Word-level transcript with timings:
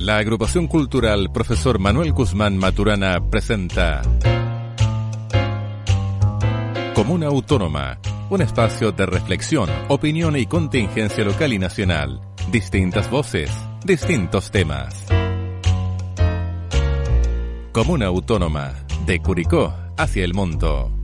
La 0.00 0.16
agrupación 0.16 0.66
cultural 0.66 1.30
Profesor 1.30 1.78
Manuel 1.78 2.12
Guzmán 2.12 2.56
Maturana 2.56 3.20
presenta 3.28 4.00
Comuna 6.94 7.26
Autónoma, 7.26 7.98
un 8.30 8.40
espacio 8.40 8.92
de 8.92 9.04
reflexión, 9.04 9.68
opinión 9.88 10.38
y 10.38 10.46
contingencia 10.46 11.22
local 11.22 11.52
y 11.52 11.58
nacional. 11.58 12.18
Distintas 12.50 13.10
voces, 13.10 13.50
distintos 13.84 14.50
temas. 14.50 15.04
Comuna 17.70 18.06
Autónoma, 18.06 18.72
de 19.04 19.20
Curicó 19.20 19.74
hacia 19.98 20.24
el 20.24 20.32
mundo. 20.32 20.99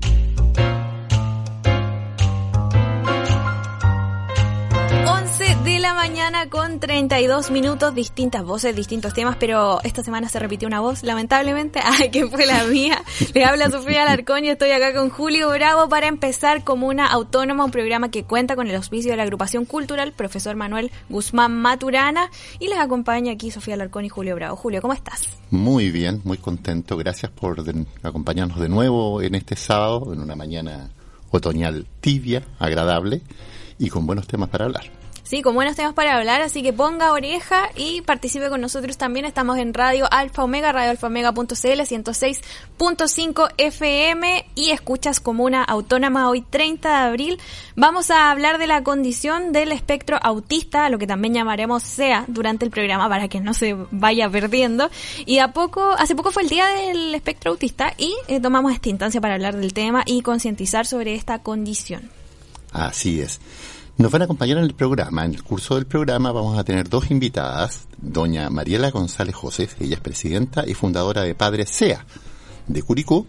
Mañana 6.09 6.49
con 6.49 6.79
32 6.79 7.51
minutos, 7.51 7.93
distintas 7.93 8.45
voces, 8.45 8.77
distintos 8.77 9.13
temas, 9.13 9.37
pero 9.41 9.81
esta 9.83 10.05
semana 10.05 10.29
se 10.29 10.39
repitió 10.39 10.69
una 10.69 10.79
voz, 10.79 11.03
lamentablemente, 11.03 11.81
ay, 11.85 12.11
que 12.11 12.29
fue 12.29 12.47
la 12.47 12.63
mía. 12.63 13.03
Le 13.35 13.45
habla 13.45 13.71
Sofía 13.71 14.03
Alarcón 14.03 14.45
y 14.45 14.51
estoy 14.51 14.71
acá 14.71 14.95
con 14.95 15.11
Julio 15.11 15.51
Bravo 15.51 15.89
para 15.89 16.07
empezar 16.07 16.63
como 16.63 16.87
una 16.87 17.09
autónoma, 17.09 17.65
un 17.65 17.73
programa 17.73 18.09
que 18.09 18.23
cuenta 18.23 18.55
con 18.55 18.69
el 18.69 18.77
auspicio 18.77 19.11
de 19.11 19.17
la 19.17 19.25
agrupación 19.25 19.65
cultural 19.65 20.13
Profesor 20.13 20.55
Manuel 20.55 20.93
Guzmán 21.09 21.61
Maturana 21.61 22.31
y 22.61 22.69
les 22.69 22.79
acompaña 22.79 23.33
aquí 23.33 23.51
Sofía 23.51 23.75
Alarcón 23.75 24.05
y 24.05 24.09
Julio 24.09 24.37
Bravo. 24.37 24.55
Julio, 24.55 24.81
¿cómo 24.81 24.95
estás? 24.95 25.29
Muy 25.51 25.91
bien, 25.91 26.21
muy 26.23 26.39
contento. 26.39 26.97
Gracias 26.97 27.33
por 27.33 27.65
acompañarnos 28.05 28.61
de 28.61 28.69
nuevo 28.69 29.23
en 29.23 29.35
este 29.35 29.57
sábado, 29.57 30.13
en 30.13 30.21
una 30.21 30.37
mañana 30.37 30.89
otoñal 31.33 31.85
tibia, 32.01 32.45
agradable 32.61 33.23
y 33.77 33.89
con 33.89 34.07
buenos 34.07 34.29
temas 34.29 34.51
para 34.51 34.67
hablar. 34.67 34.96
Sí, 35.29 35.43
con 35.43 35.57
buenos 35.57 35.75
temas 35.75 35.93
para 35.93 36.17
hablar, 36.17 36.41
así 36.41 36.63
que 36.63 36.73
ponga 36.73 37.11
oreja 37.11 37.71
y 37.75 38.01
participe 38.03 38.49
con 38.49 38.61
nosotros 38.61 38.97
también. 38.97 39.25
Estamos 39.25 39.59
en 39.59 39.75
Radio 39.75 40.07
Alfa 40.13 40.45
Omega, 40.45 40.71
radioalfaomega.cl, 40.71 41.53
106.5 41.53 43.49
FM 43.59 44.47
y 44.55 44.71
escuchas 44.71 45.19
como 45.19 45.43
una 45.43 45.65
autónoma 45.65 46.31
hoy 46.31 46.43
30 46.43 46.89
de 46.89 46.95
abril. 46.95 47.41
Vamos 47.75 48.13
a 48.13 48.31
hablar 48.31 48.59
de 48.59 48.69
la 48.69 48.85
condición 48.85 49.51
del 49.51 49.73
espectro 49.73 50.17
autista, 50.23 50.89
lo 50.91 50.99
que 50.99 51.09
también 51.09 51.35
llamaremos 51.35 51.83
SEA 51.83 52.25
durante 52.29 52.65
el 52.65 52.71
programa 52.71 53.09
para 53.09 53.27
que 53.27 53.41
no 53.41 53.53
se 53.53 53.75
vaya 53.91 54.31
perdiendo. 54.31 54.91
Y 55.25 55.41
a 55.41 55.49
poco, 55.53 55.91
hace 55.99 56.15
poco 56.15 56.31
fue 56.31 56.45
el 56.45 56.51
día 56.51 56.69
del 56.69 57.13
espectro 57.17 57.51
autista 57.51 57.95
y 57.99 58.15
eh, 58.29 58.39
tomamos 58.39 58.73
esta 58.73 58.91
instancia 58.91 59.21
para 59.21 59.35
hablar 59.35 59.57
del 59.57 59.73
tema 59.73 60.05
y 60.07 60.23
concientizar 60.23 60.87
sobre 60.87 61.17
esta 61.17 61.41
condición. 61.41 62.13
Así 62.71 63.21
es. 63.21 63.41
Nos 63.99 64.13
van 64.13 64.21
a 64.21 64.25
acompañar 64.27 64.59
en 64.59 64.65
el 64.65 64.75
programa. 64.75 65.25
En 65.25 65.33
el 65.33 65.43
curso 65.43 65.75
del 65.77 65.87
programa 65.87 66.31
vamos 66.31 66.59
a 66.59 66.65
tener 66.65 66.87
dos 66.87 67.11
invitadas. 67.11 67.89
Doña 67.97 68.51
Mariela 68.51 68.91
González 68.91 69.35
José, 69.35 69.71
ella 69.81 69.95
es 69.95 70.01
presidenta 70.01 70.65
y 70.67 70.75
fundadora 70.75 71.23
de 71.23 71.35
Padres 71.35 71.71
SEA 71.71 72.05
de 72.67 72.83
Curicó. 72.83 73.27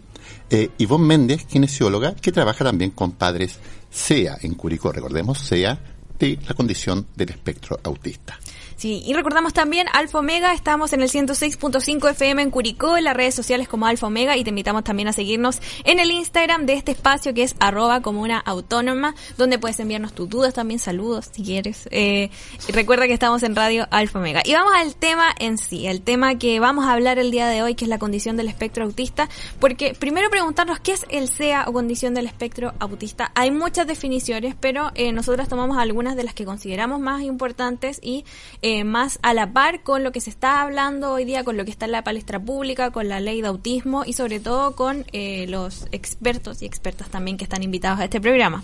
Eh, 0.50 0.68
Ivonne 0.76 1.06
Méndez, 1.06 1.46
kinesióloga, 1.46 2.14
que 2.14 2.32
trabaja 2.32 2.64
también 2.64 2.90
con 2.90 3.12
Padres 3.12 3.58
SEA 3.90 4.36
en 4.42 4.54
Curicó. 4.56 4.92
Recordemos, 4.92 5.38
SEA 5.38 5.80
de 6.18 6.38
la 6.46 6.54
condición 6.54 7.06
del 7.16 7.30
espectro 7.30 7.80
autista. 7.82 8.38
Sí, 8.78 9.02
y 9.04 9.12
recordamos 9.12 9.52
también 9.54 9.88
Alfa 9.92 10.20
Omega, 10.20 10.52
estamos 10.52 10.92
en 10.92 11.02
el 11.02 11.10
106.5 11.10 12.10
FM 12.12 12.42
en 12.42 12.50
Curicó, 12.52 12.96
en 12.96 13.02
las 13.02 13.16
redes 13.16 13.34
sociales 13.34 13.66
como 13.66 13.86
Alfa 13.86 14.06
Omega 14.06 14.36
y 14.36 14.44
te 14.44 14.50
invitamos 14.50 14.84
también 14.84 15.08
a 15.08 15.12
seguirnos 15.12 15.60
en 15.82 15.98
el 15.98 16.12
Instagram 16.12 16.64
de 16.64 16.74
este 16.74 16.92
espacio 16.92 17.34
que 17.34 17.42
es 17.42 17.56
arroba 17.58 18.02
comuna 18.02 18.38
autónoma, 18.38 19.16
donde 19.36 19.58
puedes 19.58 19.80
enviarnos 19.80 20.12
tus 20.12 20.28
dudas, 20.28 20.54
también 20.54 20.78
saludos 20.78 21.28
si 21.32 21.42
quieres. 21.42 21.88
Eh, 21.90 22.30
y 22.68 22.70
recuerda 22.72 23.08
que 23.08 23.14
estamos 23.14 23.42
en 23.42 23.56
Radio 23.56 23.88
Alfa 23.90 24.20
Omega. 24.20 24.42
Y 24.44 24.52
vamos 24.52 24.72
al 24.76 24.94
tema 24.94 25.34
en 25.40 25.58
sí, 25.58 25.88
el 25.88 26.00
tema 26.00 26.38
que 26.38 26.60
vamos 26.60 26.86
a 26.86 26.92
hablar 26.92 27.18
el 27.18 27.32
día 27.32 27.48
de 27.48 27.64
hoy, 27.64 27.74
que 27.74 27.84
es 27.84 27.88
la 27.88 27.98
condición 27.98 28.36
del 28.36 28.46
espectro 28.46 28.84
autista, 28.84 29.28
porque 29.58 29.94
primero 29.98 30.30
preguntarnos 30.30 30.78
qué 30.78 30.92
es 30.92 31.04
el 31.08 31.26
SEA 31.26 31.64
o 31.66 31.72
condición 31.72 32.14
del 32.14 32.26
espectro 32.26 32.74
autista. 32.78 33.32
Hay 33.34 33.50
muchas 33.50 33.88
definiciones, 33.88 34.54
pero 34.54 34.92
eh, 34.94 35.10
nosotras 35.10 35.48
tomamos 35.48 35.78
algunas 35.78 36.14
de 36.14 36.22
las 36.22 36.34
que 36.34 36.44
consideramos 36.44 37.00
más 37.00 37.22
importantes 37.22 37.98
y 38.00 38.24
eh, 38.62 38.67
más 38.84 39.18
a 39.22 39.34
la 39.34 39.52
par 39.52 39.82
con 39.82 40.04
lo 40.04 40.12
que 40.12 40.20
se 40.20 40.30
está 40.30 40.62
hablando 40.62 41.12
hoy 41.12 41.24
día, 41.24 41.44
con 41.44 41.56
lo 41.56 41.64
que 41.64 41.70
está 41.70 41.86
en 41.86 41.92
la 41.92 42.04
palestra 42.04 42.38
pública, 42.38 42.90
con 42.90 43.08
la 43.08 43.20
ley 43.20 43.40
de 43.40 43.48
autismo 43.48 44.04
y 44.04 44.12
sobre 44.12 44.40
todo 44.40 44.76
con 44.76 45.04
eh, 45.12 45.46
los 45.48 45.86
expertos 45.92 46.62
y 46.62 46.66
expertas 46.66 47.08
también 47.08 47.36
que 47.36 47.44
están 47.44 47.62
invitados 47.62 48.00
a 48.00 48.04
este 48.04 48.20
programa. 48.20 48.62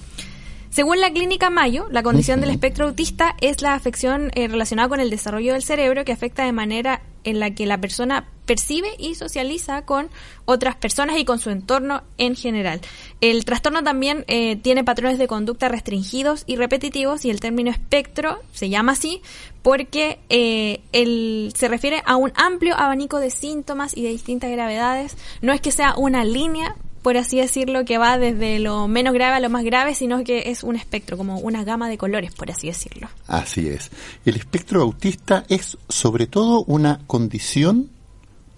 Según 0.71 1.01
la 1.01 1.13
clínica 1.13 1.51
Mayo, 1.51 1.87
la 1.91 2.03
condición 2.03 2.41
del 2.41 2.51
espectro 2.51 2.87
autista 2.87 3.37
es 3.41 3.63
la 3.63 3.75
afección 3.75 4.33
eh, 4.35 4.49
relacionada 4.49 4.89
con 4.89 4.99
el 4.99 5.09
desarrollo 5.09 5.53
del 5.53 5.63
cerebro 5.63 6.05
que 6.05 6.13
afecta 6.13 6.45
de 6.45 6.53
manera 6.53 7.01
en 7.25 7.41
la 7.41 7.55
que 7.55 7.67
la 7.67 7.79
persona 7.79 8.29
percibe 8.47 8.89
y 8.99 9.15
socializa 9.15 9.83
con 9.83 10.09
otras 10.45 10.77
personas 10.77 11.19
y 11.19 11.25
con 11.25 11.39
su 11.39 11.51
entorno 11.51 12.03
en 12.19 12.37
general. 12.37 12.81
El 13.21 13.45
trastorno 13.45 13.83
también 13.83 14.25
eh, 14.29 14.57
tiene 14.57 14.85
patrones 14.85 15.19
de 15.19 15.27
conducta 15.27 15.69
restringidos 15.69 16.45
y 16.47 16.57
repetitivos 16.57 17.25
y 17.25 17.31
el 17.31 17.41
término 17.41 17.71
espectro 17.71 18.39
se 18.53 18.69
llama 18.69 18.93
así 18.93 19.23
porque 19.63 20.19
eh, 20.29 20.81
el, 20.93 21.53
se 21.57 21.69
refiere 21.69 22.03
a 22.05 22.17
un 22.17 22.33
amplio 22.35 22.77
abanico 22.77 23.19
de 23.19 23.31
síntomas 23.31 23.97
y 23.97 24.03
de 24.03 24.11
distintas 24.11 24.51
gravedades. 24.51 25.17
No 25.41 25.53
es 25.53 25.61
que 25.61 25.73
sea 25.73 25.95
una 25.97 26.25
línea, 26.25 26.77
por 27.05 27.19
así 27.19 27.37
decirlo, 27.37 27.85
que 27.85 27.99
va 27.99 28.17
desde 28.17 28.59
lo 28.59 28.89
menos 28.89 29.13
grave 29.13 29.37
a 29.37 29.41
lo 29.41 29.51
más 29.51 29.63
grave, 29.63 29.95
sino 29.95 30.25
que 30.25 30.51
es 30.51 30.63
un 30.63 30.75
espectro, 30.75 31.19
como 31.19 31.39
una 31.39 31.63
gama 31.63 31.91
de 31.91 31.99
colores, 31.99 32.35
por 32.35 32.51
así 32.51 32.69
decirlo. 32.69 33.11
Así 33.27 33.69
es. 33.69 33.91
El 34.25 34.37
espectro 34.37 34.81
autista 34.81 35.45
es 35.51 35.77
sobre 35.87 36.27
todo 36.27 36.65
una 36.65 37.01
condición, 37.07 37.91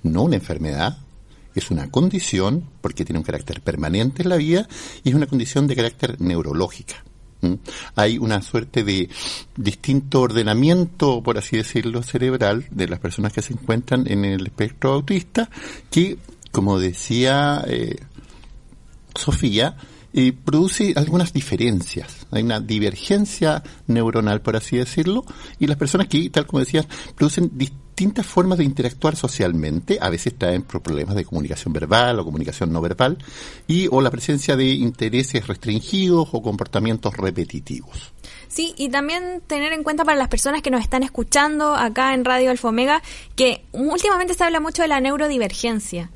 no 0.05 0.23
una 0.23 0.37
enfermedad, 0.37 0.97
es 1.57 1.73
una 1.73 1.91
condición 1.91 2.65
porque 2.83 3.05
tiene 3.05 3.19
un 3.19 3.25
carácter 3.25 3.63
permanente 3.63 4.23
en 4.23 4.29
la 4.29 4.37
vida 4.37 4.69
y 5.03 5.09
es 5.09 5.17
una 5.17 5.27
condición 5.27 5.67
de 5.67 5.75
carácter 5.75 6.21
neurológica. 6.21 7.03
¿Mm? 7.41 7.55
Hay 7.97 8.19
una 8.19 8.43
suerte 8.43 8.85
de 8.85 9.11
distinto 9.57 10.21
ordenamiento, 10.21 11.21
por 11.21 11.37
así 11.37 11.57
decirlo, 11.57 12.05
cerebral 12.05 12.65
de 12.71 12.87
las 12.87 13.01
personas 13.01 13.33
que 13.33 13.43
se 13.43 13.55
encuentran 13.55 14.05
en 14.07 14.25
el 14.25 14.47
espectro 14.47 14.93
autista 14.93 15.51
que, 15.91 16.17
como 16.53 16.79
decía 16.79 17.65
eh, 17.67 17.97
Sofía, 19.17 19.77
eh, 20.19 20.33
produce 20.33 20.95
algunas 20.97 21.35
diferencias. 21.35 22.27
Hay 22.31 22.43
una 22.43 22.59
divergencia 22.59 23.63
neuronal, 23.87 24.41
por 24.41 24.57
así 24.57 24.79
decirlo, 24.79 25.25
y 25.59 25.67
las 25.67 25.77
personas 25.77 26.09
que, 26.09 26.31
tal 26.31 26.47
como 26.47 26.61
decías, 26.61 26.87
producen 27.15 27.51
distintas 27.53 28.25
formas 28.25 28.57
de 28.57 28.65
interactuar 28.65 29.15
socialmente. 29.15 29.99
A 30.01 30.09
veces 30.09 30.35
traen 30.39 30.63
problemas 30.63 31.17
de 31.17 31.27
comunicación 31.27 31.75
verbal 31.75 32.19
o 32.19 32.25
comunicación 32.25 32.73
no 32.73 32.81
verbal, 32.81 33.19
y 33.67 33.89
o 33.91 34.01
la 34.01 34.11
presencia 34.11 34.57
de 34.57 34.65
intereses 34.65 35.47
restringidos 35.47 36.29
o 36.33 36.41
comportamientos 36.41 37.15
repetitivos. 37.15 38.15
Sí, 38.49 38.75
y 38.79 38.89
también 38.89 39.43
tener 39.47 39.75
en 39.75 39.83
cuenta 39.83 40.07
para 40.07 40.17
las 40.17 40.29
personas 40.29 40.63
que 40.63 40.71
nos 40.71 40.81
están 40.81 41.03
escuchando 41.03 41.75
acá 41.75 42.15
en 42.15 42.25
Radio 42.25 42.51
Alfa 42.51 42.69
Omega 42.69 43.03
que 43.35 43.67
últimamente 43.73 44.33
se 44.33 44.45
habla 44.45 44.61
mucho 44.61 44.81
de 44.81 44.89
la 44.89 45.01
neurodivergencia. 45.01 46.11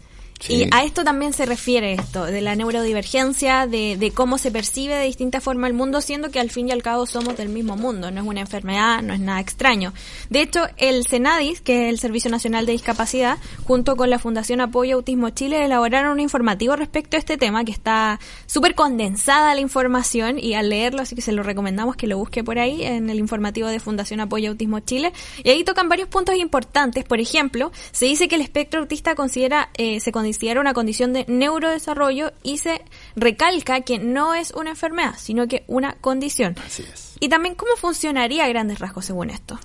Y 0.49 0.67
a 0.71 0.85
esto 0.85 1.05
también 1.05 1.33
se 1.33 1.45
refiere 1.45 1.93
esto, 1.93 2.25
de 2.25 2.41
la 2.41 2.57
neurodivergencia, 2.57 3.67
de, 3.67 3.97
de 3.99 4.11
cómo 4.11 4.39
se 4.39 4.51
percibe 4.51 4.95
de 4.95 5.05
distinta 5.05 5.41
forma 5.41 5.67
el 5.67 5.75
mundo, 5.75 6.01
siendo 6.01 6.31
que 6.31 6.41
al 6.41 6.51
fin 6.51 6.69
y 6.69 6.73
al 6.73 6.83
cabo 6.83 7.05
somos 7.05 7.37
del 7.37 7.51
mismo 7.51 7.77
mundo, 7.77 8.11
no 8.11 8.23
es 8.23 8.27
una 8.27 8.41
enfermedad, 8.41 9.03
no 9.03 9.13
es 9.13 9.21
nada 9.21 9.41
extraño. 9.41 9.93
De 10.31 10.41
hecho, 10.41 10.63
el 10.79 11.07
CENADIS, 11.07 11.61
que 11.61 11.85
es 11.85 11.91
el 11.91 11.99
Servicio 11.99 12.31
Nacional 12.31 12.65
de 12.65 12.73
Discapacidad, 12.73 13.39
junto 13.65 13.97
con 13.97 14.09
la 14.09 14.19
Fundación 14.19 14.63
Apoyo 14.63 14.97
Autismo 14.97 15.29
Chile, 15.31 15.65
elaboraron 15.65 16.13
un 16.13 16.21
informativo 16.21 16.75
respecto 16.75 17.17
a 17.17 17.21
este 17.21 17.37
tema, 17.37 17.65
que 17.65 17.73
está 17.73 18.19
súper 18.47 18.75
condensada 18.75 19.55
la 19.55 19.61
información, 19.61 20.39
y 20.39 20.55
al 20.55 20.71
leerlo, 20.71 21.03
así 21.03 21.15
que 21.15 21.23
se 21.23 21.33
lo 21.33 21.43
recomendamos 21.43 21.97
que 21.97 22.07
lo 22.07 22.17
busque 22.17 22.43
por 22.43 22.59
ahí, 22.59 22.83
en 22.83 23.11
el 23.11 23.19
informativo 23.19 23.69
de 23.69 23.79
Fundación 23.79 24.21
Apoyo 24.21 24.51
Autismo 24.51 24.81
Chile, 24.81 25.13
y 25.45 25.51
ahí 25.51 25.65
tocan 25.65 25.89
varios 25.91 26.09
puntos 26.09 26.37
importantes, 26.37 27.05
por 27.05 27.21
ejemplo, 27.21 27.73
se 27.93 28.07
dice 28.07 28.27
que 28.27 28.37
el 28.37 28.41
espectro 28.41 28.81
autista 28.81 29.15
considera, 29.15 29.69
eh, 29.77 30.01
se 30.01 30.13
considera 30.13 30.30
una 30.59 30.75
condición 30.75 31.13
de 31.13 31.25
neurodesarrollo 31.29 32.33
y 32.43 32.59
se 32.59 32.83
recalca 33.17 33.81
que 33.83 33.99
no 33.99 34.35
es 34.35 34.53
una 34.53 34.71
enfermedad, 34.71 35.15
sino 35.19 35.47
que 35.47 35.65
una 35.67 35.95
condición. 36.01 36.57
Así 36.65 36.85
es. 36.93 37.15
Y 37.21 37.29
también 37.29 37.55
cómo 37.55 37.77
funcionaría 37.77 38.45
a 38.45 38.49
grandes 38.49 38.79
rasgos 38.79 39.05
según 39.05 39.31
esto. 39.31 39.59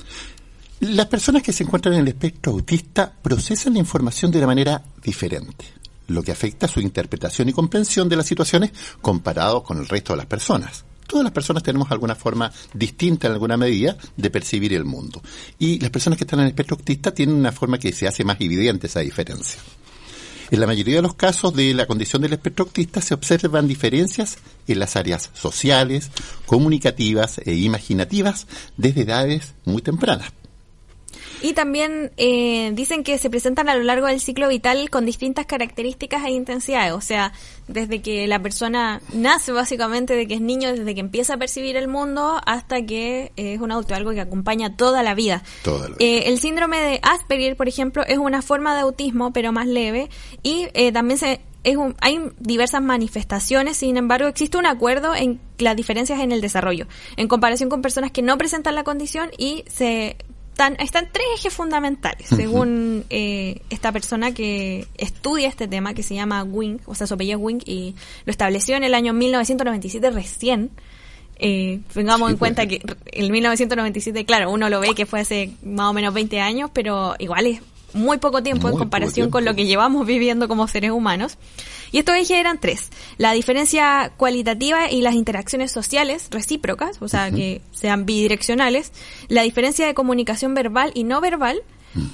Las 0.82 1.08
personas 1.08 1.42
que 1.42 1.54
se 1.54 1.64
encuentran 1.64 1.96
en 1.96 2.02
el 2.02 2.10
espectro 2.10 2.52
autista 2.52 3.12
procesan 3.22 3.74
la 3.74 3.80
información 3.80 4.30
de 4.30 4.40
una 4.40 4.48
manera 4.48 4.84
diferente, 5.02 5.66
lo 6.08 6.22
que 6.22 6.34
afecta 6.34 6.68
su 6.68 6.82
interpretación 6.82 7.48
y 7.48 7.54
comprensión 7.54 8.10
de 8.10 8.18
las 8.18 8.26
situaciones 8.26 8.72
comparado 9.02 9.64
con 9.64 9.78
el 9.78 9.88
resto 9.88 10.14
de 10.14 10.18
las 10.18 10.26
personas. 10.26 10.84
Todas 11.08 11.24
las 11.24 11.34
personas 11.34 11.64
tenemos 11.64 11.90
alguna 11.92 12.16
forma 12.16 12.52
distinta 12.74 13.28
en 13.28 13.34
alguna 13.34 13.58
medida 13.58 13.96
de 14.18 14.30
percibir 14.30 14.74
el 14.74 14.86
mundo. 14.86 15.22
Y 15.60 15.80
las 15.80 15.92
personas 15.92 16.18
que 16.18 16.24
están 16.24 16.40
en 16.40 16.46
el 16.46 16.52
espectro 16.52 16.76
autista 16.76 17.14
tienen 17.14 17.36
una 17.36 17.52
forma 17.52 17.78
que 17.78 17.94
se 17.94 18.08
hace 18.08 18.24
más 18.24 18.42
evidente 18.42 18.88
esa 18.88 19.00
diferencia. 19.00 19.62
En 20.52 20.60
la 20.60 20.68
mayoría 20.68 20.98
de 20.98 21.02
los 21.02 21.16
casos 21.16 21.54
de 21.54 21.74
la 21.74 21.88
condición 21.88 22.22
del 22.22 22.34
espectro 22.34 22.66
autista 22.66 23.02
se 23.02 23.14
observan 23.14 23.68
diferencias 23.68 24.38
en 24.68 24.80
las 24.80 24.96
áreas 24.96 25.32
sociales, 25.34 26.12
comunicativas 26.46 27.40
e 27.40 27.56
imaginativas 27.56 28.48
desde 28.78 29.02
edades 29.02 29.54
muy 29.66 29.82
tempranas. 29.82 30.32
Y 31.42 31.54
también 31.54 32.12
eh, 32.18 32.72
dicen 32.74 33.04
que 33.04 33.18
se 33.18 33.30
presentan 33.30 33.70
a 33.70 33.76
lo 33.76 33.84
largo 33.84 34.08
del 34.08 34.20
ciclo 34.20 34.48
vital 34.48 34.90
con 34.90 35.06
distintas 35.06 35.46
características 35.46 36.24
e 36.26 36.32
intensidades. 36.32 36.94
O 36.94 37.02
sea, 37.02 37.34
desde 37.68 38.02
que 38.02 38.28
la 38.28 38.40
persona 38.40 39.02
nace 39.14 39.52
básicamente, 39.52 40.16
de 40.16 40.28
que 40.28 40.36
es 40.36 40.42
niño, 40.42 40.74
desde 40.74 40.94
que 40.94 41.02
empieza 41.02 41.36
a 41.36 41.38
percibir 41.38 41.78
el 41.78 41.88
mundo 41.88 42.42
hasta 42.46 42.86
que 42.86 43.32
es 43.36 43.60
un 43.60 43.72
adulto, 43.72 43.96
algo 43.96 44.12
que 44.12 44.22
acompaña 44.22 44.76
toda 44.76 45.04
la 45.04 45.14
vida. 45.14 45.44
Toda 45.64 45.90
la 45.90 45.96
vida. 45.96 45.98
Eh, 46.00 46.24
el 46.28 46.40
síndrome 46.40 46.80
de 46.80 47.00
Asperger, 47.04 47.56
por 47.56 47.68
ejemplo, 47.68 48.04
es 48.06 48.18
una 48.18 48.42
forma 48.42 48.76
de 48.76 48.82
autismo, 48.82 49.32
pero 49.34 49.52
más 49.52 49.68
leve. 49.68 50.10
Y 50.44 50.68
eh, 50.74 50.92
también 50.92 51.20
se 51.20 51.42
es 51.66 51.78
un, 51.78 51.96
hay 52.00 52.20
diversas 52.40 52.82
manifestaciones, 52.82 53.78
sin 53.78 53.98
embargo, 53.98 54.28
existe 54.28 54.58
un 54.58 54.68
acuerdo 54.68 55.16
en 55.16 55.42
las 55.58 55.76
diferencias 55.76 56.20
en 56.20 56.32
el 56.32 56.40
desarrollo, 56.40 56.88
en 57.18 57.28
comparación 57.28 57.70
con 57.70 57.82
personas 57.82 58.12
que 58.12 58.22
no 58.22 58.38
presentan 58.38 58.76
la 58.76 58.84
condición 58.84 59.32
y 59.36 59.66
se 59.68 60.16
están, 60.56 60.78
están 60.80 61.10
tres 61.12 61.25
ejes 61.36 61.54
fundamentales, 61.54 62.30
según 62.30 63.04
eh, 63.10 63.60
esta 63.69 63.92
persona 63.92 64.34
que 64.34 64.88
estudia 64.98 65.50
este 65.50 65.68
tema, 65.68 65.94
que 65.94 66.02
se 66.02 66.16
llama 66.16 66.44
Wing, 66.44 66.78
o 66.86 66.96
sea, 66.96 67.07
su 67.07 67.16
apellido 67.16 67.40
Wing, 67.40 67.60
y 67.66 67.94
lo 68.24 68.31
estableció 68.31 68.78
en 68.78 68.86
el 68.86 68.94
año 68.94 69.12
1997 69.12 70.12
recién. 70.12 70.72
Eh, 71.40 71.81
tengamos 71.94 72.31
en 72.31 72.38
cuenta 72.38 72.66
que 72.68 72.81
el 73.12 73.31
1997, 73.31 74.24
claro, 74.24 74.50
uno 74.50 74.69
lo 74.69 74.80
ve 74.80 74.96
que 74.96 75.06
fue 75.06 75.19
hace 75.19 75.52
más 75.62 75.90
o 75.90 75.94
menos 75.94 76.13
20 76.13 76.40
años, 76.40 76.69
pero 76.74 77.16
igual 77.19 77.48
es 77.48 77.62
muy 77.92 78.18
poco 78.19 78.42
tiempo 78.42 78.69
en 78.69 78.78
comparación 78.78 79.30
con 79.30 79.44
lo 79.44 79.56
que 79.56 79.66
llevamos 79.66 80.08
viviendo 80.08 80.48
como 80.48 80.69
seres 80.69 80.92
humanos. 80.92 81.38
Y 81.96 82.00
estos 82.00 82.16
ejes 82.16 82.32
eran 82.32 82.60
tres. 82.60 82.90
La 83.18 83.32
diferencia 83.32 84.12
cualitativa 84.18 84.92
y 84.92 85.02
las 85.02 85.14
interacciones 85.16 85.72
sociales 85.72 86.28
recíprocas, 86.30 87.02
o 87.02 87.08
sea, 87.08 87.32
que 87.32 87.62
sean 87.72 88.06
bidireccionales. 88.06 88.92
La 89.30 89.44
diferencia 89.44 89.88
de 89.88 89.94
comunicación 89.94 90.54
verbal 90.54 90.92
y 90.94 91.06
no 91.06 91.22
verbal. 91.22 91.62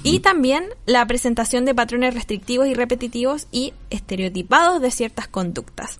Y 0.04 0.20
también 0.20 0.66
la 0.86 1.04
presentación 1.08 1.64
de 1.64 1.74
patrones 1.74 2.14
restrictivos 2.14 2.68
y 2.68 2.74
repetitivos 2.74 3.48
y 3.50 3.74
estereotipados 3.90 4.80
de 4.80 4.92
ciertas 4.92 5.26
conductas. 5.26 5.98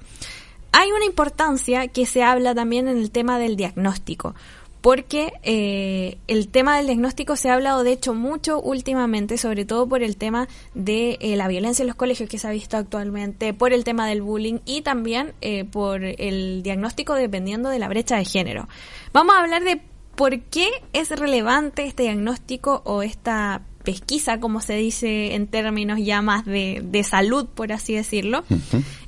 Hay 0.71 0.93
una 0.93 1.05
importancia 1.05 1.89
que 1.89 2.07
se 2.07 2.23
habla 2.23 2.55
también 2.55 2.87
en 2.87 2.99
el 2.99 3.11
tema 3.11 3.41
del 3.41 3.57
diagnóstico 3.57 4.37
porque 4.83 5.33
eh, 5.45 6.19
el 6.27 6.49
tema 6.49 6.77
del 6.77 6.87
diagnóstico 6.87 7.37
se 7.37 7.49
ha 7.49 7.55
hablado 7.55 7.85
de 7.85 7.93
hecho 7.93 8.15
mucho 8.15 8.61
últimamente, 8.61 9.39
sobre 9.39 9.65
todo 9.65 9.89
por 9.89 10.03
el 10.03 10.17
tema 10.17 10.49
de 10.75 11.19
eh, 11.21 11.37
la 11.37 11.47
violencia 11.47 11.85
en 11.85 11.87
los 11.87 11.97
colegios 11.97 12.29
que 12.29 12.39
se 12.39 12.49
ha 12.49 12.51
visto 12.51 12.77
actualmente, 12.77 13.55
por 13.55 13.73
el 13.73 13.85
tema 13.85 14.09
del 14.09 14.23
bullying 14.23 14.59
y 14.67 14.83
también 14.83 15.35
eh, 15.41 15.65
por 15.65 16.03
el 16.03 16.65
diagnóstico 16.65 17.15
dependiendo 17.15 17.69
de 17.69 17.79
la 17.79 17.89
brecha 17.89 18.17
de 18.17 18.25
género. 18.25 18.69
Vamos 19.13 19.37
a 19.37 19.41
hablar 19.41 19.63
de 19.63 19.81
por 20.17 20.41
qué 20.41 20.69
es 20.93 21.11
relevante 21.11 21.87
este 21.87 22.03
diagnóstico 22.03 22.83
o 22.85 23.03
esta 23.03 23.63
pesquisa, 23.85 24.41
como 24.41 24.61
se 24.61 24.75
dice 24.75 25.37
en 25.37 25.47
términos 25.47 26.01
ya 26.03 26.23
más 26.23 26.45
de, 26.45 27.07
salud, 27.09 27.47
por 27.47 27.73
así 27.73 27.95
decirlo. 27.95 28.45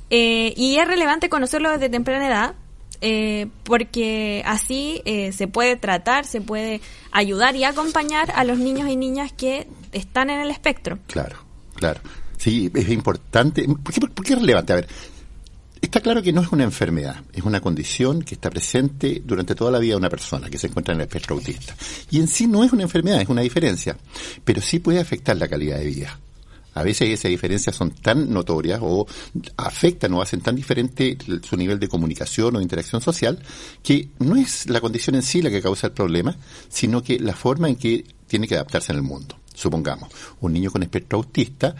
y 0.09 0.77
es 0.77 0.87
relevante 0.87 1.27
conocerlo 1.27 1.69
desde 1.69 1.89
temprana 1.89 2.27
edad 2.27 2.55
eh, 3.07 3.49
porque 3.61 4.41
así 4.47 5.03
eh, 5.05 5.31
se 5.31 5.47
puede 5.47 5.75
tratar, 5.75 6.25
se 6.25 6.41
puede 6.41 6.81
ayudar 7.11 7.55
y 7.55 7.63
acompañar 7.63 8.31
a 8.31 8.43
los 8.43 8.57
niños 8.57 8.89
y 8.89 8.95
niñas 8.95 9.31
que 9.31 9.67
están 9.91 10.31
en 10.31 10.41
el 10.41 10.49
espectro. 10.49 10.97
Claro, 11.05 11.37
claro. 11.75 12.01
Sí, 12.37 12.71
es 12.73 12.89
importante. 12.89 13.63
¿Por 13.67 14.23
qué, 14.23 14.33
es 14.33 14.39
relevante? 14.39 14.73
A 14.73 14.77
ver, 14.77 14.87
está 15.79 15.99
claro 15.99 16.23
que 16.23 16.33
no 16.33 16.41
es 16.41 16.51
una 16.51 16.63
enfermedad, 16.63 17.21
es 17.31 17.43
una 17.43 17.61
condición 17.61 18.23
que 18.23 18.33
está 18.33 18.49
presente 18.49 19.21
durante 19.23 19.53
toda 19.53 19.69
la 19.69 19.77
vida 19.77 19.91
de 19.91 19.97
una 19.97 20.09
persona 20.09 20.49
que 20.49 20.57
se 20.57 20.65
encuentra 20.65 20.95
en 20.95 21.01
el 21.01 21.05
espectro 21.05 21.35
autista. 21.35 21.75
Y 22.09 22.17
en 22.17 22.27
sí 22.27 22.47
no 22.47 22.63
es 22.63 22.73
una 22.73 22.81
enfermedad, 22.81 23.21
es 23.21 23.29
una 23.29 23.41
diferencia, 23.43 23.95
pero 24.43 24.61
sí 24.61 24.79
puede 24.79 24.99
afectar 24.99 25.37
la 25.37 25.47
calidad 25.47 25.77
de 25.77 25.85
vida. 25.85 26.19
A 26.75 26.83
veces 26.83 27.09
esas 27.09 27.29
diferencias 27.29 27.75
son 27.75 27.91
tan 27.91 28.31
notorias 28.31 28.79
o 28.83 29.07
afectan 29.57 30.13
o 30.13 30.21
hacen 30.21 30.41
tan 30.41 30.55
diferente 30.55 31.17
su 31.41 31.55
nivel 31.57 31.79
de 31.79 31.87
comunicación 31.87 32.55
o 32.55 32.61
interacción 32.61 33.01
social 33.01 33.39
que 33.81 34.09
no 34.19 34.35
es 34.35 34.69
la 34.69 34.81
condición 34.81 35.15
en 35.15 35.23
sí 35.23 35.41
la 35.41 35.49
que 35.49 35.61
causa 35.61 35.87
el 35.87 35.93
problema, 35.93 36.37
sino 36.67 37.01
que 37.01 37.17
la 37.17 37.33
forma 37.33 37.69
en 37.69 37.77
que 37.77 38.05
tiene 38.27 38.47
que 38.47 38.55
adaptarse 38.55 38.91
en 38.91 38.97
el 38.97 39.03
mundo. 39.03 39.39
Supongamos, 39.53 40.09
un 40.41 40.51
niño 40.51 40.69
con 40.69 40.83
espectro 40.83 41.17
autista 41.17 41.75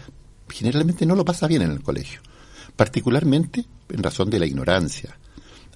generalmente 0.48 1.04
no 1.04 1.14
lo 1.14 1.24
pasa 1.24 1.46
bien 1.46 1.62
en 1.62 1.72
el 1.72 1.82
colegio, 1.82 2.20
particularmente 2.74 3.66
en 3.90 4.02
razón 4.02 4.30
de 4.30 4.38
la 4.38 4.46
ignorancia, 4.46 5.16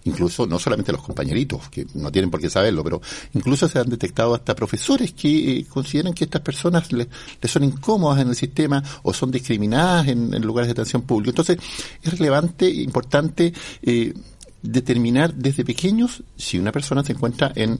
incluso 0.04 0.46
no 0.46 0.58
solamente 0.58 0.92
los 0.92 1.02
compañeritos, 1.02 1.68
que 1.68 1.86
no 1.94 2.10
tienen 2.10 2.30
por 2.30 2.40
qué 2.40 2.50
saberlo, 2.50 2.82
pero 2.82 3.00
incluso 3.34 3.68
se 3.68 3.78
han 3.78 3.88
detectado 3.88 4.34
hasta 4.34 4.54
profesores 4.54 5.12
que 5.12 5.58
eh, 5.58 5.66
consideran 5.68 6.14
que 6.14 6.24
estas 6.24 6.42
personas 6.42 6.92
les 6.92 7.08
son 7.44 7.64
incómodas 7.64 8.20
en 8.20 8.28
el 8.28 8.36
sistema 8.36 8.82
o 9.02 9.12
son 9.12 9.30
discriminadas 9.30 10.08
en, 10.08 10.40
lugares 10.42 10.68
de 10.68 10.72
atención 10.72 11.02
pública. 11.02 11.30
Entonces, 11.30 11.58
es 12.02 12.18
relevante, 12.18 12.68
importante 12.70 13.52
eh, 13.82 14.14
determinar 14.62 15.34
desde 15.34 15.64
pequeños 15.64 16.22
si 16.36 16.58
una 16.58 16.72
persona 16.72 17.02
se 17.02 17.12
encuentra 17.12 17.52
en 17.54 17.78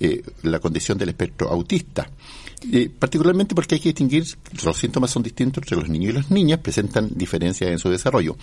eh, 0.00 0.22
la 0.42 0.60
condición 0.60 0.96
del 0.96 1.08
espectro 1.10 1.48
autista. 1.48 2.08
Eh, 2.72 2.90
particularmente 2.96 3.54
porque 3.54 3.76
hay 3.76 3.80
que 3.80 3.90
distinguir, 3.90 4.24
los 4.64 4.76
síntomas 4.76 5.10
son 5.10 5.22
distintos 5.22 5.62
entre 5.62 5.76
los 5.76 5.88
niños 5.88 6.10
y 6.10 6.12
las 6.12 6.30
niñas, 6.30 6.58
presentan 6.60 7.08
diferencias 7.14 7.70
en 7.70 7.78
su 7.78 7.88
desarrollo. 7.88 8.36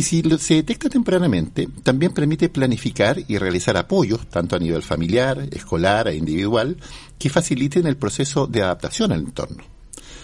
Y 0.00 0.02
si 0.02 0.22
se 0.38 0.54
detecta 0.54 0.88
tempranamente, 0.88 1.68
también 1.82 2.14
permite 2.14 2.48
planificar 2.48 3.18
y 3.28 3.36
realizar 3.36 3.76
apoyos, 3.76 4.26
tanto 4.30 4.56
a 4.56 4.58
nivel 4.58 4.82
familiar, 4.82 5.46
escolar 5.50 6.08
e 6.08 6.16
individual, 6.16 6.78
que 7.18 7.28
faciliten 7.28 7.86
el 7.86 7.98
proceso 7.98 8.46
de 8.46 8.62
adaptación 8.62 9.12
al 9.12 9.20
entorno. 9.20 9.62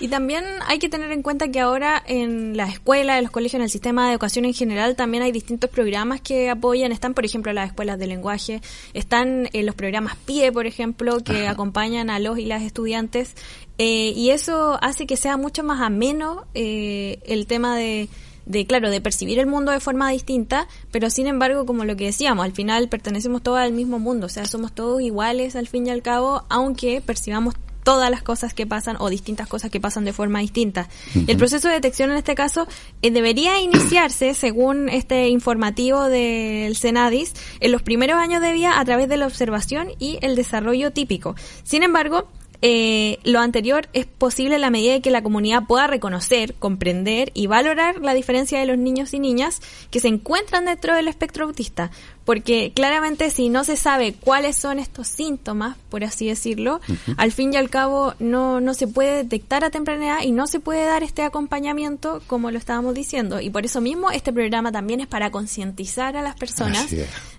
Y 0.01 0.09
también 0.09 0.45
hay 0.67 0.79
que 0.79 0.89
tener 0.89 1.13
en 1.13 1.21
cuenta 1.21 1.51
que 1.51 1.61
ahora 1.61 2.03
en 2.07 2.57
la 2.57 2.69
escuela, 2.69 3.19
en 3.19 3.25
los 3.25 3.31
colegios, 3.31 3.59
en 3.59 3.65
el 3.65 3.69
sistema 3.69 4.07
de 4.07 4.13
educación 4.13 4.47
en 4.47 4.55
general, 4.55 4.97
también 4.97 5.23
hay 5.23 5.31
distintos 5.31 5.69
programas 5.69 6.23
que 6.23 6.49
apoyan. 6.49 6.91
Están, 6.91 7.13
por 7.13 7.27
ejemplo, 7.27 7.53
las 7.53 7.67
escuelas 7.67 7.99
de 7.99 8.07
lenguaje, 8.07 8.63
están 8.95 9.51
eh, 9.53 9.63
los 9.63 9.75
programas 9.75 10.17
PIE, 10.25 10.53
por 10.53 10.65
ejemplo, 10.65 11.23
que 11.23 11.49
acompañan 11.49 12.09
a 12.09 12.19
los 12.19 12.39
y 12.39 12.47
las 12.47 12.63
estudiantes. 12.63 13.35
Eh, 13.77 14.15
y 14.17 14.31
eso 14.31 14.79
hace 14.81 15.07
que 15.07 15.19
sea 15.19 15.37
mucho 15.37 15.63
más 15.65 15.83
ameno 15.83 16.47
eh, 16.55 17.19
el 17.27 17.47
tema 17.47 17.77
de 17.77 18.09
de 18.47 18.67
claro, 18.67 18.91
de 18.91 19.01
percibir 19.01 19.39
el 19.39 19.47
mundo 19.47 19.73
de 19.73 19.81
forma 19.81 20.11
distinta, 20.11 20.69
pero 20.91 21.11
sin 21.11 21.27
embargo, 21.27 21.67
como 21.67 21.85
lo 21.85 21.97
que 21.97 22.07
decíamos, 22.07 22.45
al 22.45 22.53
final 22.53 22.89
pertenecemos 22.89 23.43
todos 23.43 23.59
al 23.59 23.73
mismo 23.73 23.99
mundo, 23.99 24.27
o 24.27 24.31
sea, 24.31 24.47
somos 24.47 24.73
todos 24.73 25.03
iguales 25.03 25.57
al 25.57 25.67
fin 25.67 25.87
y 25.87 25.91
al 25.91 26.03
cabo, 26.03 26.45
aunque 26.49 27.01
percibamos 27.01 27.55
todas 27.87 28.11
las 28.11 28.25
cosas 28.25 28.53
que 28.53 28.67
pasan 28.67 28.97
o 28.99 29.09
distintas 29.09 29.47
cosas 29.47 29.71
que 29.71 29.79
pasan 29.79 30.05
de 30.05 30.13
forma 30.13 30.41
distinta. 30.41 30.89
El 31.29 31.37
proceso 31.37 31.69
de 31.69 31.75
detección 31.75 32.11
en 32.11 32.17
este 32.17 32.35
caso 32.35 32.67
eh, 33.01 33.13
debería 33.13 33.61
iniciarse, 33.61 34.35
según 34.35 34.89
este 34.89 35.29
informativo 35.29 36.09
del 36.09 36.75
Senadis, 36.75 37.33
en 37.61 37.71
los 37.71 37.83
primeros 37.83 38.19
años 38.19 38.43
de 38.43 38.53
vida 38.53 38.81
a 38.81 38.85
través 38.85 39.09
de 39.09 39.17
la 39.17 39.27
observación 39.27 39.91
y 40.01 40.19
el 40.21 40.35
desarrollo 40.35 40.91
típico. 40.91 41.37
Sin 41.63 41.85
embargo, 41.85 42.27
eh, 42.69 43.21
lo 43.23 43.39
anterior 43.39 43.89
es 43.93 44.07
posible 44.07 44.57
a 44.57 44.59
la 44.59 44.71
medida 44.71 44.95
de 44.95 45.01
que 45.01 45.13
la 45.13 45.23
comunidad 45.23 45.69
pueda 45.69 45.87
reconocer, 45.87 46.55
comprender 46.55 47.31
y 47.33 47.47
valorar 47.47 48.01
la 48.01 48.13
diferencia 48.13 48.59
de 48.59 48.67
los 48.67 48.77
niños 48.77 49.15
y 49.15 49.21
niñas 49.21 49.61
que 49.93 50.01
se 50.01 50.09
encuentran 50.09 50.65
dentro 50.65 50.93
del 50.97 51.07
espectro 51.07 51.45
autista, 51.45 51.93
porque 52.27 52.73
claramente 52.75 53.31
si 53.31 53.49
no 53.49 53.63
se 53.63 53.77
sabe 53.77 54.13
cuáles 54.13 54.57
son 54.57 54.81
estos 54.81 55.07
síntomas, 55.07 55.77
por 55.89 56.03
así 56.03 56.27
decirlo, 56.27 56.81
al 57.17 57.31
fin 57.31 57.55
y 57.55 57.57
al 57.57 57.71
cabo 57.71 58.15
no, 58.19 58.61
no 58.61 58.75
se 58.75 58.89
puede 58.89 59.23
detectar 59.23 59.65
a 59.65 59.71
temprana 59.71 60.07
edad 60.07 60.23
y 60.25 60.33
no 60.33 60.49
se 60.49 60.59
puede 60.59 60.85
dar 60.85 61.05
este 61.05 61.23
acompañamiento 61.23 62.21
como 62.27 62.51
lo 62.51 62.59
estábamos 62.59 62.95
diciendo. 62.95 63.41
Y 63.41 63.51
por 63.51 63.65
eso 63.65 63.81
mismo 63.81 64.11
este 64.11 64.33
programa 64.33 64.73
también 64.73 65.01
es 65.01 65.07
para 65.07 65.31
concientizar 65.31 66.17
a 66.17 66.23
las 66.23 66.35
personas 66.35 66.89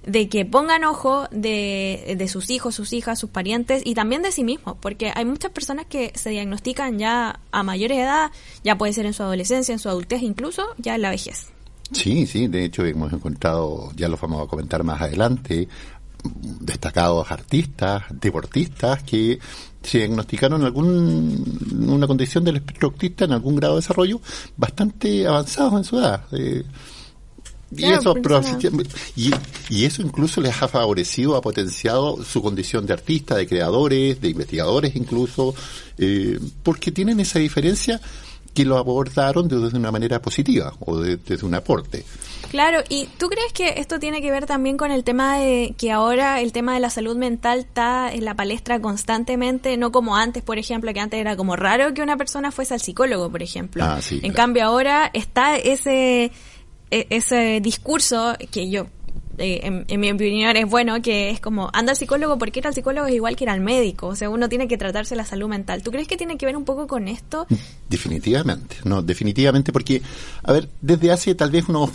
de 0.06 0.29
que 0.29 0.46
pongan 0.46 0.86
ojo 0.86 1.27
de, 1.32 2.15
de 2.17 2.27
sus 2.29 2.50
hijos, 2.50 2.74
sus 2.74 2.94
hijas, 2.94 3.20
sus 3.20 3.29
parientes 3.29 3.82
y 3.86 3.94
también 3.94 4.22
de 4.22 4.32
sí 4.32 4.46
mismos, 4.46 4.77
porque 4.79 5.12
hay 5.13 5.25
muchas 5.25 5.51
personas 5.51 5.86
que 5.86 6.13
se 6.15 6.29
diagnostican 6.29 6.98
ya 6.98 7.41
a 7.51 7.63
mayor 7.63 7.91
edad, 7.91 8.32
ya 8.63 8.77
puede 8.77 8.94
ser 8.94 9.06
en 9.06 9.13
su 9.13 9.22
adolescencia, 9.24 9.74
en 9.74 9.79
su 9.79 9.89
adultez, 9.89 10.22
incluso 10.22 10.63
ya 10.77 10.96
en 10.96 11.01
la 11.01 11.10
vejez. 11.10 11.57
Sí, 11.91 12.27
sí, 12.27 12.48
de 12.48 12.65
hecho 12.65 12.86
hemos 12.86 13.12
encontrado, 13.13 13.91
ya 13.96 14.08
lo 14.08 14.17
vamos 14.17 14.46
a 14.46 14.50
comentar 14.50 14.84
más 14.84 15.01
adelante, 15.01 15.67
destacados 16.24 17.32
artistas, 17.32 18.03
deportistas 18.12 19.03
que 19.03 19.39
se 19.82 20.00
diagnosticaron 20.00 20.63
algún, 20.63 21.88
una 21.88 22.08
condición 22.08 22.44
del 22.44 22.58
espectro 22.58 22.89
autista 22.89 23.25
en 23.25 23.32
algún 23.32 23.56
grado 23.56 23.75
de 23.75 23.82
desarrollo 23.82 24.20
bastante 24.58 25.25
avanzados 25.25 25.74
en 25.74 25.84
su 25.84 26.00
edad. 26.00 26.24
Eh, 26.32 26.63
y, 27.75 27.84
eso, 27.84 28.15
y, 29.15 29.32
y, 29.70 29.86
eso 29.86 30.01
incluso 30.01 30.39
les 30.39 30.62
ha 30.62 30.70
favorecido, 30.70 31.36
ha 31.36 31.41
potenciado 31.41 32.24
su 32.24 32.41
condición 32.41 32.86
de 32.86 32.94
artista, 32.94 33.36
de 33.36 33.46
creadores, 33.46 34.22
de 34.22 34.29
investigadores 34.29 34.96
incluso, 34.96 35.53
eh, 35.98 36.39
porque 36.63 36.91
tienen 36.94 37.20
esa 37.20 37.39
diferencia 37.39 38.00
que 38.58 38.66
lo 38.66 38.80
abordaron 38.80 39.48
desde 39.48 39.78
una 39.78 39.92
manera 39.92 40.20
positiva 40.20 40.74
o 40.80 40.98
desde 40.98 41.46
un 41.46 41.54
aporte. 41.54 42.04
Claro, 42.50 42.80
¿y 42.90 43.06
tú 43.20 43.28
crees 43.28 43.54
que 43.54 43.80
esto 43.80 44.00
tiene 44.00 44.20
que 44.20 44.32
ver 44.32 44.48
también 44.48 44.78
con 44.78 44.90
el 44.90 45.04
tema 45.04 45.38
de 45.38 45.76
que 45.78 45.92
ahora 45.92 46.42
el 46.42 46.52
tema 46.52 46.74
de 46.74 46.80
la 46.80 46.90
salud 46.90 47.16
mental 47.16 47.60
está 47.60 48.12
en 48.12 48.26
la 48.26 48.34
palestra 48.34 48.82
constantemente, 48.82 49.78
no 49.78 49.92
como 49.92 50.16
antes, 50.16 50.42
por 50.42 50.58
ejemplo, 50.58 50.92
que 50.92 51.00
antes 51.00 51.20
era 51.20 51.36
como 51.38 51.56
raro 51.56 51.94
que 51.94 52.02
una 52.02 52.18
persona 52.18 52.50
fuese 52.52 52.74
al 52.74 52.80
psicólogo, 52.80 53.30
por 53.30 53.44
ejemplo. 53.44 53.84
Ah, 53.86 54.02
sí, 54.02 54.16
en 54.16 54.22
claro. 54.22 54.36
cambio 54.36 54.66
ahora 54.66 55.12
está 55.14 55.56
ese 55.56 56.32
e- 56.90 57.08
ese 57.12 57.60
discurso 57.62 58.36
que 58.50 58.72
yo 58.72 58.88
eh, 59.38 59.84
en, 59.88 60.00
mi 60.00 60.12
opinión 60.12 60.56
es 60.58 60.67
bueno 60.70 61.01
que 61.01 61.29
es 61.29 61.39
como 61.39 61.70
anda 61.74 61.91
al 61.91 61.98
psicólogo 61.98 62.38
porque 62.38 62.60
ir 62.60 62.67
al 62.67 62.74
psicólogo 62.74 63.08
es 63.08 63.13
igual 63.13 63.36
que 63.36 63.44
ir 63.44 63.50
al 63.50 63.62
médico 63.62 64.08
o 64.08 64.15
sea 64.15 64.29
uno 64.29 64.50
tiene 64.50 64.67
que 64.67 64.77
tratarse 64.77 65.15
la 65.15 65.25
salud 65.25 65.48
mental 65.48 65.84
¿tú 65.84 65.91
crees 65.91 66.08
que 66.08 66.17
tiene 66.17 66.38
que 66.38 66.46
ver 66.46 66.58
un 66.58 66.65
poco 66.65 66.88
con 66.88 67.08
esto? 67.08 67.46
Definitivamente, 67.89 68.77
no, 68.84 69.01
definitivamente, 69.01 69.72
porque, 69.72 70.01
a 70.44 70.51
ver, 70.51 70.70
desde 70.82 71.12
hace 71.12 71.36
tal 71.36 71.51
vez 71.51 71.70
unos 71.70 71.91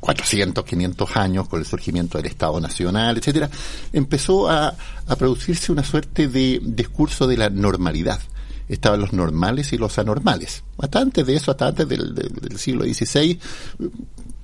400, 0.00 0.64
500 0.64 1.16
años, 1.16 1.48
con 1.48 1.60
el 1.60 1.66
surgimiento 1.66 2.18
del 2.18 2.26
Estado 2.26 2.60
Nacional, 2.60 3.16
etcétera, 3.16 3.48
empezó 3.92 4.48
a, 4.50 4.74
producirse 5.18 5.72
una 5.72 5.84
suerte 5.84 6.28
de 6.28 6.60
discurso 6.62 7.26
de 7.26 7.36
la 7.36 7.48
normalidad. 7.50 8.20
Estaban 8.68 9.00
los 9.00 9.12
normales 9.12 9.72
y 9.72 9.78
los 9.78 9.98
anormales. 9.98 10.62
Hasta 10.78 11.00
antes 11.00 11.26
de 11.26 11.36
eso, 11.36 11.50
hasta 11.52 11.68
antes 11.68 11.88
del- 11.88 12.14
del 12.14 12.58
siglo 12.58 12.84
XVI, 12.84 13.38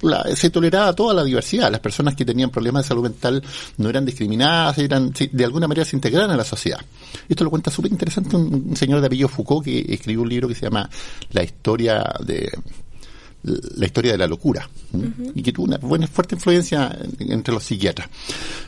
la- 0.04 0.24
se 0.36 0.50
toleraba 0.50 0.92
toda 0.92 1.14
la 1.14 1.24
diversidad. 1.24 1.70
Las 1.70 1.80
personas 1.80 2.14
que 2.14 2.24
tenían 2.24 2.50
problemas 2.50 2.84
de 2.84 2.88
salud 2.88 3.02
mental 3.02 3.42
no 3.78 3.88
eran 3.88 4.04
discriminadas, 4.04 4.78
eran 4.78 5.12
de 5.32 5.44
alguna 5.44 5.66
manera 5.68 5.84
se 5.84 5.96
integraban 5.96 6.30
a 6.30 6.36
la 6.36 6.44
sociedad. 6.44 6.80
Esto 7.28 7.44
lo 7.44 7.50
cuenta 7.50 7.70
súper 7.70 7.90
interesante 7.90 8.36
un, 8.36 8.66
un 8.70 8.76
señor 8.76 9.00
de 9.00 9.06
apellido 9.06 9.28
Foucault 9.28 9.64
que 9.64 9.84
escribió 9.88 10.22
un 10.22 10.28
libro 10.28 10.48
que 10.48 10.54
se 10.54 10.62
llama 10.66 10.88
La 11.32 11.42
historia 11.42 12.04
de 12.24 12.50
la 13.44 13.84
historia 13.86 14.12
de 14.12 14.18
la 14.18 14.26
locura 14.26 14.68
y 15.34 15.42
que 15.42 15.52
tuvo 15.52 15.66
una 15.66 15.76
buena 15.78 16.06
fuerte 16.06 16.34
influencia 16.34 16.96
en- 17.18 17.32
entre 17.32 17.52
los 17.52 17.62
psiquiatras. 17.64 18.08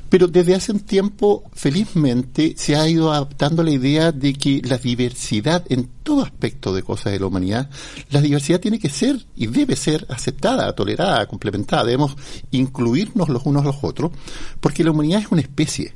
Pero 0.09 0.27
desde 0.29 0.55
hace 0.55 0.71
un 0.73 0.81
tiempo, 0.81 1.45
felizmente, 1.55 2.55
se 2.59 2.77
ha 2.77 2.89
ido 2.89 3.11
adaptando 3.13 3.63
la 3.63 3.71
idea 3.71 4.13
de 4.13 4.35
que 4.35 4.61
la 4.65 4.77
diversidad 4.79 5.65
en 5.69 5.89
todo 6.03 6.23
aspecto 6.23 6.75
de 6.75 6.83
cosas 6.83 7.13
de 7.13 7.21
la 7.21 7.27
humanidad, 7.27 7.71
la 8.11 8.21
diversidad 8.21 8.61
tiene 8.61 8.79
que 8.79 8.91
ser 8.91 9.25
y 9.37 9.47
debe 9.47 9.77
ser 9.77 10.07
aceptada, 10.11 10.73
tolerada, 10.75 11.27
complementada. 11.27 11.85
Debemos 11.85 12.15
incluirnos 12.51 13.29
los 13.29 13.45
unos 13.47 13.63
a 13.63 13.67
los 13.67 13.77
otros, 13.83 14.13
porque 14.61 14.85
la 14.85 14.91
humanidad 14.93 15.21
es 15.23 15.29
una 15.33 15.41
especie. 15.41 15.95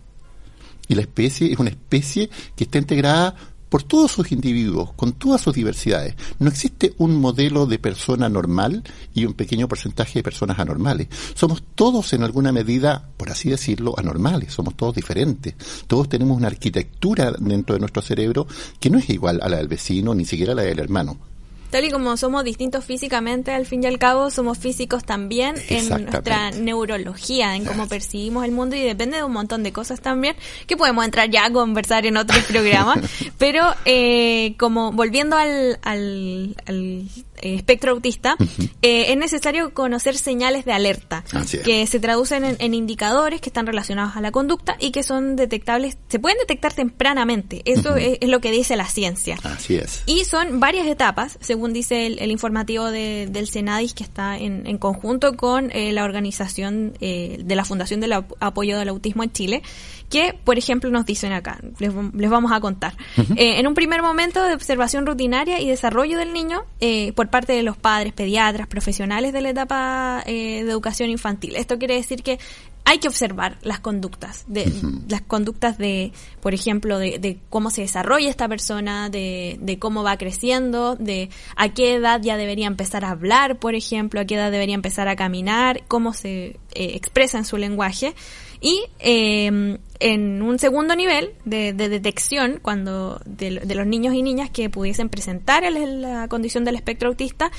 Y 0.89 0.95
la 0.97 1.03
especie 1.03 1.53
es 1.53 1.59
una 1.59 1.71
especie 1.71 2.29
que 2.57 2.65
está 2.65 2.79
integrada 2.79 3.37
por 3.71 3.85
todos 3.85 4.13
sus 4.13 4.33
individuos, 4.33 4.93
con 4.93 5.13
todas 5.13 5.41
sus 5.41 5.55
diversidades. 5.55 6.17
No 6.39 6.51
existe 6.51 6.93
un 6.99 7.19
modelo 7.19 7.65
de 7.65 7.79
persona 7.79 8.29
normal 8.29 8.83
y 9.15 9.25
un 9.25 9.33
pequeño 9.33 9.69
porcentaje 9.69 10.19
de 10.19 10.23
personas 10.23 10.59
anormales. 10.59 11.09
Somos 11.35 11.63
todos 11.75 12.13
en 12.13 12.23
alguna 12.23 12.53
medida, 12.53 13.09
por 13.17 13.31
así 13.31 13.49
decirlo, 13.49 13.95
anormales. 13.97 14.53
Somos 14.53 14.77
todos 14.77 14.95
diferentes. 14.95 15.55
Todos 15.87 16.09
tenemos 16.09 16.37
una 16.37 16.49
arquitectura 16.49 17.33
dentro 17.39 17.75
de 17.75 17.81
nuestro 17.81 18.03
cerebro 18.03 18.47
que 18.79 18.91
no 18.91 18.99
es 18.99 19.09
igual 19.09 19.41
a 19.43 19.49
la 19.49 19.57
del 19.57 19.69
vecino, 19.69 20.15
ni 20.15 20.27
siquiera 20.27 20.53
a 20.53 20.57
la 20.57 20.63
del 20.63 20.81
hermano. 20.81 21.30
Tal 21.71 21.85
y 21.85 21.91
como 21.91 22.17
somos 22.17 22.43
distintos 22.45 22.85
físicamente, 22.85 23.53
al 23.53 23.65
fin 23.65 23.85
y 23.85 23.87
al 23.87 23.99
cabo 23.99 24.31
somos 24.31 24.59
físicos 24.59 25.05
también 25.05 25.55
en 25.69 25.89
nuestra 25.89 26.51
neurología, 26.51 27.55
en 27.55 27.65
cómo 27.65 27.87
percibimos 27.87 28.45
el 28.45 28.51
mundo 28.51 28.75
y 28.75 28.81
depende 28.81 29.19
de 29.19 29.25
un 29.25 29.33
montón 29.33 29.63
de 29.63 29.73
cosas 29.73 30.01
también 30.01 30.35
que 30.67 30.77
podemos 30.77 31.05
entrar 31.05 31.31
ya 31.31 31.47
a 31.47 31.53
conversar 31.53 32.07
en 32.07 32.17
otros 32.17 32.43
programas. 32.45 32.99
Pero 33.39 33.65
eh, 33.85 34.55
como 34.59 34.93
volviendo 34.93 35.37
al, 35.37 35.79
al, 35.83 36.57
al, 36.67 37.05
eh, 37.43 37.55
espectro 37.55 37.93
autista, 37.93 38.37
eh, 38.83 39.07
es 39.13 39.17
necesario 39.17 39.75
conocer 39.75 40.17
señales 40.17 40.65
de 40.65 40.73
alerta 40.73 41.25
Así 41.33 41.57
es. 41.59 41.63
que 41.63 41.87
se 41.87 42.01
traducen 42.01 42.45
en, 42.45 42.57
en 42.59 42.75
indicadores 42.75 43.41
que 43.41 43.49
están 43.49 43.67
relacionados 43.67 44.17
a 44.17 44.21
la 44.21 44.31
conducta 44.33 44.77
y 44.79 44.91
que 44.91 45.03
son 45.03 45.37
detectables, 45.37 45.97
se 46.09 46.19
pueden 46.19 46.39
detectar 46.39 46.73
tempranamente. 46.73 47.63
Eso 47.65 47.97
es, 47.97 48.19
es 48.21 48.29
lo 48.29 48.41
que 48.41 48.51
dice 48.51 48.77
la 48.77 48.87
ciencia. 48.87 49.39
Así 49.43 49.77
es. 49.77 50.03
Y 50.07 50.25
son 50.25 50.61
varias 50.61 50.87
etapas, 50.87 51.39
según 51.41 51.73
dice 51.73 52.07
el, 52.07 52.19
el 52.19 52.31
informativo 52.31 52.91
de- 52.91 53.27
del 53.31 53.49
Senadis, 53.49 53.95
que 53.95 54.03
está 54.05 54.37
en, 54.39 54.67
en 54.67 54.79
conjunto 54.79 55.37
con 55.37 55.71
eh, 55.73 55.93
la 55.93 56.05
organización 56.05 56.95
eh, 57.01 57.39
de 57.45 57.57
la 57.57 57.65
Fundación 57.65 58.01
del 58.01 58.13
Ap- 58.13 58.33
Apoyo 58.41 58.79
del 58.79 58.89
Autismo 58.89 59.23
en 59.23 59.33
Chile, 59.33 59.63
que, 60.11 60.35
por 60.45 60.59
ejemplo, 60.59 60.91
nos 60.91 61.07
dicen 61.07 61.33
acá, 61.33 61.59
les, 61.79 61.93
les 62.15 62.31
vamos 62.31 62.53
a 62.53 62.61
contar. 62.61 62.95
Eh, 63.37 63.61
en 63.61 63.67
un 63.67 63.75
primer 63.75 64.03
momento 64.03 64.43
de 64.45 64.55
observación 64.55 65.07
rutinaria 65.07 65.61
y 65.61 65.69
desarrollo 65.69 66.19
del 66.19 66.33
niño, 66.33 66.65
eh, 66.81 67.13
por 67.13 67.31
parte 67.31 67.53
de 67.53 67.63
los 67.63 67.77
padres, 67.77 68.13
pediatras, 68.13 68.67
profesionales 68.67 69.33
de 69.33 69.41
la 69.41 69.51
etapa 69.51 70.23
eh, 70.27 70.65
de 70.65 70.71
educación 70.71 71.11
infantil. 71.11 71.55
Esto 71.57 71.79
quiere 71.79 71.95
decir 71.95 72.23
que 72.23 72.39
hay 72.85 72.99
que 72.99 73.09
observar 73.09 73.59
las 73.63 73.79
conductas, 73.79 74.45
de, 74.49 74.73
las 75.09 75.21
conductas 75.21 75.79
de, 75.79 76.13
por 76.41 76.55
ejemplo, 76.55 76.99
de, 76.99 77.19
de 77.19 77.39
cómo 77.49 77.71
se 77.71 77.83
desarrolla 77.83 78.29
esta 78.29 78.49
persona, 78.49 79.09
de, 79.11 79.59
de 79.61 79.79
cómo 79.79 80.03
va 80.03 80.17
creciendo, 80.17 80.97
de 80.97 81.31
a 81.57 81.69
qué 81.69 81.95
edad 81.95 82.21
ya 82.21 82.37
debería 82.37 82.67
empezar 82.67 83.05
a 83.05 83.11
hablar, 83.11 83.59
por 83.59 83.75
ejemplo, 83.75 84.21
a 84.21 84.25
qué 84.25 84.35
edad 84.35 84.51
debería 84.51 84.75
empezar 84.75 85.09
a 85.09 85.15
caminar, 85.15 85.85
cómo 85.87 86.15
se 86.15 86.59
eh, 86.73 86.93
expresa 86.95 87.39
en 87.39 87.45
su 87.45 87.59
lenguaje. 87.59 88.15
Y 88.61 88.83
eh, 88.99 89.79
en 90.01 90.43
un 90.43 90.59
segundo 90.59 90.95
nivel 90.97 91.33
de, 91.45 91.73
de 91.73 91.89
detección, 91.89 92.59
cuando 92.61 93.21
de, 93.25 93.61
de 93.61 93.75
los 93.75 93.87
niños 93.87 94.15
y 94.15 94.23
niñas 94.23 94.51
que 94.51 94.69
pudiesen 94.71 95.09
presentar 95.09 95.65
el- 95.65 96.03
la 96.03 96.29
condición 96.29 96.65
del 96.65 96.75
espectro 96.77 97.09
autista, 97.09 97.51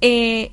eh, 0.00 0.52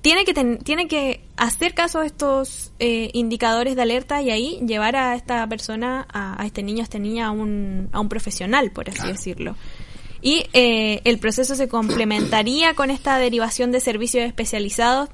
tiene 0.00 0.24
que 0.24 0.32
ten- 0.34 0.58
tiene 0.58 0.86
que 0.86 1.22
hacer 1.36 1.74
caso 1.74 2.00
a 2.00 2.06
estos 2.06 2.72
eh, 2.78 3.10
indicadores 3.14 3.74
de 3.74 3.82
alerta 3.82 4.22
y 4.22 4.30
ahí 4.30 4.60
llevar 4.66 4.96
a 4.96 5.14
esta 5.16 5.46
persona, 5.48 6.06
a, 6.12 6.40
a 6.40 6.46
este 6.46 6.62
niño, 6.62 6.80
a 6.80 6.84
esta 6.84 6.98
niña, 6.98 7.26
a 7.28 7.30
un, 7.30 7.88
a 7.92 8.00
un 8.00 8.08
profesional, 8.08 8.70
por 8.70 8.88
así 8.90 9.06
decirlo. 9.06 9.56
Y 10.20 10.44
eh, 10.52 11.00
el 11.04 11.18
proceso 11.18 11.54
se 11.54 11.68
complementaría 11.68 12.74
con 12.74 12.90
esta 12.90 13.18
derivación 13.18 13.72
de 13.72 13.80
servicios 13.80 14.24
especializados, 14.24 15.08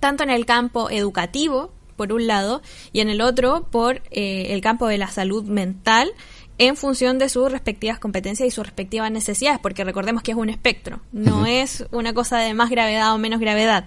tanto 0.00 0.22
en 0.22 0.30
el 0.30 0.46
campo 0.46 0.88
educativo, 0.90 1.72
por 2.00 2.14
un 2.14 2.26
lado, 2.26 2.62
y 2.94 3.00
en 3.00 3.10
el 3.10 3.20
otro 3.20 3.66
por 3.70 4.00
eh, 4.10 4.54
el 4.54 4.62
campo 4.62 4.86
de 4.86 4.96
la 4.96 5.08
salud 5.08 5.44
mental, 5.44 6.10
en 6.56 6.74
función 6.74 7.18
de 7.18 7.28
sus 7.28 7.52
respectivas 7.52 7.98
competencias 7.98 8.48
y 8.48 8.50
sus 8.50 8.64
respectivas 8.64 9.10
necesidades, 9.10 9.60
porque 9.60 9.84
recordemos 9.84 10.22
que 10.22 10.30
es 10.30 10.36
un 10.38 10.48
espectro, 10.48 11.00
no 11.12 11.44
es 11.44 11.84
una 11.90 12.14
cosa 12.14 12.38
de 12.38 12.54
más 12.54 12.70
gravedad 12.70 13.14
o 13.14 13.18
menos 13.18 13.38
gravedad, 13.38 13.84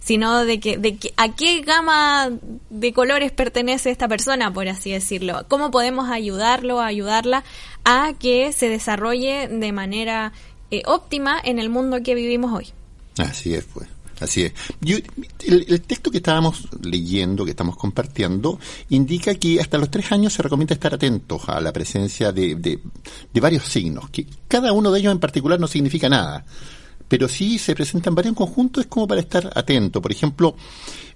sino 0.00 0.44
de 0.44 0.60
que, 0.60 0.76
de 0.76 0.98
que 0.98 1.14
a 1.16 1.34
qué 1.34 1.62
gama 1.62 2.30
de 2.68 2.92
colores 2.92 3.32
pertenece 3.32 3.90
esta 3.90 4.06
persona, 4.06 4.52
por 4.52 4.68
así 4.68 4.92
decirlo. 4.92 5.46
¿Cómo 5.48 5.70
podemos 5.70 6.10
ayudarlo, 6.10 6.82
ayudarla 6.82 7.42
a 7.86 8.12
que 8.18 8.52
se 8.52 8.68
desarrolle 8.68 9.48
de 9.48 9.72
manera 9.72 10.34
eh, 10.70 10.82
óptima 10.84 11.40
en 11.42 11.58
el 11.58 11.70
mundo 11.70 12.02
que 12.02 12.14
vivimos 12.14 12.52
hoy? 12.52 12.66
Así 13.16 13.54
es, 13.54 13.64
pues. 13.64 13.88
Así 14.20 14.42
es. 14.44 14.52
Yo- 14.80 14.96
el, 15.46 15.80
texto 15.82 16.10
que 16.10 16.18
estábamos 16.18 16.68
leyendo, 16.82 17.44
que 17.44 17.50
estamos 17.50 17.76
compartiendo, 17.76 18.58
indica 18.88 19.34
que 19.34 19.60
hasta 19.60 19.78
los 19.78 19.90
tres 19.90 20.10
años 20.12 20.32
se 20.32 20.42
recomienda 20.42 20.74
estar 20.74 20.94
atentos 20.94 21.48
a 21.48 21.60
la 21.60 21.72
presencia 21.72 22.32
de, 22.32 22.54
de, 22.54 22.80
de 23.32 23.40
varios 23.40 23.64
signos, 23.64 24.08
que 24.10 24.26
cada 24.48 24.72
uno 24.72 24.90
de 24.90 25.00
ellos 25.00 25.12
en 25.12 25.18
particular 25.20 25.60
no 25.60 25.66
significa 25.66 26.08
nada, 26.08 26.44
pero 27.08 27.28
sí 27.28 27.58
se 27.58 27.74
presentan 27.74 28.14
varios 28.14 28.30
en 28.32 28.36
conjunto, 28.36 28.80
es 28.80 28.86
como 28.86 29.06
para 29.06 29.20
estar 29.20 29.50
atento. 29.54 30.00
Por 30.00 30.12
ejemplo, 30.12 30.56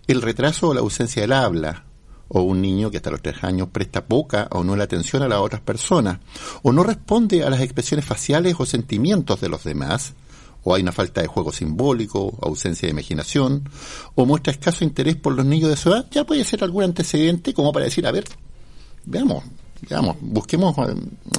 el 0.06 0.20
retraso 0.22 0.68
o 0.68 0.74
la 0.74 0.80
ausencia 0.80 1.22
del 1.22 1.32
habla, 1.32 1.84
o 2.32 2.42
un 2.42 2.60
niño 2.60 2.90
que 2.90 2.98
hasta 2.98 3.10
los 3.10 3.22
tres 3.22 3.42
años 3.42 3.68
presta 3.72 4.04
poca 4.04 4.46
o 4.52 4.62
no 4.62 4.76
la 4.76 4.84
atención 4.84 5.22
a 5.22 5.28
las 5.28 5.40
otras 5.40 5.62
personas, 5.62 6.20
o 6.62 6.70
no 6.72 6.84
responde 6.84 7.42
a 7.44 7.50
las 7.50 7.60
expresiones 7.60 8.04
faciales 8.04 8.54
o 8.58 8.66
sentimientos 8.66 9.40
de 9.40 9.48
los 9.48 9.64
demás, 9.64 10.12
o 10.62 10.74
hay 10.74 10.82
una 10.82 10.92
falta 10.92 11.20
de 11.20 11.26
juego 11.26 11.52
simbólico, 11.52 12.38
ausencia 12.42 12.86
de 12.86 12.92
imaginación, 12.92 13.68
o 14.14 14.26
muestra 14.26 14.52
escaso 14.52 14.84
interés 14.84 15.16
por 15.16 15.34
los 15.34 15.46
niños 15.46 15.70
de 15.70 15.76
su 15.76 15.90
edad, 15.90 16.06
ya 16.10 16.24
puede 16.24 16.44
ser 16.44 16.62
algún 16.64 16.84
antecedente 16.84 17.54
como 17.54 17.72
para 17.72 17.86
decir, 17.86 18.06
a 18.06 18.12
ver, 18.12 18.24
veamos, 19.04 19.44
veamos, 19.88 20.16
busquemos 20.20 20.76
a, 20.78 20.82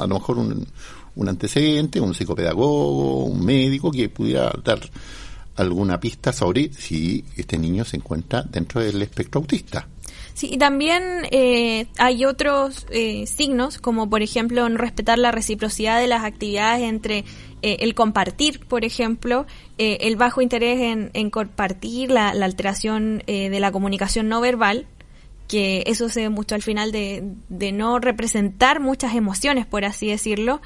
a 0.01 0.07
lo 0.07 0.15
mejor 0.15 0.37
un, 0.37 0.67
un 1.15 1.29
antecedente, 1.29 1.99
un 1.99 2.13
psicopedagogo, 2.13 3.25
un 3.25 3.43
médico 3.43 3.91
que 3.91 4.09
pudiera 4.09 4.51
dar 4.63 4.79
alguna 5.55 5.99
pista 5.99 6.31
sobre 6.31 6.71
si 6.73 7.23
este 7.35 7.57
niño 7.57 7.85
se 7.85 7.97
encuentra 7.97 8.43
dentro 8.43 8.81
del 8.81 9.01
espectro 9.01 9.41
autista. 9.41 9.87
Sí, 10.33 10.49
y 10.53 10.57
también 10.57 11.03
eh, 11.29 11.87
hay 11.97 12.25
otros 12.25 12.87
eh, 12.89 13.27
signos, 13.27 13.77
como 13.77 14.09
por 14.09 14.21
ejemplo 14.21 14.67
no 14.69 14.77
respetar 14.77 15.19
la 15.19 15.31
reciprocidad 15.31 15.99
de 15.99 16.07
las 16.07 16.23
actividades 16.23 16.83
entre 16.83 17.25
eh, 17.61 17.77
el 17.79 17.93
compartir, 17.93 18.65
por 18.67 18.85
ejemplo, 18.85 19.45
eh, 19.77 19.97
el 20.01 20.15
bajo 20.15 20.41
interés 20.41 20.79
en, 20.81 21.11
en 21.13 21.29
compartir, 21.29 22.11
la, 22.11 22.33
la 22.33 22.45
alteración 22.45 23.23
eh, 23.27 23.49
de 23.49 23.59
la 23.59 23.71
comunicación 23.71 24.27
no 24.27 24.41
verbal, 24.41 24.87
que 25.47 25.83
eso 25.85 26.07
se 26.07 26.21
ve 26.21 26.29
mucho 26.29 26.55
al 26.55 26.61
final 26.61 26.91
de, 26.91 27.23
de 27.49 27.71
no 27.71 27.99
representar 27.99 28.79
muchas 28.79 29.15
emociones, 29.15 29.65
por 29.65 29.83
así 29.83 30.07
decirlo, 30.07 30.61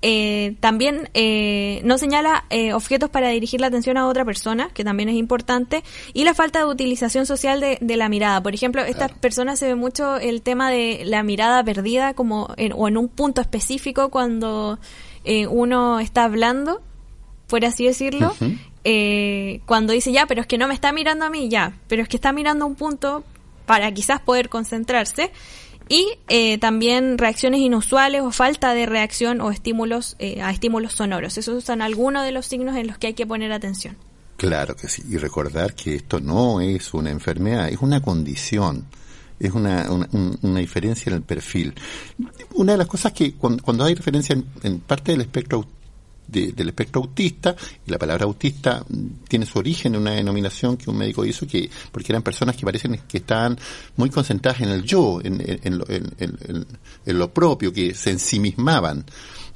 eh, 0.00 0.54
también 0.60 1.10
eh, 1.12 1.80
no 1.82 1.98
señala 1.98 2.44
eh, 2.50 2.72
objetos 2.72 3.10
para 3.10 3.30
dirigir 3.30 3.60
la 3.60 3.66
atención 3.66 3.96
a 3.96 4.06
otra 4.06 4.24
persona, 4.24 4.70
que 4.72 4.84
también 4.84 5.08
es 5.08 5.16
importante, 5.16 5.82
y 6.14 6.22
la 6.22 6.34
falta 6.34 6.60
de 6.60 6.66
utilización 6.66 7.26
social 7.26 7.58
de, 7.58 7.78
de 7.80 7.96
la 7.96 8.08
mirada. 8.08 8.40
Por 8.40 8.54
ejemplo, 8.54 8.82
estas 8.82 9.10
personas 9.10 9.58
se 9.58 9.66
ve 9.66 9.74
mucho 9.74 10.16
el 10.16 10.42
tema 10.42 10.70
de 10.70 11.02
la 11.04 11.24
mirada 11.24 11.64
perdida 11.64 12.14
como 12.14 12.54
en, 12.56 12.72
o 12.74 12.86
en 12.86 12.96
un 12.96 13.08
punto 13.08 13.40
específico 13.40 14.08
cuando 14.10 14.78
uno 15.48 16.00
está 16.00 16.24
hablando, 16.24 16.80
por 17.46 17.64
así 17.64 17.84
decirlo. 17.86 18.34
cuando 19.66 19.92
dice 19.92 20.12
ya, 20.12 20.26
pero 20.26 20.40
es 20.40 20.46
que 20.46 20.58
no 20.58 20.68
me 20.68 20.74
está 20.74 20.92
mirando 20.92 21.24
a 21.24 21.30
mí, 21.30 21.48
ya, 21.48 21.74
pero 21.88 22.02
es 22.02 22.08
que 22.08 22.16
está 22.16 22.32
mirando 22.32 22.66
un 22.66 22.74
punto 22.74 23.24
para 23.66 23.92
quizás 23.92 24.20
poder 24.20 24.48
concentrarse 24.48 25.30
y 25.88 26.06
eh, 26.28 26.58
también 26.58 27.18
reacciones 27.18 27.60
inusuales 27.60 28.22
o 28.22 28.30
falta 28.30 28.74
de 28.74 28.86
reacción 28.86 29.40
o 29.40 29.50
estímulos 29.50 30.16
eh, 30.18 30.40
a 30.42 30.50
estímulos 30.50 30.92
sonoros. 30.92 31.38
Esos 31.38 31.64
son 31.64 31.82
algunos 31.82 32.24
de 32.24 32.32
los 32.32 32.46
signos 32.46 32.76
en 32.76 32.86
los 32.86 32.98
que 32.98 33.08
hay 33.08 33.14
que 33.14 33.26
poner 33.26 33.52
atención. 33.52 33.96
Claro 34.36 34.76
que 34.76 34.88
sí, 34.88 35.02
y 35.08 35.16
recordar 35.16 35.74
que 35.74 35.96
esto 35.96 36.20
no 36.20 36.60
es 36.60 36.94
una 36.94 37.10
enfermedad, 37.10 37.68
es 37.68 37.78
una 37.80 38.00
condición, 38.00 38.86
es 39.38 39.52
una, 39.52 39.88
una, 40.42 40.60
diferencia 40.60 41.10
en 41.10 41.16
el 41.16 41.22
perfil. 41.22 41.74
Una 42.54 42.72
de 42.72 42.78
las 42.78 42.86
cosas 42.86 43.12
que 43.12 43.34
cuando, 43.34 43.84
hay 43.84 43.94
referencia 43.94 44.36
en, 44.62 44.80
parte 44.80 45.12
del 45.12 45.22
espectro 45.22 45.66
del 46.26 46.68
espectro 46.68 47.00
autista, 47.00 47.56
y 47.86 47.90
la 47.90 47.96
palabra 47.96 48.26
autista 48.26 48.84
tiene 49.26 49.46
su 49.46 49.58
origen 49.58 49.94
en 49.94 50.02
una 50.02 50.10
denominación 50.10 50.76
que 50.76 50.90
un 50.90 50.98
médico 50.98 51.24
hizo, 51.24 51.46
que 51.46 51.70
porque 51.90 52.12
eran 52.12 52.22
personas 52.22 52.54
que 52.54 52.66
parecen 52.66 53.00
que 53.08 53.16
estaban 53.16 53.58
muy 53.96 54.10
concentradas 54.10 54.60
en 54.60 54.68
el 54.68 54.82
yo, 54.82 55.20
en, 55.24 55.40
en, 55.40 56.66
en 57.06 57.18
lo 57.18 57.32
propio, 57.32 57.72
que 57.72 57.94
se 57.94 58.10
ensimismaban. 58.10 59.06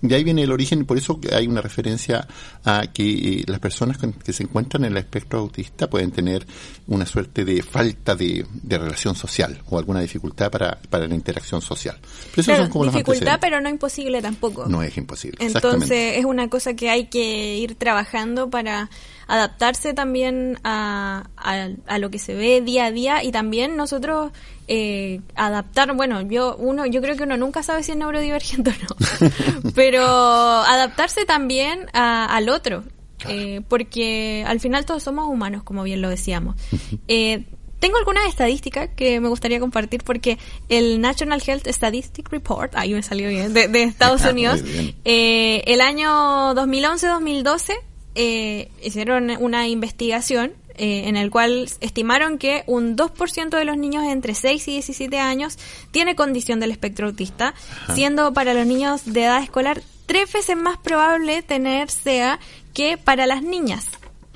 De 0.03 0.17
ahí 0.17 0.25
viene 0.25 0.43
el 0.43 0.51
origen 0.51 0.81
y 0.81 0.85
por 0.85 0.99
eso 0.99 1.19
hay 1.33 1.47
una 1.47 1.61
referencia 1.61 2.27
a 2.65 2.89
que 2.93 3.05
eh, 3.05 3.45
las 3.47 3.61
personas 3.61 3.99
que 3.99 4.33
se 4.33 4.43
encuentran 4.43 4.85
en 4.85 4.93
el 4.93 4.99
espectro 4.99 5.39
autista 5.39 5.89
pueden 5.89 6.11
tener 6.11 6.45
una 6.89 7.07
suerte 7.07 7.45
de 7.45 7.63
falta 7.63 8.17
de, 8.17 8.45
relación 8.69 9.15
social 9.15 9.63
o 9.71 9.79
alguna 9.79 10.01
dificultad 10.01 10.51
para, 10.51 10.79
para 10.91 11.07
la 11.07 11.15
interacción 11.15 11.63
social. 11.63 11.99
Pero 12.35 12.69
son 12.69 12.87
dificultad, 12.91 13.39
pero 13.41 13.61
no 13.61 13.69
imposible 13.69 14.21
tampoco. 14.21 14.67
No 14.67 14.83
es 14.83 14.97
imposible. 14.97 15.39
Entonces 15.41 16.19
es 16.19 16.25
una 16.25 16.49
cosa 16.49 16.75
que 16.75 16.91
hay 16.91 17.07
que 17.07 17.57
ir 17.57 17.77
trabajando 17.77 18.51
para 18.51 18.91
adaptarse 19.33 19.95
también 19.95 20.59
a, 20.63 21.25
a, 21.37 21.99
lo 21.99 22.11
que 22.11 22.19
se 22.19 22.35
ve 22.35 22.61
día 22.61 22.85
a 22.85 22.91
día 22.91 23.25
y 23.25 23.33
también 23.33 23.77
nosotros 23.77 24.31
eh, 24.69 25.23
adaptar, 25.35 25.97
bueno, 25.97 26.21
yo 26.21 26.55
uno 26.57 26.85
yo 26.85 27.01
creo 27.01 27.17
que 27.17 27.23
uno 27.23 27.39
nunca 27.39 27.63
sabe 27.63 27.83
si 27.83 27.93
es 27.93 27.97
neurodivergente 27.97 28.73
o 28.73 28.75
no, 28.75 29.71
pero 29.75 30.05
adaptarse 30.05 31.25
también 31.25 31.87
al 31.95 32.51
otro, 32.51 32.85
eh, 33.27 33.63
porque 33.71 34.45
al 34.47 34.61
final 34.61 34.85
todos 34.85 35.03
somos 35.03 35.27
humanos, 35.29 35.63
como 35.63 35.83
bien 35.83 36.03
lo 36.03 36.11
decíamos. 36.11 36.57
Eh, 37.09 37.45
tengo 37.81 37.97
algunas 37.97 38.29
estadísticas 38.29 38.91
que 38.95 39.19
me 39.19 39.29
gustaría 39.29 39.59
compartir 39.59 40.05
porque 40.05 40.39
el 40.69 41.01
National 41.01 41.43
Health 41.45 41.67
Statistic 41.67 42.29
Report, 42.31 42.75
ahí 42.77 42.93
me 42.93 43.03
salió 43.03 43.29
bien, 43.29 43.55
de, 43.55 43.67
de 43.67 43.83
Estados 43.83 44.25
Unidos, 44.27 44.63
eh, 45.05 45.65
el 45.67 45.81
año 45.81 46.55
2011-2012 46.55 47.73
eh, 48.15 48.71
hicieron 48.83 49.31
una 49.39 49.69
investigación 49.69 50.53
eh, 50.75 51.09
en 51.09 51.17
el 51.17 51.31
cual 51.31 51.69
estimaron 51.81 52.39
que 52.39 52.65
un 52.67 52.97
2% 52.97 53.51
de 53.51 53.65
los 53.65 53.77
niños 53.77 54.05
entre 54.05 54.35
6 54.35 54.69
y 54.69 54.73
17 54.73 55.19
años 55.19 55.59
tiene 55.91 56.17
condición 56.17 56.61
del 56.61 56.71
espectro 56.71 57.09
autista, 57.09 57.55
siendo 57.95 58.33
para 58.33 58.55
los 58.55 58.67
niños 58.67 59.03
de 59.05 59.25
edad 59.25 59.43
escolar 59.43 59.83
tres 60.07 60.33
veces 60.33 60.57
más 60.57 60.79
probable 60.79 61.43
tener 61.43 61.91
SEA 61.91 62.41
que 62.73 62.97
para 62.97 63.27
las 63.27 63.43
niñas. 63.43 63.87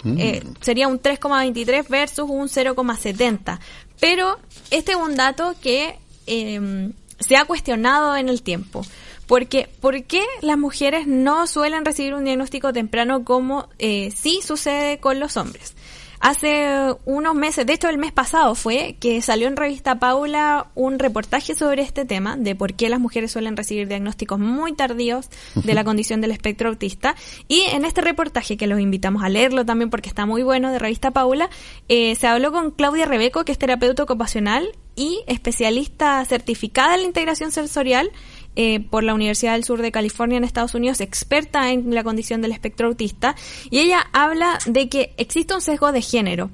Mm. 0.02 0.18
Eh, 0.18 0.42
sería 0.60 0.88
un 0.88 1.00
3,23 1.00 1.88
versus 1.88 2.26
un 2.28 2.48
0,70. 2.48 3.58
Pero 3.98 4.38
este 4.70 4.92
es 4.92 4.98
un 4.98 5.16
dato 5.16 5.54
que 5.60 5.98
em, 6.26 6.92
se 7.18 7.36
ha 7.36 7.44
cuestionado 7.44 8.16
en 8.16 8.28
el 8.28 8.42
tiempo. 8.42 8.82
Porque, 9.26 9.68
¿por 9.80 10.04
qué 10.04 10.22
las 10.40 10.58
mujeres 10.58 11.06
no 11.06 11.46
suelen 11.46 11.84
recibir 11.84 12.14
un 12.14 12.24
diagnóstico 12.24 12.72
temprano 12.72 13.24
como 13.24 13.68
eh, 13.78 14.12
sí 14.14 14.40
sucede 14.42 14.98
con 14.98 15.18
los 15.18 15.36
hombres? 15.36 15.74
Hace 16.20 16.94
unos 17.04 17.34
meses, 17.34 17.66
de 17.66 17.74
hecho 17.74 17.88
el 17.88 17.98
mes 17.98 18.10
pasado 18.10 18.54
fue 18.54 18.96
que 18.98 19.20
salió 19.20 19.48
en 19.48 19.56
revista 19.56 19.98
Paula 19.98 20.70
un 20.74 20.98
reportaje 20.98 21.54
sobre 21.54 21.82
este 21.82 22.04
tema, 22.04 22.36
de 22.36 22.54
por 22.54 22.74
qué 22.74 22.88
las 22.88 23.00
mujeres 23.00 23.32
suelen 23.32 23.56
recibir 23.56 23.86
diagnósticos 23.86 24.38
muy 24.38 24.72
tardíos 24.72 25.28
de 25.54 25.74
la 25.74 25.84
condición 25.84 26.20
del 26.20 26.30
espectro 26.30 26.70
autista. 26.70 27.14
Y 27.48 27.60
en 27.72 27.84
este 27.84 28.00
reportaje, 28.00 28.56
que 28.56 28.66
los 28.66 28.80
invitamos 28.80 29.22
a 29.22 29.28
leerlo 29.28 29.66
también 29.66 29.90
porque 29.90 30.08
está 30.08 30.24
muy 30.24 30.42
bueno, 30.42 30.72
de 30.72 30.78
revista 30.78 31.10
Paula, 31.10 31.50
eh, 31.88 32.14
se 32.14 32.26
habló 32.26 32.50
con 32.50 32.70
Claudia 32.70 33.04
Rebeco, 33.04 33.44
que 33.44 33.52
es 33.52 33.58
terapeuta 33.58 34.02
ocupacional 34.02 34.72
y 34.96 35.22
especialista 35.26 36.24
certificada 36.24 36.94
en 36.94 37.02
la 37.02 37.06
integración 37.06 37.52
sensorial 37.52 38.10
eh, 38.56 38.80
por 38.80 39.04
la 39.04 39.14
Universidad 39.14 39.52
del 39.52 39.64
Sur 39.64 39.82
de 39.82 39.92
California 39.92 40.38
en 40.38 40.44
Estados 40.44 40.74
Unidos, 40.74 41.00
experta 41.00 41.70
en 41.70 41.94
la 41.94 42.02
condición 42.02 42.42
del 42.42 42.52
espectro 42.52 42.88
autista, 42.88 43.36
y 43.70 43.78
ella 43.78 44.06
habla 44.12 44.58
de 44.66 44.88
que 44.88 45.14
existe 45.18 45.54
un 45.54 45.60
sesgo 45.60 45.92
de 45.92 46.02
género. 46.02 46.50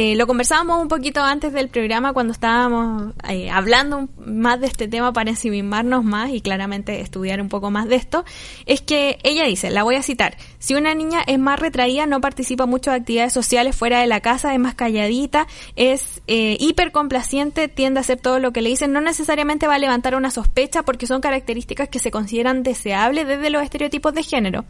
Eh, 0.00 0.14
lo 0.14 0.28
conversábamos 0.28 0.80
un 0.80 0.86
poquito 0.86 1.20
antes 1.22 1.52
del 1.52 1.70
programa 1.70 2.12
cuando 2.12 2.32
estábamos 2.32 3.14
eh, 3.28 3.50
hablando 3.50 4.08
más 4.24 4.60
de 4.60 4.68
este 4.68 4.86
tema 4.86 5.12
para 5.12 5.30
ensimismarnos 5.30 6.04
más 6.04 6.30
y 6.30 6.40
claramente 6.40 7.00
estudiar 7.00 7.40
un 7.40 7.48
poco 7.48 7.72
más 7.72 7.88
de 7.88 7.96
esto. 7.96 8.24
Es 8.64 8.80
que 8.80 9.18
ella 9.24 9.42
dice, 9.46 9.70
la 9.70 9.82
voy 9.82 9.96
a 9.96 10.04
citar, 10.04 10.36
si 10.60 10.76
una 10.76 10.94
niña 10.94 11.24
es 11.26 11.40
más 11.40 11.58
retraída, 11.58 12.06
no 12.06 12.20
participa 12.20 12.64
mucho 12.64 12.92
de 12.92 12.98
actividades 12.98 13.32
sociales 13.32 13.74
fuera 13.74 13.98
de 13.98 14.06
la 14.06 14.20
casa, 14.20 14.54
es 14.54 14.60
más 14.60 14.76
calladita, 14.76 15.48
es 15.74 16.22
eh, 16.28 16.56
hipercomplaciente, 16.60 17.66
tiende 17.66 17.98
a 17.98 18.02
hacer 18.02 18.20
todo 18.20 18.38
lo 18.38 18.52
que 18.52 18.62
le 18.62 18.68
dicen, 18.68 18.92
no 18.92 19.00
necesariamente 19.00 19.66
va 19.66 19.74
a 19.74 19.78
levantar 19.80 20.14
una 20.14 20.30
sospecha 20.30 20.84
porque 20.84 21.08
son 21.08 21.20
características 21.20 21.88
que 21.88 21.98
se 21.98 22.12
consideran 22.12 22.62
deseables 22.62 23.26
desde 23.26 23.50
los 23.50 23.64
estereotipos 23.64 24.14
de 24.14 24.22
género. 24.22 24.64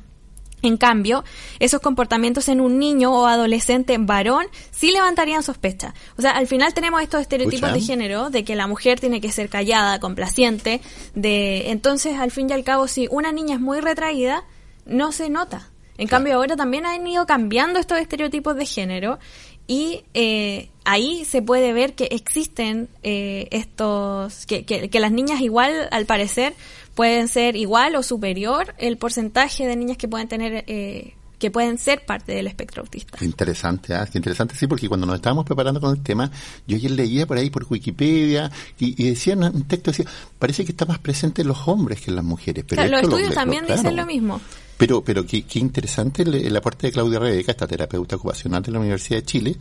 En 0.63 0.77
cambio, 0.77 1.25
esos 1.61 1.81
comportamientos 1.81 2.49
en 2.49 2.61
un 2.61 2.79
niño 2.79 3.13
o 3.13 3.27
adolescente 3.27 3.97
varón 3.99 4.47
sí 4.71 4.91
levantarían 4.91 5.43
sospecha. 5.43 5.95
O 6.17 6.23
sea, 6.23 6.33
al 6.33 6.47
final 6.47 6.75
tenemos 6.75 7.01
estos 7.01 7.21
estereotipos 7.21 7.73
de 7.73 7.81
género 7.81 8.31
de 8.31 8.45
que 8.45 8.57
la 8.57 8.67
mujer 8.67 8.99
tiene 8.99 9.21
que 9.21 9.31
ser 9.31 9.49
callada, 9.49 10.01
complaciente, 10.01 10.81
de 11.15 11.71
entonces 11.71 12.19
al 12.19 12.31
fin 12.31 12.51
y 12.51 12.53
al 12.53 12.65
cabo 12.65 12.89
si 12.89 13.07
una 13.11 13.31
niña 13.31 13.55
es 13.55 13.61
muy 13.61 13.81
retraída, 13.81 14.45
no 14.85 15.13
se 15.13 15.31
nota. 15.31 15.71
En 15.97 16.09
cambio 16.09 16.35
ahora 16.35 16.57
también 16.57 16.87
han 16.87 17.07
ido 17.07 17.27
cambiando 17.27 17.79
estos 17.79 17.99
estereotipos 17.99 18.57
de 18.57 18.67
género 18.67 19.19
y 19.67 20.05
eh, 20.15 20.71
ahí 20.85 21.25
se 21.25 21.43
puede 21.43 21.73
ver 21.73 21.95
que 21.95 22.05
existen 22.11 22.89
eh, 23.03 23.49
estos, 23.51 24.47
que, 24.47 24.65
que, 24.65 24.89
que 24.89 25.01
las 25.01 25.13
niñas 25.13 25.41
igual 25.41 25.89
al 25.91 26.07
parecer 26.07 26.55
pueden 26.99 27.29
ser 27.29 27.55
igual 27.55 27.95
o 27.95 28.03
superior 28.03 28.75
el 28.77 28.99
porcentaje 28.99 29.69
de 29.69 29.77
niñas 29.77 29.97
que 29.97 30.09
pueden 30.09 30.27
tener 30.27 30.65
eh, 30.67 31.15
que 31.39 31.49
pueden 31.49 31.79
ser 31.79 32.05
parte 32.05 32.33
del 32.33 32.49
espectro 32.49 32.83
autista. 32.83 33.25
interesante, 33.25 33.95
¿ah? 33.95 34.05
Qué 34.11 34.19
interesante, 34.19 34.57
sí, 34.57 34.67
porque 34.67 34.89
cuando 34.89 35.07
nos 35.07 35.15
estábamos 35.15 35.45
preparando 35.45 35.81
con 35.81 35.97
el 35.97 36.03
tema, 36.03 36.29
yo 36.67 36.75
ayer 36.75 36.91
leía 36.91 37.25
por 37.25 37.39
ahí 37.39 37.51
por 37.51 37.65
Wikipedia 37.71 38.51
y, 38.81 39.01
y 39.01 39.11
decía 39.11 39.37
un 39.37 39.63
texto 39.69 39.93
decía, 39.93 40.07
parece 40.41 40.65
que 40.65 40.73
está 40.73 40.87
más 40.87 40.99
presente 40.99 41.43
en 41.43 41.49
los 41.49 41.69
hombres 41.69 42.01
que 42.01 42.11
en 42.11 42.17
las 42.17 42.25
mujeres. 42.25 42.65
Pero 42.67 42.85
los 42.89 43.03
estudios 43.03 43.33
también 43.33 43.65
dicen 43.65 43.95
lo 43.95 44.05
mismo. 44.05 44.41
Pero, 44.79 45.03
pero 45.03 45.27
qué, 45.27 45.43
qué 45.43 45.59
interesante 45.59 46.23
el, 46.23 46.57
aporte 46.57 46.87
de 46.87 46.93
Claudia 46.93 47.19
Rebeca, 47.19 47.51
esta 47.51 47.67
terapeuta 47.67 48.15
ocupacional 48.15 48.63
de 48.63 48.71
la 48.71 48.79
Universidad 48.79 49.19
de 49.19 49.25
Chile, 49.25 49.57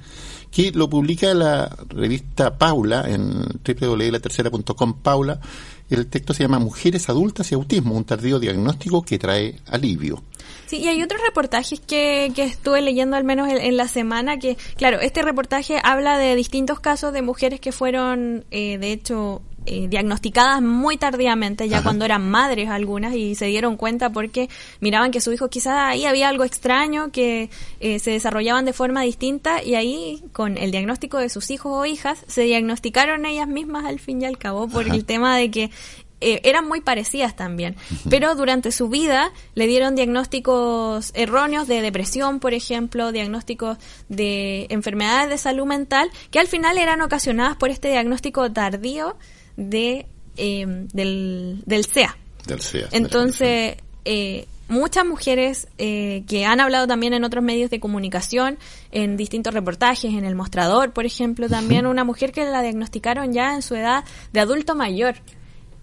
que 0.51 0.71
lo 0.71 0.87
publica 0.87 1.33
la 1.33 1.75
revista 1.89 2.55
Paula 2.55 3.03
en 3.09 3.41
www.latercera.com 3.41 5.01
Paula, 5.01 5.39
el 5.89 6.07
texto 6.07 6.33
se 6.33 6.43
llama 6.43 6.59
Mujeres 6.59 7.09
adultas 7.09 7.51
y 7.51 7.55
autismo, 7.55 7.95
un 7.95 8.03
tardío 8.03 8.39
diagnóstico 8.39 9.03
que 9.03 9.17
trae 9.17 9.55
alivio. 9.67 10.23
Sí, 10.65 10.79
y 10.79 10.87
hay 10.87 11.01
otros 11.01 11.21
reportajes 11.21 11.79
que, 11.79 12.31
que 12.35 12.43
estuve 12.43 12.81
leyendo 12.81 13.15
al 13.15 13.23
menos 13.23 13.47
en, 13.49 13.77
la 13.77 13.87
semana 13.87 14.37
que, 14.37 14.57
claro, 14.75 14.99
este 14.99 15.21
reportaje 15.21 15.79
habla 15.81 16.17
de 16.17 16.35
distintos 16.35 16.79
casos 16.79 17.13
de 17.13 17.21
mujeres 17.21 17.61
que 17.61 17.71
fueron, 17.71 18.45
eh, 18.51 18.77
de 18.77 18.91
hecho, 18.91 19.41
eh, 19.67 19.87
diagnosticadas 19.89 20.61
muy 20.61 20.97
tardíamente, 20.97 21.67
ya 21.67 21.83
cuando 21.83 22.05
eran 22.05 22.29
madres 22.29 22.69
algunas, 22.69 23.13
y 23.15 23.35
se 23.35 23.47
dieron 23.47 23.75
cuenta 23.75 24.09
porque 24.09 24.49
miraban 24.79 25.11
que 25.11 25.21
su 25.21 25.33
hijo 25.33 25.49
quizás 25.49 25.73
ahí 25.77 26.05
había 26.05 26.29
algo 26.29 26.45
extraño, 26.45 27.11
que 27.11 27.49
eh, 27.79 27.99
se 27.99 28.11
desarrollaban 28.11 28.65
de 28.65 28.73
forma 28.73 29.01
distinta, 29.01 29.61
y 29.61 29.75
ahí 29.75 30.23
con 30.31 30.57
el 30.57 30.71
diagnóstico 30.71 31.17
de 31.17 31.29
sus 31.29 31.51
hijos 31.51 31.73
o 31.73 31.85
hijas, 31.85 32.23
se 32.27 32.43
diagnosticaron 32.43 33.25
ellas 33.25 33.47
mismas 33.47 33.85
al 33.85 33.99
fin 33.99 34.21
y 34.21 34.25
al 34.25 34.37
cabo 34.37 34.67
por 34.67 34.87
el 34.87 35.03
tema 35.05 35.37
de 35.37 35.51
que 35.51 35.69
eh, 36.19 36.41
eran 36.45 36.67
muy 36.67 36.81
parecidas 36.81 37.35
también, 37.35 37.75
pero 38.09 38.33
durante 38.33 38.71
su 38.71 38.89
vida 38.89 39.31
le 39.53 39.67
dieron 39.67 39.95
diagnósticos 39.95 41.11
erróneos 41.13 41.67
de 41.67 41.81
depresión, 41.81 42.39
por 42.39 42.55
ejemplo, 42.55 43.11
diagnósticos 43.11 43.77
de 44.09 44.65
enfermedades 44.69 45.29
de 45.29 45.37
salud 45.37 45.65
mental, 45.67 46.09
que 46.31 46.39
al 46.39 46.47
final 46.47 46.79
eran 46.79 47.01
ocasionadas 47.01 47.55
por 47.57 47.69
este 47.69 47.89
diagnóstico 47.89 48.51
tardío 48.51 49.15
de, 49.57 50.05
em, 50.37 50.87
del, 50.87 51.61
del 51.65 51.85
SEA. 51.85 52.15
Del 52.45 52.61
SEA. 52.61 52.87
Entonces, 52.91 53.75
eh, 54.05 54.47
muchas 54.69 55.05
mujeres 55.05 55.67
eh, 55.77 56.23
que 56.27 56.45
han 56.45 56.59
hablado 56.59 56.87
también 56.87 57.13
en 57.13 57.23
otros 57.23 57.43
medios 57.43 57.69
de 57.69 57.79
comunicación, 57.79 58.57
en 58.91 59.17
distintos 59.17 59.53
reportajes, 59.53 60.13
en 60.13 60.25
El 60.25 60.35
Mostrador, 60.35 60.91
por 60.91 61.05
ejemplo, 61.05 61.49
también 61.49 61.85
una 61.85 62.03
mujer 62.03 62.31
que 62.31 62.45
la 62.45 62.61
diagnosticaron 62.61 63.33
ya 63.33 63.55
en 63.55 63.61
su 63.61 63.75
edad 63.75 64.03
de 64.33 64.39
adulto 64.39 64.75
mayor. 64.75 65.15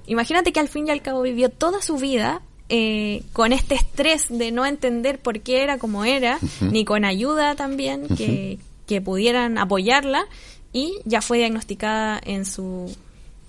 Imagínate 0.07 0.53
que 0.53 0.61
al 0.61 0.69
fin 0.69 0.89
y 0.89 0.91
al 0.91 1.03
cabo 1.03 1.23
vivió 1.23 1.49
toda 1.49 1.81
su 1.81 1.97
vida 1.97 2.43
eh, 2.69 3.23
con 3.33 3.53
este 3.53 3.75
estrés 3.75 4.27
de 4.29 4.53
no 4.53 4.67
entender 4.67 5.19
por 5.19 5.41
qué 5.41 5.63
era 5.63 5.79
como 5.79 6.05
era, 6.05 6.39
ni 6.61 6.85
con 6.85 7.05
ayuda 7.05 7.55
también 7.55 8.07
que, 8.09 8.59
que 8.87 9.01
pudieran 9.01 9.59
apoyarla, 9.59 10.27
y 10.73 10.93
ya 11.05 11.23
fue 11.23 11.39
diagnosticada 11.39 12.21
en 12.25 12.45
su 12.45 12.95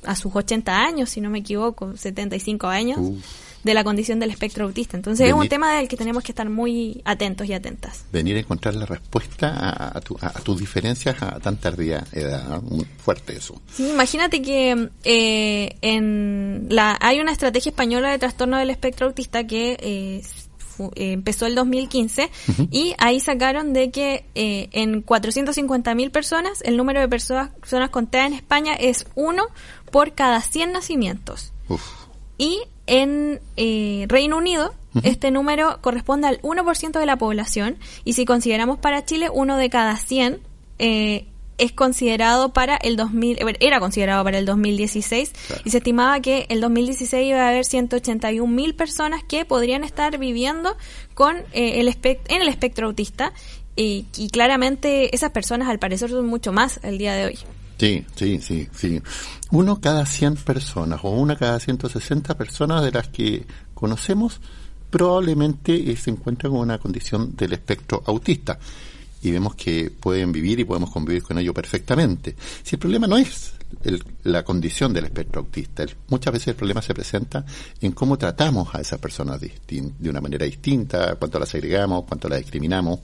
a 0.05 0.15
sus 0.15 0.35
80 0.35 0.75
años, 0.75 1.09
si 1.09 1.21
no 1.21 1.29
me 1.29 1.39
equivoco, 1.39 1.95
75 1.95 2.67
años 2.67 2.99
de 3.65 3.73
la 3.73 3.83
condición 3.83 4.19
del 4.19 4.29
espectro 4.29 4.65
autista. 4.65 4.95
Entonces 4.95 5.27
es 5.27 5.33
un 5.33 5.49
tema 5.49 5.73
del 5.73 5.87
que 5.87 5.97
tenemos 5.97 6.23
que 6.23 6.31
estar 6.31 6.47
muy 6.47 7.01
atentos 7.03 7.47
y 7.47 7.53
atentas. 7.53 8.05
Venir 8.11 8.37
a 8.37 8.39
encontrar 8.41 8.75
la 8.75 8.85
respuesta 8.85 9.91
a, 9.91 10.01
tus 10.41 10.59
diferencias 10.59 11.21
a 11.23 11.39
tan 11.39 11.57
tardía 11.57 12.05
edad, 12.11 12.61
muy 12.61 12.85
fuerte 12.85 13.35
eso. 13.35 13.59
Sí, 13.73 13.89
imagínate 13.89 14.43
que 14.43 14.89
eh, 15.03 15.77
en 15.81 16.67
la, 16.69 16.95
hay 17.01 17.19
una 17.19 17.31
estrategia 17.31 17.71
española 17.71 18.11
de 18.11 18.19
trastorno 18.19 18.57
del 18.57 18.69
espectro 18.69 19.07
autista 19.07 19.47
que 19.47 19.77
eh, 19.79 20.21
empezó 20.95 21.45
el 21.45 21.55
2015 21.55 22.29
y 22.71 22.93
ahí 22.97 23.19
sacaron 23.19 23.73
de 23.73 23.91
que 23.91 24.25
eh, 24.35 24.69
en 24.73 25.03
450.000 25.05 26.11
personas 26.11 26.61
el 26.63 26.77
número 26.77 26.99
de 26.99 27.07
personas, 27.07 27.49
personas 27.49 27.89
con 27.89 28.07
TEA 28.07 28.27
en 28.27 28.33
España 28.33 28.73
es 28.73 29.07
uno 29.15 29.45
por 29.91 30.13
cada 30.13 30.41
100 30.41 30.71
nacimientos. 30.71 31.53
Y 32.37 32.61
en 32.87 33.39
eh, 33.57 34.05
Reino 34.07 34.37
Unido, 34.37 34.73
este 35.03 35.31
número 35.31 35.79
corresponde 35.81 36.27
al 36.27 36.41
1% 36.41 36.99
de 36.99 37.05
la 37.05 37.17
población 37.17 37.77
y 38.05 38.13
si 38.13 38.25
consideramos 38.25 38.77
para 38.77 39.03
Chile, 39.03 39.29
uno 39.33 39.57
de 39.57 39.69
cada 39.69 39.97
100 39.97 40.39
eh, 40.79 41.25
es 41.57 41.71
considerado 41.71 42.53
para 42.53 42.77
el 42.77 42.95
2000, 42.95 43.39
eh, 43.39 43.57
era 43.59 43.79
considerado 43.79 44.23
para 44.23 44.37
el 44.37 44.45
2016 44.45 45.33
y 45.65 45.69
se 45.69 45.77
estimaba 45.77 46.19
que 46.21 46.45
el 46.49 46.61
2016 46.61 47.27
iba 47.27 47.41
a 47.41 47.49
haber 47.49 47.65
181 47.65 48.47
mil 48.53 48.75
personas 48.75 49.23
que 49.23 49.43
podrían 49.43 49.83
estar 49.83 50.17
viviendo 50.17 50.77
con 51.13 51.37
el 51.51 51.87
en 51.87 52.41
el 52.41 52.47
espectro 52.47 52.87
autista 52.87 53.33
y, 53.75 54.05
y 54.15 54.29
claramente 54.29 55.13
esas 55.13 55.31
personas 55.31 55.67
al 55.67 55.79
parecer 55.79 56.09
son 56.09 56.27
mucho 56.27 56.53
más 56.53 56.79
el 56.83 56.97
día 56.97 57.15
de 57.15 57.25
hoy. 57.25 57.39
Sí, 57.77 58.05
sí, 58.15 58.39
sí, 58.41 58.69
sí. 58.73 59.01
Uno 59.51 59.81
cada 59.81 60.05
100 60.05 60.35
personas 60.37 61.01
o 61.03 61.09
una 61.09 61.35
cada 61.35 61.59
160 61.59 62.37
personas 62.37 62.83
de 62.83 62.91
las 62.91 63.09
que 63.09 63.45
conocemos 63.73 64.39
probablemente 64.89 65.91
eh, 65.91 65.97
se 65.97 66.09
encuentran 66.09 66.53
con 66.53 66.61
una 66.61 66.77
condición 66.77 67.35
del 67.35 67.53
espectro 67.53 68.01
autista 68.05 68.57
y 69.21 69.31
vemos 69.31 69.55
que 69.55 69.91
pueden 69.91 70.31
vivir 70.31 70.59
y 70.59 70.63
podemos 70.65 70.91
convivir 70.91 71.23
con 71.23 71.37
ello 71.37 71.53
perfectamente. 71.53 72.35
Si 72.63 72.75
el 72.75 72.79
problema 72.79 73.07
no 73.07 73.17
es 73.17 73.53
la 74.23 74.43
condición 74.43 74.93
del 74.93 75.05
espectro 75.05 75.41
autista, 75.41 75.85
muchas 76.07 76.31
veces 76.31 76.49
el 76.49 76.55
problema 76.55 76.81
se 76.81 76.93
presenta 76.93 77.43
en 77.81 77.91
cómo 77.91 78.17
tratamos 78.17 78.73
a 78.73 78.79
esas 78.79 78.99
personas 78.99 79.41
de, 79.41 79.51
una 80.09 80.21
manera 80.21 80.45
distinta, 80.45 81.15
cuánto 81.15 81.39
las 81.39 81.53
agregamos, 81.55 82.05
cuánto 82.05 82.29
las 82.29 82.39
discriminamos, 82.39 82.99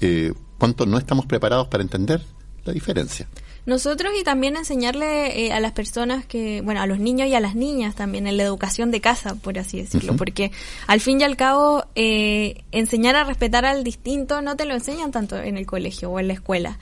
eh, 0.00 0.32
cuánto 0.58 0.84
no 0.86 0.98
estamos 0.98 1.26
preparados 1.26 1.68
para 1.68 1.82
entender 1.82 2.20
la 2.64 2.72
diferencia. 2.72 3.28
Nosotros 3.66 4.12
y 4.18 4.24
también 4.24 4.56
enseñarle 4.56 5.46
eh, 5.46 5.52
a 5.52 5.60
las 5.60 5.72
personas 5.72 6.24
que, 6.24 6.60
bueno, 6.62 6.80
a 6.80 6.86
los 6.86 6.98
niños 6.98 7.28
y 7.28 7.34
a 7.34 7.40
las 7.40 7.54
niñas 7.54 7.94
también 7.94 8.26
en 8.26 8.36
la 8.36 8.42
educación 8.42 8.90
de 8.90 9.00
casa, 9.00 9.34
por 9.34 9.58
así 9.58 9.82
decirlo, 9.82 10.16
porque 10.16 10.50
al 10.86 11.00
fin 11.00 11.20
y 11.20 11.24
al 11.24 11.36
cabo 11.36 11.84
eh, 11.94 12.64
enseñar 12.72 13.16
a 13.16 13.24
respetar 13.24 13.64
al 13.64 13.84
distinto 13.84 14.42
no 14.42 14.56
te 14.56 14.64
lo 14.64 14.74
enseñan 14.74 15.12
tanto 15.12 15.36
en 15.36 15.56
el 15.56 15.66
colegio 15.66 16.10
o 16.10 16.18
en 16.18 16.28
la 16.28 16.34
escuela 16.34 16.78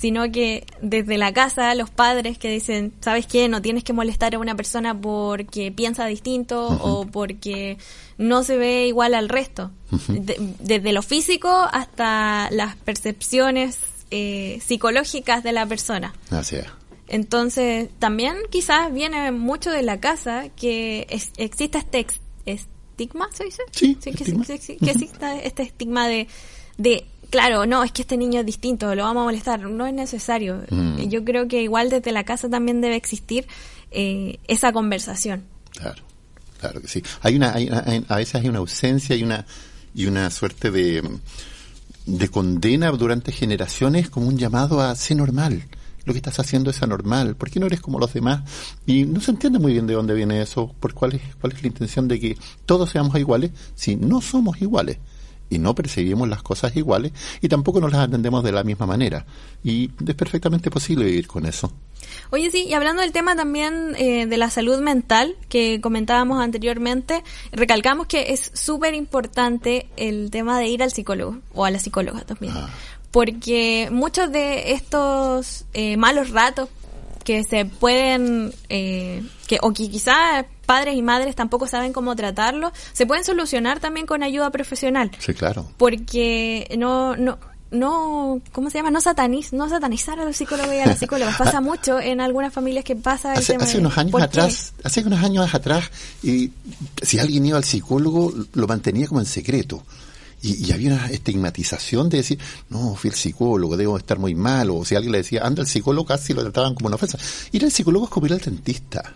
sino 0.00 0.32
que 0.32 0.64
desde 0.80 1.18
la 1.18 1.34
casa 1.34 1.74
los 1.74 1.90
padres 1.90 2.38
que 2.38 2.48
dicen, 2.50 2.94
¿sabes 3.02 3.26
qué? 3.26 3.48
No 3.48 3.60
tienes 3.60 3.84
que 3.84 3.92
molestar 3.92 4.34
a 4.34 4.38
una 4.38 4.54
persona 4.54 4.98
porque 4.98 5.70
piensa 5.72 6.06
distinto 6.06 6.68
o 6.68 7.04
porque 7.04 7.76
no 8.16 8.42
se 8.42 8.56
ve 8.56 8.86
igual 8.86 9.12
al 9.12 9.28
resto. 9.28 9.70
desde 10.08 10.92
lo 10.94 11.02
físico 11.02 11.50
hasta 11.50 12.48
las 12.50 12.76
percepciones 12.76 13.76
eh, 14.10 14.60
psicológicas 14.64 15.42
de 15.42 15.52
la 15.52 15.66
persona. 15.66 16.12
Así 16.30 16.56
es. 16.56 16.66
Entonces, 17.08 17.88
también 17.98 18.36
quizás 18.50 18.92
viene 18.92 19.32
mucho 19.32 19.70
de 19.70 19.82
la 19.82 19.98
casa 19.98 20.48
que 20.50 21.06
exista 21.36 21.78
este 21.78 22.06
estigma, 22.46 23.28
¿se 23.32 23.44
dice? 23.44 23.62
Sí, 23.72 23.96
que, 23.96 24.10
exista 24.10 25.36
este 25.36 25.62
estigma 25.64 26.06
de, 26.06 26.28
de, 26.78 27.04
claro, 27.30 27.66
no, 27.66 27.82
es 27.82 27.90
que 27.90 28.02
este 28.02 28.16
niño 28.16 28.40
es 28.40 28.46
distinto, 28.46 28.94
lo 28.94 29.02
vamos 29.02 29.22
a 29.22 29.24
molestar, 29.24 29.60
no 29.60 29.86
es 29.88 29.92
necesario. 29.92 30.62
Mm. 30.70 31.08
Yo 31.08 31.24
creo 31.24 31.48
que 31.48 31.62
igual 31.62 31.90
desde 31.90 32.12
la 32.12 32.22
casa 32.22 32.48
también 32.48 32.80
debe 32.80 32.94
existir 32.94 33.46
eh, 33.90 34.38
esa 34.46 34.72
conversación. 34.72 35.44
Claro, 35.72 36.02
claro 36.60 36.80
que 36.80 36.86
sí. 36.86 37.02
Hay 37.22 37.34
una, 37.34 37.54
hay, 37.54 37.68
a 38.08 38.16
veces 38.16 38.36
hay 38.36 38.48
una 38.48 38.58
ausencia 38.58 39.16
y 39.16 39.24
una, 39.24 39.46
y 39.94 40.06
una 40.06 40.30
suerte 40.30 40.70
de 40.70 41.02
de 42.18 42.28
condena 42.28 42.90
durante 42.90 43.32
generaciones 43.32 44.10
como 44.10 44.28
un 44.28 44.38
llamado 44.38 44.80
a 44.80 44.94
ser 44.94 45.16
normal. 45.16 45.64
Lo 46.04 46.12
que 46.12 46.18
estás 46.18 46.40
haciendo 46.40 46.70
es 46.70 46.82
anormal. 46.82 47.36
¿Por 47.36 47.50
qué 47.50 47.60
no 47.60 47.66
eres 47.66 47.80
como 47.80 47.98
los 47.98 48.12
demás? 48.12 48.42
Y 48.86 49.04
no 49.04 49.20
se 49.20 49.30
entiende 49.30 49.58
muy 49.58 49.72
bien 49.72 49.86
de 49.86 49.94
dónde 49.94 50.14
viene 50.14 50.40
eso, 50.40 50.74
por 50.80 50.94
cuál 50.94 51.14
es, 51.14 51.22
cuál 51.40 51.52
es 51.52 51.62
la 51.62 51.68
intención 51.68 52.08
de 52.08 52.18
que 52.18 52.38
todos 52.66 52.90
seamos 52.90 53.18
iguales 53.18 53.50
si 53.74 53.96
no 53.96 54.20
somos 54.20 54.60
iguales 54.60 54.98
y 55.50 55.58
no 55.58 55.74
percibimos 55.74 56.28
las 56.28 56.42
cosas 56.42 56.74
iguales 56.76 57.12
y 57.40 57.48
tampoco 57.48 57.80
nos 57.80 57.92
las 57.92 58.02
atendemos 58.02 58.42
de 58.42 58.52
la 58.52 58.64
misma 58.64 58.86
manera. 58.86 59.26
Y 59.62 59.90
es 60.06 60.14
perfectamente 60.14 60.70
posible 60.70 61.04
vivir 61.04 61.26
con 61.26 61.44
eso. 61.44 61.72
Oye, 62.30 62.50
sí, 62.50 62.64
y 62.68 62.74
hablando 62.74 63.02
del 63.02 63.12
tema 63.12 63.36
también 63.36 63.94
eh, 63.96 64.26
de 64.26 64.36
la 64.36 64.50
salud 64.50 64.80
mental 64.80 65.36
que 65.48 65.80
comentábamos 65.80 66.40
anteriormente, 66.40 67.22
recalcamos 67.52 68.06
que 68.06 68.32
es 68.32 68.50
súper 68.54 68.94
importante 68.94 69.88
el 69.96 70.30
tema 70.30 70.58
de 70.58 70.68
ir 70.68 70.82
al 70.82 70.92
psicólogo 70.92 71.38
o 71.52 71.64
a 71.64 71.70
la 71.70 71.78
psicóloga 71.78 72.22
también. 72.22 72.54
Ah. 72.56 72.70
Porque 73.10 73.88
muchos 73.90 74.30
de 74.30 74.72
estos 74.72 75.64
eh, 75.74 75.96
malos 75.96 76.30
ratos 76.30 76.68
que 77.30 77.44
se 77.44 77.64
pueden, 77.64 78.52
eh, 78.68 79.22
que, 79.46 79.58
o 79.62 79.72
que 79.72 79.88
quizás 79.88 80.46
padres 80.66 80.96
y 80.96 81.02
madres 81.02 81.36
tampoco 81.36 81.68
saben 81.68 81.92
cómo 81.92 82.16
tratarlo, 82.16 82.72
se 82.92 83.06
pueden 83.06 83.22
solucionar 83.22 83.78
también 83.78 84.04
con 84.04 84.24
ayuda 84.24 84.50
profesional. 84.50 85.12
Sí, 85.20 85.32
claro. 85.32 85.70
Porque 85.76 86.66
no, 86.76 87.14
no, 87.14 87.38
no, 87.70 88.40
¿cómo 88.50 88.68
se 88.68 88.78
llama? 88.78 88.90
No 88.90 89.00
sataniz, 89.00 89.52
no 89.52 89.68
satanizar 89.68 90.18
a 90.18 90.24
los 90.24 90.36
psicólogos 90.36 90.74
y 90.74 90.78
a 90.78 90.86
las 90.86 90.98
psicólogas. 91.02 91.36
Pasa 91.36 91.60
mucho 91.60 92.00
en 92.00 92.20
algunas 92.20 92.52
familias 92.52 92.84
que 92.84 92.96
pasa 92.96 93.34
hace, 93.34 93.54
hace 93.54 93.78
unos 93.78 93.96
años 93.96 94.20
atrás, 94.20 94.72
hace 94.82 95.00
unos 95.02 95.22
años 95.22 95.54
atrás, 95.54 95.84
y 96.24 96.50
si 97.00 97.20
alguien 97.20 97.46
iba 97.46 97.58
al 97.58 97.64
psicólogo, 97.64 98.34
lo 98.54 98.66
mantenía 98.66 99.06
como 99.06 99.20
en 99.20 99.26
secreto. 99.26 99.84
Y, 100.42 100.72
había 100.72 100.94
una 100.94 101.06
estigmatización 101.10 102.08
de 102.08 102.18
decir, 102.18 102.38
no, 102.70 102.94
fui 102.94 103.10
el 103.10 103.16
psicólogo, 103.16 103.76
debo 103.76 103.98
estar 103.98 104.18
muy 104.18 104.34
mal, 104.34 104.70
o 104.70 104.84
si 104.84 104.94
alguien 104.94 105.12
le 105.12 105.18
decía, 105.18 105.42
anda 105.44 105.62
al 105.62 105.68
psicólogo, 105.68 106.06
casi 106.06 106.32
lo 106.32 106.42
trataban 106.42 106.74
como 106.74 106.86
una 106.86 106.96
ofensa. 106.96 107.18
Ir 107.52 107.64
al 107.64 107.70
psicólogo 107.70 108.06
es 108.06 108.10
como 108.10 108.26
ir 108.26 108.32
al 108.32 108.40
dentista. 108.40 109.14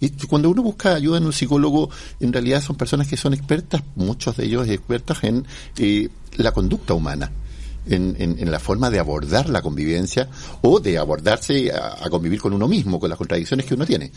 Y 0.00 0.10
cuando 0.26 0.48
uno 0.50 0.62
busca 0.62 0.94
ayuda 0.94 1.18
en 1.18 1.26
un 1.26 1.32
psicólogo, 1.32 1.90
en 2.20 2.32
realidad 2.32 2.62
son 2.62 2.76
personas 2.76 3.06
que 3.06 3.16
son 3.16 3.34
expertas, 3.34 3.82
muchos 3.96 4.36
de 4.36 4.44
ellos 4.46 4.68
expertos 4.68 5.22
en 5.24 5.46
eh, 5.76 6.08
la 6.36 6.52
conducta 6.52 6.94
humana 6.94 7.30
en, 7.86 8.16
en, 8.18 8.50
la 8.50 8.58
forma 8.58 8.90
de 8.90 8.98
abordar 8.98 9.48
la 9.48 9.62
convivencia 9.62 10.28
o 10.62 10.80
de 10.80 10.98
abordarse 10.98 11.72
a, 11.72 12.08
convivir 12.10 12.40
con 12.40 12.52
uno 12.52 12.68
mismo, 12.68 13.00
con 13.00 13.08
las 13.08 13.18
contradicciones 13.18 13.66
que 13.66 13.74
uno 13.74 13.86
tiene. 13.86 14.10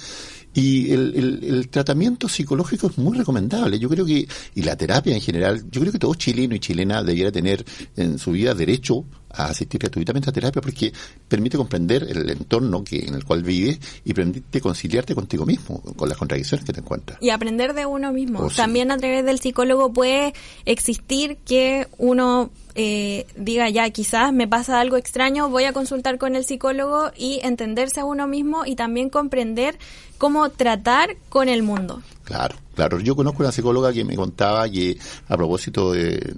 Y 0.53 0.91
el, 0.91 1.39
el, 1.43 1.69
tratamiento 1.69 2.29
psicológico 2.29 2.87
es 2.87 2.97
muy 2.97 3.17
recomendable. 3.17 3.79
Yo 3.79 3.89
creo 3.89 4.05
que, 4.05 4.27
y 4.53 4.61
la 4.61 4.75
terapia 4.75 5.15
en 5.15 5.21
general, 5.21 5.63
yo 5.71 5.81
creo 5.81 5.91
que 5.91 5.99
todo 5.99 6.13
chileno 6.13 6.53
y 6.53 6.59
chilena 6.59 7.03
debiera 7.03 7.31
tener 7.31 7.65
en 7.95 8.19
su 8.19 8.31
vida 8.31 8.53
derecho 8.53 9.05
a 9.33 9.45
asistir 9.45 9.79
gratuitamente 9.79 10.29
a 10.29 10.33
terapia 10.33 10.61
porque 10.61 10.93
permite 11.27 11.57
comprender 11.57 12.03
el 12.03 12.29
entorno 12.29 12.83
que, 12.83 12.99
en 12.99 13.15
el 13.15 13.25
cual 13.25 13.43
vives 13.43 13.79
y 14.05 14.13
permite 14.13 14.61
conciliarte 14.61 15.15
contigo 15.15 15.45
mismo, 15.45 15.81
con 15.95 16.07
las 16.07 16.17
contradicciones 16.17 16.65
que 16.65 16.73
te 16.73 16.79
encuentras. 16.79 17.21
Y 17.21 17.29
aprender 17.29 17.73
de 17.73 17.85
uno 17.85 18.13
mismo. 18.13 18.39
Oh, 18.39 18.49
También 18.49 18.91
a 18.91 18.97
través 18.97 19.25
del 19.25 19.39
psicólogo 19.39 19.91
puede 19.91 20.33
existir 20.65 21.37
que 21.45 21.87
uno 21.97 22.51
eh, 22.75 23.27
diga 23.35 23.69
ya 23.69 23.89
quizás 23.91 24.33
me 24.33 24.47
pasa 24.47 24.79
algo 24.79 24.97
extraño, 24.97 25.49
voy 25.49 25.65
a 25.65 25.73
consultar 25.73 26.17
con 26.17 26.35
el 26.35 26.43
psicólogo 26.43 27.11
y 27.15 27.39
entenderse 27.43 27.99
a 27.99 28.05
uno 28.05 28.27
mismo 28.27 28.65
y 28.65 28.75
también 28.75 29.09
comprender 29.09 29.77
cómo 30.17 30.49
tratar 30.49 31.17
con 31.29 31.49
el 31.49 31.63
mundo. 31.63 32.01
Claro, 32.23 32.55
claro. 32.75 32.99
Yo 32.99 33.15
conozco 33.15 33.43
una 33.43 33.51
psicóloga 33.51 33.91
que 33.91 34.05
me 34.05 34.15
contaba 34.15 34.69
que 34.69 34.97
a 35.27 35.37
propósito 35.37 35.91
de, 35.91 36.33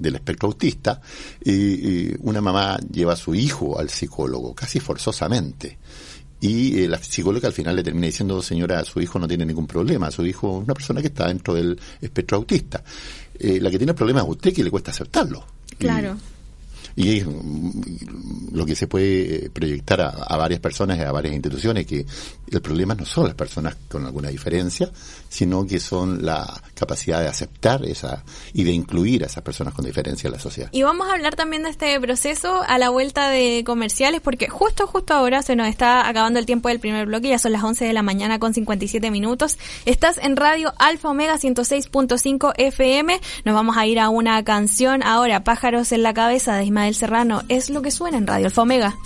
del 0.00 0.16
espectro 0.16 0.48
autista, 0.48 1.00
y 1.44 2.12
una 2.20 2.40
mamá 2.40 2.78
lleva 2.90 3.12
a 3.12 3.16
su 3.16 3.34
hijo 3.34 3.78
al 3.78 3.90
psicólogo 3.90 4.54
casi 4.54 4.80
forzosamente 4.80 5.78
y 6.40 6.82
eh, 6.82 6.88
la 6.88 6.98
psicóloga 6.98 7.48
al 7.48 7.52
final 7.52 7.76
le 7.76 7.82
termina 7.82 8.06
diciendo, 8.06 8.40
señora, 8.40 8.82
su 8.84 9.00
hijo 9.00 9.18
no 9.18 9.28
tiene 9.28 9.44
ningún 9.44 9.66
problema, 9.66 10.10
su 10.10 10.24
hijo 10.24 10.58
es 10.58 10.64
una 10.64 10.74
persona 10.74 11.00
que 11.02 11.08
está 11.08 11.28
dentro 11.28 11.54
del 11.54 11.78
espectro 12.00 12.38
autista. 12.38 12.82
Eh, 13.38 13.60
la 13.60 13.70
que 13.70 13.78
tiene 13.78 13.94
problemas 13.94 14.24
es 14.24 14.30
usted 14.30 14.54
que 14.54 14.64
le 14.64 14.70
cuesta 14.70 14.90
aceptarlo. 14.90 15.44
Claro. 15.78 16.16
Es 17.08 17.26
mm, 17.26 18.52
lo 18.52 18.66
que 18.66 18.74
se 18.74 18.86
puede 18.86 19.46
eh, 19.46 19.50
proyectar 19.50 20.00
a, 20.00 20.36
varias 20.36 20.60
personas 20.60 20.98
y 20.98 21.02
a 21.02 21.12
varias 21.12 21.34
instituciones, 21.34 21.86
que 21.86 22.04
el 22.50 22.60
problema 22.60 22.94
no 22.94 23.04
son 23.04 23.26
las 23.26 23.34
personas 23.34 23.76
con 23.88 24.04
alguna 24.04 24.28
diferencia, 24.28 24.90
sino 25.28 25.66
que 25.66 25.78
son 25.78 26.24
la 26.24 26.60
capacidad 26.74 27.20
de 27.20 27.28
aceptar 27.28 27.84
esa 27.84 28.24
y 28.52 28.64
de 28.64 28.72
incluir 28.72 29.22
a 29.22 29.26
esas 29.26 29.42
personas 29.42 29.74
con 29.74 29.84
diferencia 29.84 30.28
en 30.28 30.32
la 30.32 30.40
sociedad. 30.40 30.70
Y 30.72 30.82
vamos 30.82 31.08
a 31.08 31.12
hablar 31.12 31.36
también 31.36 31.62
de 31.62 31.70
este 31.70 31.98
proceso 32.00 32.62
a 32.66 32.78
la 32.78 32.90
vuelta 32.90 33.28
de 33.28 33.62
comerciales, 33.64 34.20
porque 34.20 34.48
justo, 34.48 34.86
justo 34.86 35.14
ahora 35.14 35.42
se 35.42 35.54
nos 35.56 35.68
está 35.68 36.08
acabando 36.08 36.38
el 36.38 36.46
tiempo 36.46 36.68
del 36.68 36.80
primer 36.80 37.06
bloque, 37.06 37.28
ya 37.28 37.38
son 37.38 37.52
las 37.52 37.62
11 37.62 37.84
de 37.84 37.92
la 37.92 38.02
mañana 38.02 38.38
con 38.38 38.54
57 38.54 39.10
minutos. 39.10 39.58
Estás 39.84 40.18
en 40.18 40.36
Radio 40.36 40.72
Alfa 40.78 41.10
Omega 41.10 41.36
106.5 41.36 42.54
FM. 42.56 43.20
Nos 43.44 43.54
vamos 43.54 43.76
a 43.76 43.86
ir 43.86 44.00
a 44.00 44.08
una 44.08 44.42
canción 44.42 45.02
ahora, 45.02 45.44
Pájaros 45.44 45.92
en 45.92 46.02
la 46.02 46.14
cabeza 46.14 46.56
de 46.56 46.64
Ismael 46.64 46.89
Serrano. 46.94 47.42
Es 47.48 47.70
lo 47.70 47.82
que 47.82 47.90
suena 47.90 48.18
en 48.18 48.26
Radio 48.26 48.46
Alfa 48.46 48.62
Omega. 48.62 48.96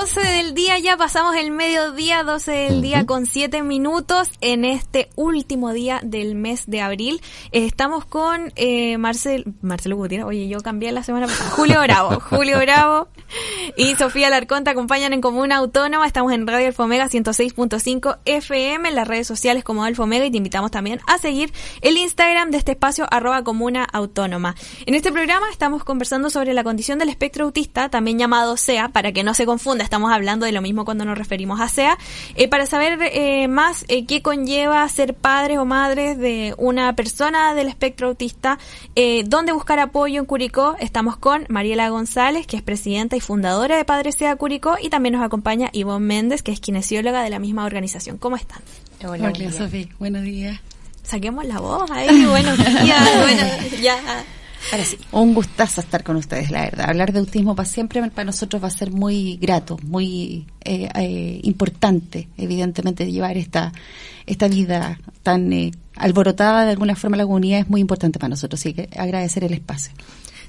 12 0.00 0.20
del 0.22 0.54
día, 0.54 0.78
ya 0.78 0.96
pasamos 0.96 1.36
el 1.36 1.50
mediodía, 1.50 2.22
12 2.22 2.50
del 2.50 2.80
día 2.80 3.04
con 3.04 3.26
7 3.26 3.62
minutos 3.62 4.30
en 4.40 4.64
este 4.64 5.10
último 5.14 5.74
día 5.74 6.00
del 6.02 6.34
mes 6.34 6.64
de 6.66 6.80
abril. 6.80 7.20
Estamos 7.52 8.06
con 8.06 8.50
eh, 8.56 8.96
Marcel, 8.96 9.52
Marcelo 9.60 9.96
Gutiérrez, 9.96 10.26
oye, 10.26 10.48
yo 10.48 10.62
cambié 10.62 10.90
la 10.92 11.02
semana 11.02 11.26
pasada, 11.26 11.50
Julio 11.54 11.82
Bravo, 11.82 12.18
Julio 12.18 12.58
Bravo 12.58 13.08
y 13.76 13.94
Sofía 13.96 14.30
Larcón 14.30 14.64
te 14.64 14.70
acompañan 14.70 15.12
en 15.12 15.20
Comuna 15.20 15.58
Autónoma. 15.58 16.06
Estamos 16.06 16.32
en 16.32 16.46
Radio 16.46 16.68
Alfomega 16.68 17.06
106.5 17.06 18.20
FM, 18.24 18.88
en 18.88 18.94
las 18.94 19.06
redes 19.06 19.26
sociales 19.26 19.64
como 19.64 19.84
Alfomega 19.84 20.24
y 20.24 20.30
te 20.30 20.38
invitamos 20.38 20.70
también 20.70 21.00
a 21.08 21.18
seguir 21.18 21.52
el 21.82 21.98
Instagram 21.98 22.50
de 22.50 22.56
este 22.56 22.72
espacio 22.72 23.06
arroba 23.10 23.44
Comuna 23.44 23.84
Autónoma. 23.84 24.54
En 24.86 24.94
este 24.94 25.12
programa 25.12 25.50
estamos 25.52 25.84
conversando 25.84 26.30
sobre 26.30 26.54
la 26.54 26.64
condición 26.64 26.98
del 26.98 27.10
espectro 27.10 27.44
autista, 27.44 27.90
también 27.90 28.18
llamado 28.18 28.56
SEA, 28.56 28.88
para 28.88 29.12
que 29.12 29.24
no 29.24 29.34
se 29.34 29.44
confunda 29.44 29.89
estamos 29.90 30.12
hablando 30.12 30.46
de 30.46 30.52
lo 30.52 30.62
mismo 30.62 30.84
cuando 30.84 31.04
nos 31.04 31.18
referimos 31.18 31.60
a 31.60 31.68
SEA, 31.68 31.98
eh, 32.36 32.46
para 32.46 32.64
saber 32.66 33.00
eh, 33.12 33.48
más 33.48 33.84
eh, 33.88 34.06
qué 34.06 34.22
conlleva 34.22 34.88
ser 34.88 35.14
padres 35.14 35.58
o 35.58 35.64
madres 35.64 36.16
de 36.16 36.54
una 36.58 36.94
persona 36.94 37.54
del 37.54 37.66
espectro 37.66 38.06
autista, 38.06 38.60
dónde 39.24 39.52
buscar 39.52 39.80
apoyo 39.80 40.20
en 40.20 40.26
Curicó. 40.26 40.76
Estamos 40.78 41.16
con 41.16 41.44
Mariela 41.48 41.88
González, 41.88 42.46
que 42.46 42.56
es 42.56 42.62
presidenta 42.62 43.16
y 43.16 43.20
fundadora 43.20 43.76
de 43.76 43.84
Padres 43.84 44.14
SEA 44.14 44.36
Curicó, 44.36 44.76
y 44.80 44.90
también 44.90 45.14
nos 45.14 45.24
acompaña 45.24 45.70
Ivonne 45.72 46.06
Méndez, 46.06 46.44
que 46.44 46.52
es 46.52 46.60
kinesióloga 46.60 47.24
de 47.24 47.30
la 47.30 47.40
misma 47.40 47.64
organización. 47.64 48.16
¿Cómo 48.16 48.36
están? 48.36 48.60
Hola, 49.04 49.32
Sofía. 49.50 49.88
Buenos 49.98 50.22
días. 50.22 50.60
Saquemos 51.02 51.44
la 51.46 51.58
voz 51.58 51.90
ahí. 51.90 52.26
Buenos 52.26 52.56
días. 52.56 53.16
bueno, 53.22 53.42
ya. 53.82 53.98
Ahora 54.72 54.84
sí, 54.84 54.98
un 55.12 55.34
gustazo 55.34 55.80
estar 55.80 56.04
con 56.04 56.16
ustedes, 56.16 56.50
la 56.50 56.62
verdad. 56.62 56.90
Hablar 56.90 57.12
de 57.12 57.20
autismo 57.20 57.56
para 57.56 57.68
siempre 57.68 58.00
para 58.10 58.24
nosotros 58.24 58.62
va 58.62 58.68
a 58.68 58.70
ser 58.70 58.90
muy 58.92 59.36
grato, 59.36 59.78
muy 59.82 60.46
eh, 60.64 60.88
eh, 60.94 61.40
importante, 61.42 62.28
evidentemente, 62.36 63.10
llevar 63.10 63.36
esta, 63.36 63.72
esta 64.26 64.48
vida 64.48 65.00
tan 65.22 65.52
eh, 65.52 65.72
alborotada 65.96 66.64
de 66.64 66.70
alguna 66.70 66.94
forma 66.94 67.16
la 67.16 67.24
comunidad 67.24 67.60
es 67.60 67.70
muy 67.70 67.80
importante 67.80 68.18
para 68.18 68.30
nosotros, 68.30 68.60
así 68.60 68.74
que 68.74 68.88
agradecer 68.96 69.44
el 69.44 69.54
espacio. 69.54 69.92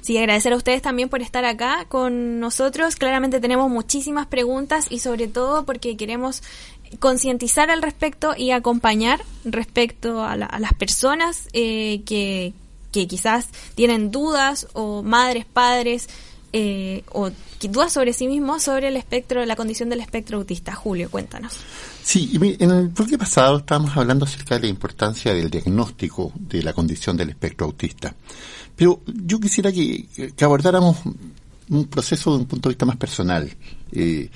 Sí, 0.01 0.17
agradecer 0.17 0.53
a 0.53 0.55
ustedes 0.55 0.81
también 0.81 1.09
por 1.09 1.21
estar 1.21 1.45
acá 1.45 1.85
con 1.87 2.39
nosotros. 2.39 2.95
Claramente 2.95 3.39
tenemos 3.39 3.69
muchísimas 3.69 4.27
preguntas 4.27 4.87
y 4.89 4.99
sobre 4.99 5.27
todo 5.27 5.65
porque 5.65 5.95
queremos 5.95 6.41
concientizar 6.99 7.69
al 7.69 7.81
respecto 7.81 8.33
y 8.35 8.51
acompañar 8.51 9.21
respecto 9.45 10.23
a, 10.23 10.33
a 10.33 10.59
las 10.59 10.73
personas 10.73 11.47
que, 11.53 12.53
que 12.91 13.07
quizás 13.07 13.47
tienen 13.75 14.11
dudas 14.11 14.67
o 14.73 15.03
madres, 15.03 15.45
padres 15.45 16.07
eh, 16.53 17.03
o 17.11 17.31
dudas 17.61 17.93
sobre 17.93 18.11
sí 18.11 18.27
mismos 18.27 18.63
sobre 18.63 18.89
el 18.89 18.97
espectro, 18.97 19.45
la 19.45 19.55
condición 19.55 19.89
del 19.89 20.01
espectro 20.01 20.37
autista. 20.37 20.73
Julio, 20.73 21.09
cuéntanos. 21.09 21.53
Sí, 22.03 22.31
en 22.59 22.71
el 22.71 22.87
bloque 22.89 23.17
pasado 23.17 23.59
estábamos 23.59 23.95
hablando 23.95 24.25
acerca 24.25 24.55
de 24.55 24.61
la 24.61 24.67
importancia 24.67 25.33
del 25.33 25.49
diagnóstico 25.49 26.33
de 26.35 26.63
la 26.63 26.73
condición 26.73 27.15
del 27.15 27.29
espectro 27.29 27.67
autista. 27.67 28.13
Pero 28.75 29.01
yo 29.05 29.39
quisiera 29.39 29.71
que, 29.71 30.07
abordáramos 30.41 30.97
un 31.69 31.85
proceso 31.85 32.31
de 32.31 32.37
un 32.37 32.45
punto 32.45 32.67
de 32.67 32.73
vista 32.73 32.85
más 32.85 32.97
personal. 32.97 33.49
Eh, 33.91 34.29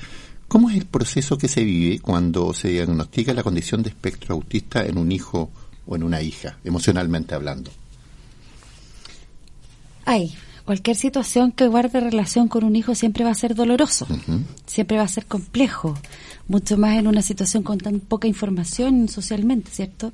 ¿Cómo 0.47 0.69
es 0.69 0.77
el 0.77 0.85
proceso 0.85 1.37
que 1.37 1.47
se 1.47 1.63
vive 1.63 1.99
cuando 1.99 2.53
se 2.53 2.69
diagnostica 2.69 3.33
la 3.33 3.43
condición 3.43 3.81
de 3.81 3.89
espectro 3.89 4.35
autista 4.35 4.85
en 4.85 4.97
un 4.97 5.11
hijo 5.11 5.49
o 5.87 5.95
en 5.95 6.03
una 6.03 6.21
hija, 6.21 6.59
emocionalmente 6.63 7.33
hablando? 7.33 7.71
Ay, 10.05 10.33
cualquier 10.65 10.95
situación 10.95 11.51
que 11.51 11.67
guarde 11.67 11.99
relación 11.99 12.47
con 12.47 12.63
un 12.63 12.75
hijo 12.75 12.95
siempre 12.95 13.23
va 13.23 13.31
a 13.31 13.35
ser 13.35 13.55
doloroso, 13.55 14.07
siempre 14.65 14.97
va 14.97 15.03
a 15.03 15.07
ser 15.07 15.25
complejo, 15.25 15.95
mucho 16.47 16.77
más 16.77 16.97
en 16.97 17.07
una 17.07 17.21
situación 17.21 17.63
con 17.63 17.79
tan 17.79 17.99
poca 17.99 18.27
información 18.27 19.07
socialmente, 19.09 19.71
¿cierto? 19.71 20.11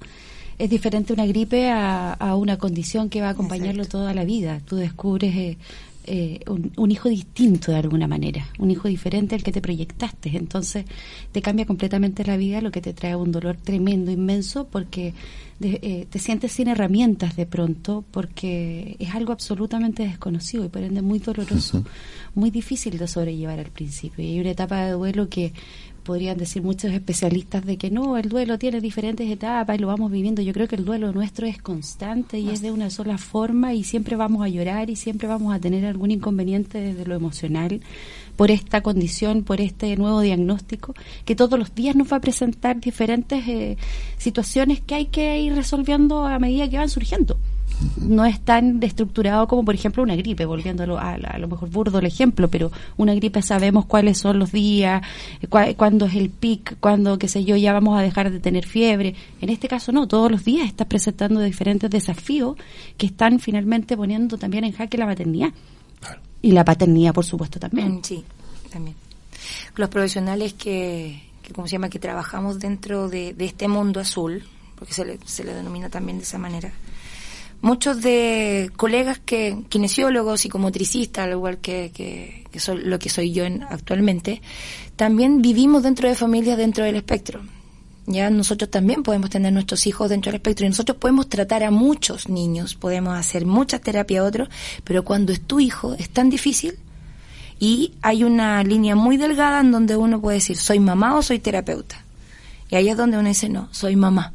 Es 0.57 0.69
diferente 0.69 1.11
una 1.11 1.25
gripe 1.25 1.71
a, 1.71 2.35
una 2.35 2.57
condición 2.57 3.09
que 3.09 3.21
va 3.21 3.27
a 3.27 3.31
acompañarlo 3.31 3.85
toda 3.85 4.13
la 4.13 4.23
vida. 4.25 4.61
Tú 4.65 4.75
descubres 4.75 5.35
eh, 5.35 5.57
eh, 6.05 6.39
un, 6.47 6.91
hijo 6.91 7.09
distinto 7.09 7.71
de 7.71 7.77
alguna 7.77 8.07
manera, 8.07 8.47
un 8.57 8.71
hijo 8.71 8.87
diferente 8.87 9.35
al 9.35 9.43
que 9.43 9.51
te 9.51 9.61
proyectaste. 9.61 10.35
Entonces 10.35 10.85
te 11.31 11.41
cambia 11.41 11.65
completamente 11.65 12.25
la 12.25 12.37
vida, 12.37 12.61
lo 12.61 12.71
que 12.71 12.81
te 12.81 12.93
trae 12.93 13.15
un 13.15 13.31
dolor 13.31 13.57
tremendo, 13.57 14.11
inmenso, 14.11 14.67
porque 14.67 15.13
eh, 15.61 16.07
te 16.09 16.19
sientes 16.19 16.53
sin 16.53 16.67
herramientas 16.69 17.35
de 17.35 17.45
pronto, 17.45 18.03
porque 18.11 18.95
es 18.99 19.13
algo 19.13 19.31
absolutamente 19.31 20.03
desconocido 20.03 20.65
y 20.65 20.69
por 20.69 20.81
ende 20.81 21.01
muy 21.01 21.19
doloroso, 21.19 21.83
muy 22.33 22.49
difícil 22.49 22.97
de 22.97 23.07
sobrellevar 23.07 23.59
al 23.59 23.69
principio. 23.69 24.23
Y 24.23 24.29
hay 24.29 24.39
una 24.39 24.51
etapa 24.51 24.83
de 24.85 24.91
duelo 24.91 25.29
que 25.29 25.53
podrían 26.03 26.37
decir 26.37 26.61
muchos 26.61 26.91
especialistas 26.91 27.65
de 27.65 27.77
que 27.77 27.91
no, 27.91 28.17
el 28.17 28.29
duelo 28.29 28.57
tiene 28.57 28.81
diferentes 28.81 29.29
etapas 29.29 29.75
y 29.75 29.79
lo 29.79 29.87
vamos 29.87 30.11
viviendo. 30.11 30.41
Yo 30.41 30.53
creo 30.53 30.67
que 30.67 30.75
el 30.75 30.85
duelo 30.85 31.11
nuestro 31.11 31.47
es 31.47 31.61
constante 31.61 32.39
y 32.39 32.49
es 32.49 32.61
de 32.61 32.71
una 32.71 32.89
sola 32.89 33.17
forma 33.17 33.73
y 33.73 33.83
siempre 33.83 34.15
vamos 34.15 34.43
a 34.43 34.49
llorar 34.49 34.89
y 34.89 34.95
siempre 34.95 35.27
vamos 35.27 35.53
a 35.53 35.59
tener 35.59 35.85
algún 35.85 36.11
inconveniente 36.11 36.79
desde 36.79 37.05
lo 37.05 37.15
emocional 37.15 37.81
por 38.35 38.51
esta 38.51 38.81
condición, 38.81 39.43
por 39.43 39.61
este 39.61 39.95
nuevo 39.97 40.21
diagnóstico, 40.21 40.93
que 41.25 41.35
todos 41.35 41.59
los 41.59 41.75
días 41.75 41.95
nos 41.95 42.11
va 42.11 42.17
a 42.17 42.21
presentar 42.21 42.79
diferentes 42.79 43.47
eh, 43.47 43.77
situaciones 44.17 44.81
que 44.81 44.95
hay 44.95 45.05
que 45.05 45.39
ir 45.39 45.53
resolviendo 45.55 46.25
a 46.25 46.39
medida 46.39 46.69
que 46.69 46.77
van 46.77 46.89
surgiendo 46.89 47.37
no 47.97 48.25
es 48.25 48.39
tan 48.41 48.81
estructurado 48.83 49.47
como 49.47 49.65
por 49.65 49.75
ejemplo 49.75 50.03
una 50.03 50.15
gripe, 50.15 50.45
volviéndolo 50.45 50.97
a, 50.97 51.13
a, 51.13 51.37
lo 51.37 51.47
mejor 51.47 51.69
burdo 51.69 51.99
el 51.99 52.05
ejemplo, 52.05 52.47
pero 52.47 52.71
una 52.97 53.13
gripe 53.13 53.41
sabemos 53.41 53.85
cuáles 53.85 54.17
son 54.17 54.39
los 54.39 54.51
días, 54.51 55.01
cuándo 55.49 56.05
es 56.05 56.15
el 56.15 56.29
pic, 56.29 56.77
cuándo, 56.79 57.17
qué 57.17 57.27
sé 57.27 57.43
yo, 57.43 57.55
ya 57.55 57.73
vamos 57.73 57.97
a 57.99 58.01
dejar 58.01 58.31
de 58.31 58.39
tener 58.39 58.65
fiebre. 58.65 59.15
En 59.41 59.49
este 59.49 59.67
caso 59.67 59.91
no, 59.91 60.07
todos 60.07 60.31
los 60.31 60.43
días 60.43 60.67
estás 60.67 60.87
presentando 60.87 61.39
diferentes 61.41 61.89
desafíos 61.89 62.57
que 62.97 63.07
están 63.07 63.39
finalmente 63.39 63.97
poniendo 63.97 64.37
también 64.37 64.63
en 64.63 64.73
jaque 64.73 64.97
la 64.97 65.05
maternidad. 65.05 65.49
Y 66.41 66.51
la 66.53 66.65
paternidad, 66.65 67.13
por 67.13 67.25
supuesto, 67.25 67.59
también. 67.59 67.97
Mm, 67.97 68.03
sí, 68.03 68.23
también. 68.71 68.95
Los 69.75 69.89
profesionales 69.89 70.53
que, 70.53 71.21
que 71.43 71.53
¿cómo 71.53 71.67
se 71.67 71.73
llama?, 71.73 71.89
que 71.89 71.99
trabajamos 71.99 72.59
dentro 72.59 73.09
de, 73.09 73.33
de 73.33 73.45
este 73.45 73.67
mundo 73.67 73.99
azul, 73.99 74.43
porque 74.75 74.93
se 74.93 75.05
le, 75.05 75.19
se 75.23 75.43
le 75.43 75.53
denomina 75.53 75.89
también 75.89 76.17
de 76.17 76.23
esa 76.23 76.39
manera, 76.39 76.71
muchos 77.61 78.01
de 78.01 78.71
colegas 78.75 79.19
que 79.19 79.63
kinesiólogos, 79.69 80.41
psicomotricistas, 80.41 81.25
al 81.25 81.31
igual 81.31 81.59
que, 81.59 81.91
que, 81.93 82.45
que 82.51 82.59
lo 82.75 82.99
que 82.99 83.09
soy 83.09 83.31
yo 83.31 83.45
en, 83.45 83.63
actualmente, 83.63 84.41
también 84.95 85.41
vivimos 85.41 85.83
dentro 85.83 86.09
de 86.09 86.15
familias 86.15 86.57
dentro 86.57 86.83
del 86.83 86.95
espectro. 86.95 87.41
Ya 88.07 88.29
nosotros 88.31 88.69
también 88.71 89.03
podemos 89.03 89.29
tener 89.29 89.53
nuestros 89.53 89.85
hijos 89.85 90.09
dentro 90.09 90.31
del 90.31 90.37
espectro 90.37 90.65
y 90.65 90.69
nosotros 90.69 90.97
podemos 90.97 91.29
tratar 91.29 91.63
a 91.63 91.71
muchos 91.71 92.29
niños, 92.29 92.73
podemos 92.75 93.17
hacer 93.17 93.45
mucha 93.45 93.79
terapia 93.79 94.21
a 94.21 94.23
otros, 94.23 94.49
pero 94.83 95.05
cuando 95.05 95.31
es 95.31 95.41
tu 95.41 95.59
hijo 95.59 95.93
es 95.93 96.09
tan 96.09 96.29
difícil 96.29 96.79
y 97.59 97.93
hay 98.01 98.23
una 98.23 98.63
línea 98.63 98.95
muy 98.95 99.17
delgada 99.17 99.59
en 99.59 99.71
donde 99.71 99.95
uno 99.95 100.19
puede 100.19 100.37
decir 100.37 100.57
soy 100.57 100.79
mamá 100.79 101.15
o 101.15 101.21
soy 101.21 101.39
terapeuta. 101.39 102.03
Y 102.69 102.75
ahí 102.75 102.89
es 102.89 102.97
donde 102.97 103.17
uno 103.17 103.27
dice 103.27 103.49
no, 103.49 103.69
soy 103.71 103.95
mamá 103.95 104.33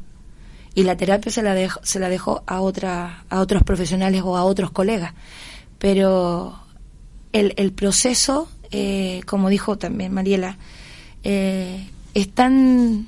y 0.77 0.83
la 0.83 0.95
terapia 0.95 1.31
se 1.31 1.41
la 1.41 1.53
dejo, 1.53 1.79
se 1.83 1.99
la 1.99 2.07
dejo 2.07 2.43
a 2.45 2.61
otra 2.61 3.23
a 3.29 3.39
otros 3.41 3.63
profesionales 3.63 4.21
o 4.23 4.37
a 4.37 4.43
otros 4.43 4.71
colegas 4.71 5.13
pero 5.79 6.57
el, 7.33 7.53
el 7.57 7.71
proceso 7.71 8.47
eh, 8.71 9.21
como 9.25 9.49
dijo 9.49 9.77
también 9.77 10.13
Mariela, 10.13 10.57
eh, 11.23 11.87
es 12.13 12.33
tan 12.33 13.07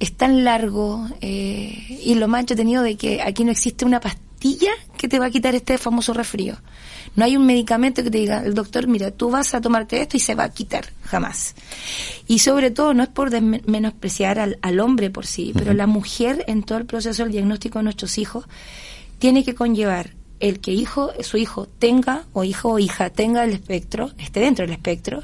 es 0.00 0.16
tan 0.16 0.44
largo 0.44 1.06
eh, 1.20 2.00
y 2.04 2.14
lo 2.14 2.28
más 2.28 2.40
entretenido 2.40 2.82
de 2.82 2.96
que 2.96 3.22
aquí 3.22 3.44
no 3.44 3.50
existe 3.50 3.84
una 3.84 4.00
pastilla 4.00 4.72
que 4.96 5.08
te 5.08 5.18
va 5.18 5.26
a 5.26 5.30
quitar 5.30 5.54
este 5.54 5.78
famoso 5.78 6.12
resfrío. 6.12 6.56
No 7.16 7.24
hay 7.24 7.36
un 7.36 7.46
medicamento 7.46 8.02
que 8.02 8.10
te 8.10 8.18
diga, 8.18 8.42
el 8.44 8.54
doctor, 8.54 8.88
mira, 8.88 9.10
tú 9.10 9.30
vas 9.30 9.54
a 9.54 9.60
tomarte 9.60 10.00
esto 10.00 10.16
y 10.16 10.20
se 10.20 10.34
va 10.34 10.44
a 10.44 10.50
quitar, 10.50 10.86
jamás. 11.02 11.54
Y 12.26 12.40
sobre 12.40 12.70
todo, 12.70 12.92
no 12.92 13.02
es 13.02 13.08
por 13.08 13.30
menospreciar 13.40 14.38
al, 14.38 14.58
al 14.62 14.80
hombre 14.80 15.10
por 15.10 15.26
sí, 15.26 15.52
pero 15.54 15.74
la 15.74 15.86
mujer 15.86 16.44
en 16.48 16.62
todo 16.62 16.78
el 16.78 16.86
proceso 16.86 17.22
del 17.22 17.32
diagnóstico 17.32 17.78
de 17.78 17.84
nuestros 17.84 18.18
hijos 18.18 18.46
tiene 19.18 19.44
que 19.44 19.54
conllevar 19.54 20.10
el 20.40 20.60
que 20.60 20.72
hijo, 20.72 21.12
su 21.20 21.36
hijo 21.36 21.66
tenga, 21.78 22.24
o 22.32 22.44
hijo 22.44 22.70
o 22.70 22.78
hija 22.78 23.10
tenga 23.10 23.44
el 23.44 23.52
espectro, 23.52 24.10
esté 24.18 24.40
dentro 24.40 24.66
del 24.66 24.74
espectro, 24.74 25.22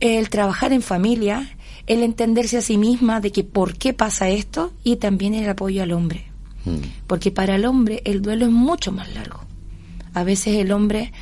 el 0.00 0.28
trabajar 0.28 0.72
en 0.72 0.82
familia, 0.82 1.56
el 1.86 2.02
entenderse 2.02 2.58
a 2.58 2.60
sí 2.60 2.76
misma 2.76 3.20
de 3.20 3.32
que 3.32 3.44
por 3.44 3.78
qué 3.78 3.94
pasa 3.94 4.28
esto 4.28 4.72
y 4.84 4.96
también 4.96 5.34
el 5.34 5.48
apoyo 5.48 5.82
al 5.82 5.92
hombre. 5.92 6.26
Mm. 6.64 7.06
Porque 7.06 7.30
para 7.30 7.54
el 7.54 7.64
hombre 7.64 8.02
el 8.04 8.20
duelo 8.20 8.46
es 8.46 8.52
mucho 8.52 8.92
más 8.92 9.12
largo. 9.14 9.45
A 10.16 10.24
veces 10.24 10.56
el 10.56 10.72
hombre, 10.72 11.12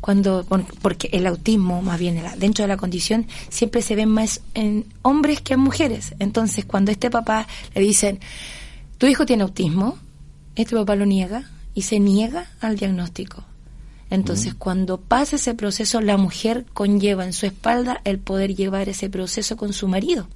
cuando, 0.00 0.44
porque 0.82 1.08
el 1.12 1.24
autismo, 1.28 1.82
más 1.82 2.00
bien 2.00 2.20
dentro 2.36 2.64
de 2.64 2.68
la 2.68 2.76
condición, 2.76 3.28
siempre 3.48 3.80
se 3.80 3.94
ve 3.94 4.06
más 4.06 4.40
en 4.54 4.86
hombres 5.02 5.40
que 5.40 5.54
en 5.54 5.60
mujeres. 5.60 6.16
Entonces, 6.18 6.64
cuando 6.64 6.90
este 6.90 7.10
papá 7.10 7.46
le 7.76 7.80
dicen, 7.80 8.18
tu 8.98 9.06
hijo 9.06 9.24
tiene 9.24 9.44
autismo, 9.44 9.98
este 10.56 10.74
papá 10.74 10.96
lo 10.96 11.06
niega 11.06 11.48
y 11.74 11.82
se 11.82 12.00
niega 12.00 12.50
al 12.60 12.76
diagnóstico. 12.76 13.44
Entonces, 14.10 14.54
mm. 14.54 14.58
cuando 14.58 15.00
pasa 15.00 15.36
ese 15.36 15.54
proceso, 15.54 16.00
la 16.00 16.16
mujer 16.16 16.66
conlleva 16.72 17.24
en 17.24 17.32
su 17.32 17.46
espalda 17.46 18.00
el 18.02 18.18
poder 18.18 18.56
llevar 18.56 18.88
ese 18.88 19.08
proceso 19.10 19.56
con 19.56 19.72
su 19.72 19.86
marido. 19.86 20.26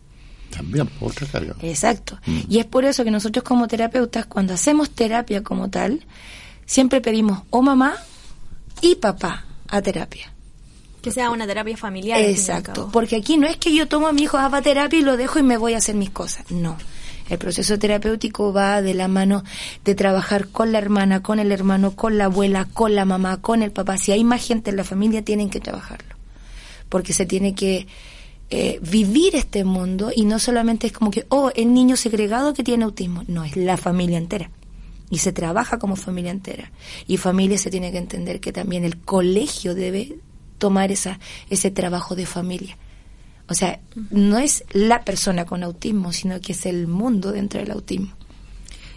También, 0.50 0.88
otra 1.00 1.27
carga. 1.27 1.57
Exacto. 1.62 2.20
Mm. 2.27 2.40
Y 2.48 2.59
es 2.61 2.66
por 2.66 2.85
eso 2.85 3.03
que 3.03 3.11
nosotros 3.11 3.42
como 3.42 3.66
terapeutas, 3.66 4.27
cuando 4.27 4.55
hacemos 4.55 4.90
terapia 4.90 5.42
como 5.42 5.68
tal, 5.68 6.07
siempre 6.66 7.00
pedimos 7.00 7.42
o 7.50 7.62
mamá 7.62 7.96
y 8.81 8.96
papá 8.96 9.44
a 9.68 9.83
terapia. 9.83 10.33
Que 11.03 11.11
sea 11.11 11.31
una 11.31 11.46
terapia 11.46 11.77
familiar. 11.77 12.20
Exacto. 12.20 12.88
Porque 12.92 13.16
aquí 13.16 13.37
no 13.37 13.46
es 13.46 13.57
que 13.59 13.74
yo 13.74 13.87
tomo 13.88 14.09
a 14.09 14.12
mi 14.12 14.22
hijo 14.22 14.38
a 14.38 14.62
terapia 14.62 14.98
y 14.98 15.03
lo 15.03 15.16
dejo 15.16 15.38
y 15.38 15.42
me 15.42 15.59
voy 15.59 15.74
a 15.74 15.79
hacer 15.79 15.94
mis 15.94 16.11
cosas. 16.11 16.50
No. 16.50 16.79
El 17.29 17.38
proceso 17.38 17.79
terapéutico 17.79 18.53
va 18.53 18.83
de 18.83 18.94
la 18.94 19.09
mano 19.09 19.44
de 19.85 19.94
trabajar 19.94 20.48
con 20.48 20.72
la 20.72 20.79
hermana, 20.79 21.22
con 21.22 21.38
el 21.38 21.53
hermano, 21.53 21.92
con 21.92 22.18
la 22.18 22.27
abuela, 22.27 22.66
con 22.72 22.94
la 22.94 23.05
mamá, 23.05 23.40
con 23.40 23.62
el 23.62 23.70
papá. 23.70 23.96
Si 23.96 24.12
hay 24.12 24.24
más 24.24 24.46
gente 24.46 24.70
en 24.70 24.77
la 24.77 24.85
familia, 24.85 25.22
tienen 25.22 25.50
que 25.50 25.61
trabajarlo. 25.61 26.14
Porque 26.88 27.12
se 27.12 27.24
tiene 27.24 27.55
que 27.55 27.87
eh, 28.50 28.79
vivir 28.83 29.37
este 29.37 29.64
mundo 29.64 30.11
y 30.14 30.27
no 30.27 30.38
solamente 30.38 30.87
es 30.87 30.92
como 30.92 31.11
que, 31.11 31.24
oh, 31.31 31.50
el 31.55 31.72
niño 31.72 31.96
segregado 31.96 32.53
que 32.53 32.62
tiene 32.62 32.85
autismo. 32.85 33.24
No, 33.27 33.44
es 33.44 33.57
la 33.57 33.77
familia 33.77 34.18
entera. 34.18 34.50
Y 35.11 35.19
se 35.19 35.33
trabaja 35.33 35.79
como 35.79 35.97
familia 35.97 36.31
entera. 36.31 36.73
Y 37.07 37.19
familia 37.19 37.59
se 37.59 37.71
tiene 37.71 37.93
que 37.93 37.99
entender 37.99 38.40
que 38.40 38.53
también 38.53 38.85
el 38.85 38.99
colegio 38.99 39.75
debe 39.75 40.19
tomar 40.59 40.90
esa, 40.93 41.19
ese 41.51 41.71
trabajo 41.71 42.17
de 42.17 42.27
familia. 42.27 42.79
O 43.49 43.55
sea, 43.55 43.81
no 44.11 44.38
es 44.38 44.64
la 44.73 45.05
persona 45.05 45.45
con 45.45 45.62
autismo, 45.62 46.12
sino 46.12 46.40
que 46.40 46.53
es 46.53 46.64
el 46.67 46.87
mundo 46.87 47.33
dentro 47.33 47.61
del 47.61 47.71
autismo. 47.73 48.14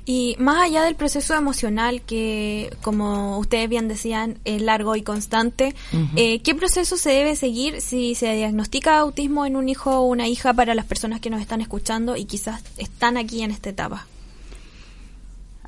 Y 0.09 0.37
más 0.39 0.63
allá 0.63 0.83
del 0.83 0.95
proceso 0.95 1.35
emocional 1.35 2.01
que, 2.01 2.73
como 2.81 3.37
ustedes 3.39 3.67
bien 3.67 3.89
decían, 3.89 4.37
es 4.45 4.61
largo 4.61 4.95
y 4.95 5.01
constante, 5.01 5.75
eh, 6.15 6.39
¿qué 6.39 6.55
proceso 6.55 6.95
se 6.95 7.09
debe 7.09 7.35
seguir 7.35 7.81
si 7.81 8.15
se 8.15 8.33
diagnostica 8.33 8.99
autismo 8.99 9.45
en 9.45 9.57
un 9.57 9.67
hijo 9.67 9.99
o 9.99 10.03
una 10.03 10.29
hija 10.29 10.53
para 10.53 10.75
las 10.75 10.85
personas 10.85 11.19
que 11.19 11.29
nos 11.29 11.41
están 11.41 11.59
escuchando 11.59 12.15
y 12.15 12.23
quizás 12.23 12.63
están 12.77 13.17
aquí 13.17 13.41
en 13.41 13.51
esta 13.51 13.69
etapa? 13.69 14.07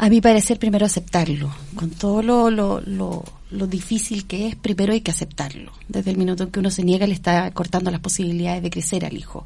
A 0.02 0.10
mi 0.10 0.22
parecer, 0.22 0.58
primero 0.60 0.86
aceptarlo. 0.86 1.52
Con 1.76 1.90
todo 1.90 2.22
lo, 2.22 2.50
lo, 2.50 2.82
lo, 3.52 3.68
difícil 3.68 4.26
que 4.26 4.48
es, 4.48 4.56
primero 4.56 4.94
hay 4.94 5.02
que 5.02 5.12
aceptarlo. 5.12 5.74
Desde 5.90 6.12
el 6.12 6.18
minuto 6.18 6.44
en 6.44 6.52
que 6.52 6.60
uno 6.62 6.72
se 6.72 6.86
niega, 6.86 7.06
le 7.06 7.14
está 7.14 7.52
cortando 7.52 7.92
las 7.92 8.00
posibilidades 8.00 8.64
de 8.64 8.70
crecer 8.70 9.04
al 9.04 9.18
hijo. 9.18 9.46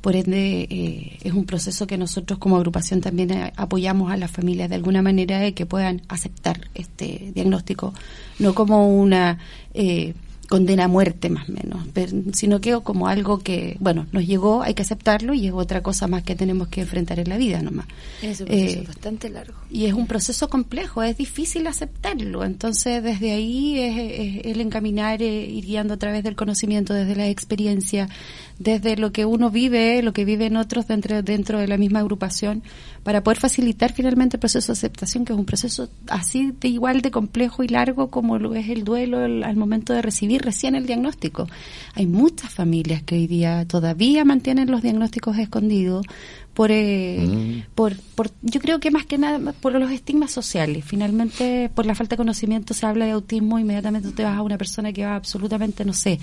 Por 0.00 0.16
ende, 0.16 0.66
eh, 0.68 1.18
es 1.22 1.32
un 1.32 1.46
proceso 1.46 1.86
que 1.86 1.98
nosotros 1.98 2.40
como 2.40 2.56
agrupación 2.56 3.00
también 3.00 3.30
eh, 3.30 3.52
apoyamos 3.54 4.10
a 4.10 4.16
las 4.16 4.32
familias 4.32 4.68
de 4.68 4.74
alguna 4.74 5.02
manera 5.02 5.38
de 5.38 5.54
que 5.54 5.66
puedan 5.66 6.02
aceptar 6.08 6.68
este 6.74 7.30
diagnóstico, 7.32 7.94
no 8.40 8.54
como 8.54 8.88
una 8.88 9.38
eh, 9.72 10.14
condena 10.48 10.84
a 10.84 10.88
muerte 10.88 11.28
más 11.28 11.48
o 11.48 11.52
menos, 11.52 11.86
sino 12.32 12.60
que 12.60 12.78
como 12.82 13.08
algo 13.08 13.38
que, 13.38 13.76
bueno, 13.80 14.06
nos 14.12 14.26
llegó, 14.26 14.62
hay 14.62 14.74
que 14.74 14.82
aceptarlo 14.82 15.34
y 15.34 15.46
es 15.46 15.52
otra 15.52 15.82
cosa 15.82 16.06
más 16.06 16.22
que 16.22 16.36
tenemos 16.36 16.68
que 16.68 16.82
enfrentar 16.82 17.18
en 17.18 17.28
la 17.28 17.36
vida 17.36 17.62
nomás. 17.62 17.86
Es 18.22 18.40
un 18.40 18.46
proceso 18.46 18.80
eh, 18.80 18.84
bastante 18.86 19.30
largo. 19.30 19.54
Y 19.70 19.86
es 19.86 19.92
un 19.92 20.06
proceso 20.06 20.48
complejo, 20.48 21.02
es 21.02 21.16
difícil 21.16 21.66
aceptarlo, 21.66 22.44
entonces 22.44 23.02
desde 23.02 23.32
ahí 23.32 23.78
es, 23.78 24.46
el 24.46 24.60
encaminar, 24.60 25.22
eh, 25.22 25.46
ir 25.46 25.64
guiando 25.66 25.94
a 25.94 25.96
través 25.96 26.22
del 26.22 26.36
conocimiento, 26.36 26.94
desde 26.94 27.16
la 27.16 27.28
experiencia, 27.28 28.08
desde 28.58 28.96
lo 28.96 29.12
que 29.12 29.24
uno 29.24 29.50
vive, 29.50 30.02
lo 30.02 30.12
que 30.12 30.24
viven 30.24 30.56
otros 30.56 30.86
dentro, 30.86 31.22
dentro 31.22 31.58
de 31.58 31.68
la 31.68 31.76
misma 31.76 32.00
agrupación, 32.00 32.62
para 33.02 33.22
poder 33.22 33.38
facilitar 33.38 33.92
finalmente 33.92 34.36
el 34.36 34.40
proceso 34.40 34.68
de 34.68 34.72
aceptación, 34.72 35.24
que 35.24 35.32
es 35.32 35.38
un 35.38 35.44
proceso 35.44 35.88
así 36.08 36.52
de 36.60 36.68
igual 36.68 37.02
de 37.02 37.10
complejo 37.10 37.62
y 37.62 37.68
largo 37.68 38.08
como 38.08 38.38
lo 38.38 38.54
es 38.54 38.68
el 38.68 38.84
duelo 38.84 39.18
al 39.18 39.56
momento 39.56 39.92
de 39.92 40.02
recibir 40.02 40.42
recién 40.42 40.74
el 40.74 40.86
diagnóstico. 40.86 41.46
Hay 41.94 42.06
muchas 42.06 42.52
familias 42.52 43.02
que 43.02 43.16
hoy 43.16 43.26
día 43.26 43.66
todavía 43.66 44.24
mantienen 44.24 44.70
los 44.70 44.82
diagnósticos 44.82 45.38
escondidos 45.38 46.06
por, 46.56 46.70
eh, 46.70 47.18
mm. 47.18 47.74
por, 47.74 47.94
por, 48.14 48.30
yo 48.40 48.60
creo 48.62 48.80
que 48.80 48.90
más 48.90 49.04
que 49.04 49.18
nada 49.18 49.52
por 49.52 49.78
los 49.78 49.90
estigmas 49.90 50.30
sociales. 50.30 50.86
Finalmente, 50.86 51.70
por 51.74 51.84
la 51.84 51.94
falta 51.94 52.14
de 52.14 52.16
conocimiento 52.16 52.72
se 52.72 52.86
habla 52.86 53.04
de 53.04 53.10
autismo, 53.10 53.58
inmediatamente 53.58 54.10
te 54.12 54.24
vas 54.24 54.38
a 54.38 54.40
una 54.40 54.56
persona 54.56 54.90
que 54.90 55.04
va 55.04 55.16
absolutamente, 55.16 55.84
no 55.84 55.92
sé, 55.92 56.18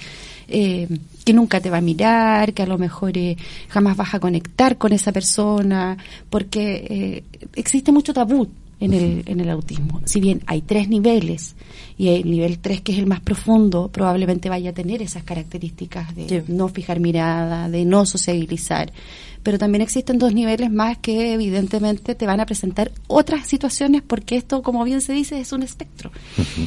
eh, 0.47 0.87
que 1.23 1.33
nunca 1.33 1.61
te 1.61 1.69
va 1.69 1.77
a 1.77 1.81
mirar, 1.81 2.51
que 2.55 2.63
a 2.63 2.65
lo 2.65 2.79
mejor 2.79 3.15
eh, 3.15 3.37
jamás 3.69 3.95
vas 3.95 4.15
a 4.15 4.19
conectar 4.19 4.79
con 4.79 4.91
esa 4.91 5.11
persona, 5.11 5.95
porque 6.31 7.23
existe 7.53 7.91
mucho 7.91 8.11
tabú 8.11 8.49
en 8.79 8.93
el, 8.93 9.23
en 9.27 9.39
el 9.39 9.49
autismo. 9.49 10.01
Si 10.05 10.19
bien 10.19 10.41
hay 10.45 10.61
tres 10.61 10.89
niveles 10.89 11.55
y 11.97 12.09
el 12.09 12.29
nivel 12.29 12.59
tres, 12.59 12.81
que 12.81 12.91
es 12.91 12.97
el 12.97 13.05
más 13.05 13.21
profundo, 13.21 13.89
probablemente 13.89 14.49
vaya 14.49 14.71
a 14.71 14.73
tener 14.73 15.01
esas 15.01 15.23
características 15.23 16.15
de 16.15 16.43
no 16.47 16.67
fijar 16.67 16.99
mirada, 16.99 17.69
de 17.69 17.85
no 17.85 18.05
sociabilizar. 18.05 18.91
Pero 19.43 19.59
también 19.59 19.81
existen 19.81 20.17
dos 20.17 20.33
niveles 20.33 20.71
más 20.71 20.97
que 20.97 21.33
evidentemente 21.33 22.15
te 22.15 22.25
van 22.25 22.39
a 22.39 22.45
presentar 22.45 22.91
otras 23.07 23.45
situaciones 23.47 24.01
porque 24.01 24.37
esto, 24.37 24.63
como 24.63 24.83
bien 24.83 25.01
se 25.01 25.13
dice, 25.13 25.39
es 25.39 25.51
un 25.51 25.63
espectro, 25.63 26.11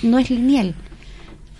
no 0.03 0.19
es 0.19 0.31
lineal. 0.31 0.75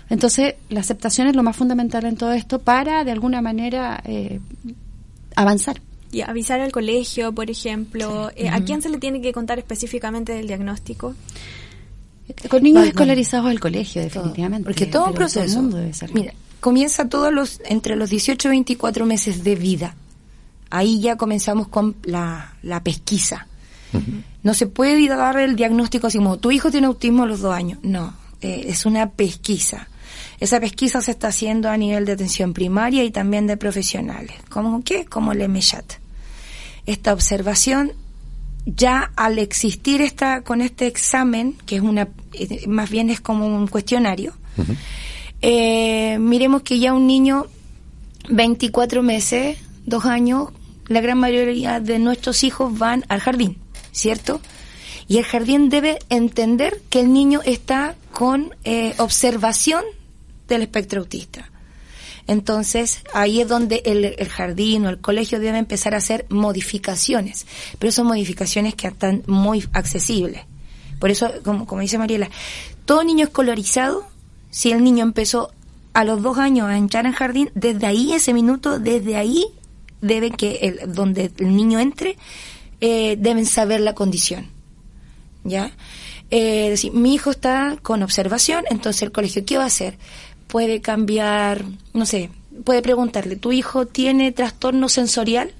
Entonces, 0.09 0.55
la 0.69 0.79
aceptación 0.79 1.27
es 1.27 1.35
lo 1.35 1.43
más 1.43 1.55
fundamental 1.55 2.05
en 2.05 2.15
todo 2.15 2.31
esto 2.31 2.59
para, 2.59 3.03
de 3.03 3.11
alguna 3.11 3.41
manera, 3.41 4.01
eh, 4.05 4.39
avanzar. 5.35 5.81
Y 6.11 6.21
avisar 6.21 6.61
al 6.61 6.71
colegio, 6.71 7.33
por 7.33 7.49
ejemplo. 7.49 8.31
Eh, 8.35 8.47
¿A 8.47 8.61
quién 8.61 8.81
se 8.81 8.89
le 8.89 8.97
tiene 8.97 9.19
que 9.19 9.33
contar 9.33 9.59
específicamente 9.59 10.31
del 10.31 10.47
diagnóstico? 10.47 11.13
Con 12.49 12.63
niños 12.63 12.87
escolarizados 12.87 13.47
al 13.47 13.59
colegio, 13.59 14.01
definitivamente. 14.01 14.65
Porque 14.65 14.85
todo 14.85 15.07
un 15.07 15.13
proceso. 15.13 15.61
Mira, 16.13 16.33
comienza 16.61 17.09
todos 17.09 17.33
los 17.33 17.61
entre 17.65 17.95
los 17.95 18.09
18 18.09 18.47
y 18.47 18.51
24 18.51 19.05
meses 19.05 19.43
de 19.43 19.55
vida. 19.55 19.95
Ahí 20.69 20.99
ya 20.99 21.15
comenzamos 21.15 21.67
con 21.67 21.95
la, 22.03 22.53
pesquisa. 22.83 23.47
No 24.43 24.53
se 24.53 24.67
puede 24.67 25.07
dar 25.07 25.37
el 25.37 25.55
diagnóstico 25.55 26.07
así 26.07 26.17
como 26.17 26.37
tu 26.37 26.51
hijo 26.51 26.69
tiene 26.69 26.87
autismo 26.87 27.23
a 27.23 27.25
los 27.25 27.41
dos 27.41 27.53
años. 27.53 27.79
No, 27.83 28.13
eh, 28.41 28.65
es 28.67 28.85
una 28.85 29.09
pesquisa. 29.09 29.87
Esa 30.39 30.59
pesquisa 30.59 31.01
se 31.01 31.11
está 31.11 31.29
haciendo 31.29 31.69
a 31.69 31.77
nivel 31.77 32.05
de 32.05 32.11
atención 32.11 32.53
primaria 32.53 33.03
y 33.03 33.11
también 33.11 33.47
de 33.47 33.57
profesionales. 33.57 34.35
¿Cómo 34.49 34.83
qué? 34.83 35.05
Como 35.05 35.31
el 35.31 35.47
MECHAT. 35.49 35.93
Esta 36.85 37.13
observación, 37.13 37.93
ya 38.65 39.11
al 39.15 39.39
existir 39.39 40.01
esta, 40.01 40.41
con 40.41 40.61
este 40.61 40.85
examen, 40.85 41.55
que 41.65 41.77
es 41.77 41.81
una, 41.81 42.09
eh, 42.33 42.67
más 42.67 42.89
bien 42.89 43.09
es 43.09 43.19
como 43.19 43.47
un 43.47 43.67
cuestionario, 43.67 44.33
eh, 45.41 46.17
miremos 46.19 46.61
que 46.61 46.79
ya 46.79 46.93
un 46.93 47.07
niño, 47.07 47.47
24 48.29 49.01
meses, 49.03 49.57
dos 49.87 50.05
años, 50.05 50.49
la 50.87 51.01
gran 51.01 51.17
mayoría 51.17 51.79
de 51.79 51.97
nuestros 51.97 52.43
hijos 52.43 52.77
van 52.77 53.03
al 53.07 53.19
jardín, 53.19 53.57
¿cierto? 53.91 54.39
Y 55.07 55.17
el 55.17 55.23
jardín 55.23 55.69
debe 55.69 55.97
entender 56.09 56.81
que 56.89 56.99
el 56.99 57.11
niño 57.11 57.41
está 57.43 57.95
con 58.11 58.53
eh, 58.65 58.93
observación 58.97 59.83
del 60.47 60.61
espectro 60.61 60.99
autista. 60.99 61.49
Entonces, 62.27 63.03
ahí 63.13 63.39
es 63.39 63.47
donde 63.47 63.81
el, 63.85 64.27
jardín 64.27 64.85
o 64.85 64.89
el 64.89 64.99
colegio 64.99 65.39
debe 65.39 65.57
empezar 65.57 65.93
a 65.93 65.99
hacer 65.99 66.25
modificaciones, 66.29 67.47
pero 67.79 67.93
son 67.93 68.07
modificaciones 68.07 68.75
que 68.75 68.87
están 68.87 69.23
muy 69.27 69.65
accesibles. 69.71 70.41
Por 70.99 71.09
eso, 71.09 71.31
como, 71.45 71.65
como 71.65 71.81
dice 71.81 71.97
Mariela, 71.97 72.29
todo 72.83 73.03
niño 73.05 73.25
escolarizado, 73.25 74.05
si 74.49 74.71
el 74.71 74.83
niño 74.83 75.03
empezó 75.03 75.51
a 75.93 76.03
los 76.03 76.21
dos 76.21 76.37
años 76.37 76.67
a 76.67 76.77
entrar 76.77 77.05
en 77.05 77.13
jardín, 77.13 77.49
desde 77.55 77.87
ahí, 77.87 78.11
ese 78.11 78.33
minuto, 78.33 78.77
desde 78.77 79.15
ahí, 79.15 79.45
debe 80.01 80.31
que 80.31 80.59
el, 80.61 80.93
donde 80.93 81.31
el 81.37 81.55
niño 81.55 81.79
entre, 81.79 82.17
eh, 82.81 83.15
deben 83.19 83.45
saber 83.45 83.81
la 83.81 83.95
condición. 83.95 84.47
¿Ya? 85.43 85.71
Eh, 86.29 86.69
decir, 86.71 86.91
mi 86.93 87.13
hijo 87.13 87.31
está 87.31 87.77
con 87.81 88.03
observación, 88.03 88.65
entonces 88.69 89.03
el 89.03 89.11
colegio, 89.11 89.45
¿qué 89.45 89.57
va 89.57 89.63
a 89.63 89.67
hacer? 89.67 89.97
Puede 90.47 90.81
cambiar, 90.81 91.63
no 91.93 92.05
sé, 92.05 92.29
puede 92.63 92.81
preguntarle, 92.81 93.37
¿tu 93.37 93.51
hijo 93.51 93.85
tiene 93.85 94.31
trastorno 94.31 94.89
sensorial? 94.89 95.51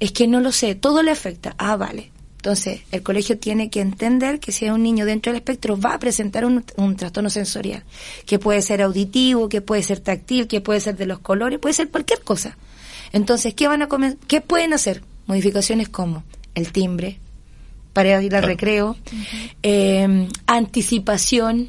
Es 0.00 0.12
que 0.12 0.26
no 0.26 0.40
lo 0.40 0.50
sé, 0.50 0.74
todo 0.74 1.02
le 1.02 1.10
afecta. 1.10 1.54
Ah, 1.58 1.76
vale. 1.76 2.10
Entonces, 2.36 2.80
el 2.90 3.04
colegio 3.04 3.38
tiene 3.38 3.70
que 3.70 3.80
entender 3.80 4.40
que 4.40 4.50
si 4.50 4.64
es 4.64 4.72
un 4.72 4.82
niño 4.82 5.04
dentro 5.04 5.30
del 5.30 5.36
espectro 5.36 5.78
va 5.78 5.94
a 5.94 5.98
presentar 5.98 6.44
un, 6.44 6.64
trastorno 6.96 7.30
sensorial, 7.30 7.84
que 8.26 8.40
puede 8.40 8.62
ser 8.62 8.82
auditivo, 8.82 9.48
que 9.48 9.60
puede 9.60 9.82
ser 9.84 10.00
táctil, 10.00 10.48
que 10.48 10.60
puede 10.60 10.80
ser 10.80 10.96
de 10.96 11.06
los 11.06 11.20
colores, 11.20 11.60
puede 11.60 11.74
ser 11.74 11.88
cualquier 11.90 12.22
cosa. 12.22 12.56
Entonces, 13.12 13.54
¿qué 13.54 13.68
van 13.68 13.82
a 13.82 13.88
comer? 13.88 14.16
¿Qué 14.26 14.40
pueden 14.40 14.72
hacer? 14.72 15.02
Modificaciones 15.26 15.88
como 15.88 16.24
el 16.54 16.72
timbre 16.72 17.18
para 17.92 18.22
ir 18.22 18.34
al 18.34 18.42
recreo, 18.42 18.96
eh, 19.62 20.28
anticipación, 20.46 21.68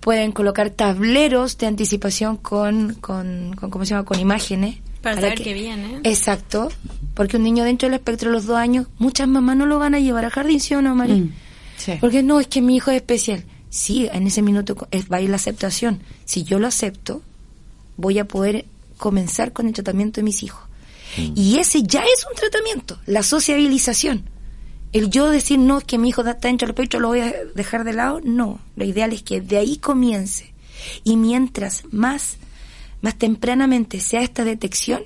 pueden 0.00 0.32
colocar 0.32 0.70
tableros 0.70 1.58
de 1.58 1.66
anticipación 1.66 2.36
con, 2.36 2.94
con, 2.94 3.54
con 3.56 3.70
¿cómo 3.70 3.84
se 3.84 3.90
llama? 3.90 4.04
Con 4.04 4.18
imágenes 4.18 4.76
para, 5.02 5.16
saber 5.20 5.42
que, 5.42 5.52
viene. 5.52 6.00
Exacto, 6.04 6.70
porque 7.14 7.36
un 7.36 7.42
niño 7.42 7.64
dentro 7.64 7.88
del 7.88 7.94
espectro 7.94 8.30
de 8.30 8.36
los 8.36 8.46
dos 8.46 8.56
años, 8.56 8.86
muchas 8.98 9.28
mamás 9.28 9.56
no 9.56 9.66
lo 9.66 9.78
van 9.78 9.94
a 9.94 10.00
llevar 10.00 10.24
al 10.24 10.30
jardín, 10.30 10.60
¿sí 10.60 10.74
o 10.74 10.82
no, 10.82 10.94
María? 10.94 11.16
Mm, 11.16 11.32
porque 12.00 12.22
no, 12.22 12.40
es 12.40 12.46
que 12.46 12.62
mi 12.62 12.76
hijo 12.76 12.90
es 12.90 12.96
especial. 12.96 13.44
Sí, 13.68 14.08
en 14.12 14.26
ese 14.26 14.42
minuto 14.42 14.76
va 15.10 15.16
a 15.16 15.20
ir 15.20 15.30
la 15.30 15.36
aceptación. 15.36 16.00
Si 16.24 16.44
yo 16.44 16.58
lo 16.58 16.66
acepto, 16.66 17.22
voy 17.96 18.18
a 18.18 18.26
poder 18.26 18.66
comenzar 19.02 19.52
con 19.52 19.66
el 19.66 19.72
tratamiento 19.72 20.20
de 20.20 20.24
mis 20.24 20.44
hijos. 20.44 20.62
Mm. 21.16 21.32
Y 21.34 21.58
ese 21.58 21.82
ya 21.82 22.04
es 22.04 22.24
un 22.24 22.36
tratamiento, 22.36 22.98
la 23.06 23.24
sociabilización. 23.24 24.30
El 24.92 25.10
yo 25.10 25.28
decir, 25.28 25.58
no, 25.58 25.78
es 25.78 25.84
que 25.84 25.98
mi 25.98 26.10
hijo 26.10 26.20
está 26.22 26.48
dentro 26.48 26.66
del 26.66 26.74
espectro, 26.74 27.00
lo 27.00 27.08
voy 27.08 27.20
a 27.20 27.34
dejar 27.54 27.82
de 27.82 27.94
lado, 27.94 28.20
no. 28.22 28.60
Lo 28.76 28.84
ideal 28.84 29.12
es 29.12 29.22
que 29.22 29.40
de 29.40 29.56
ahí 29.56 29.78
comience. 29.78 30.54
Y 31.02 31.16
mientras 31.16 31.82
más 31.90 32.36
más 33.02 33.16
tempranamente 33.16 34.00
sea 34.00 34.22
esta 34.22 34.44
detección, 34.44 35.02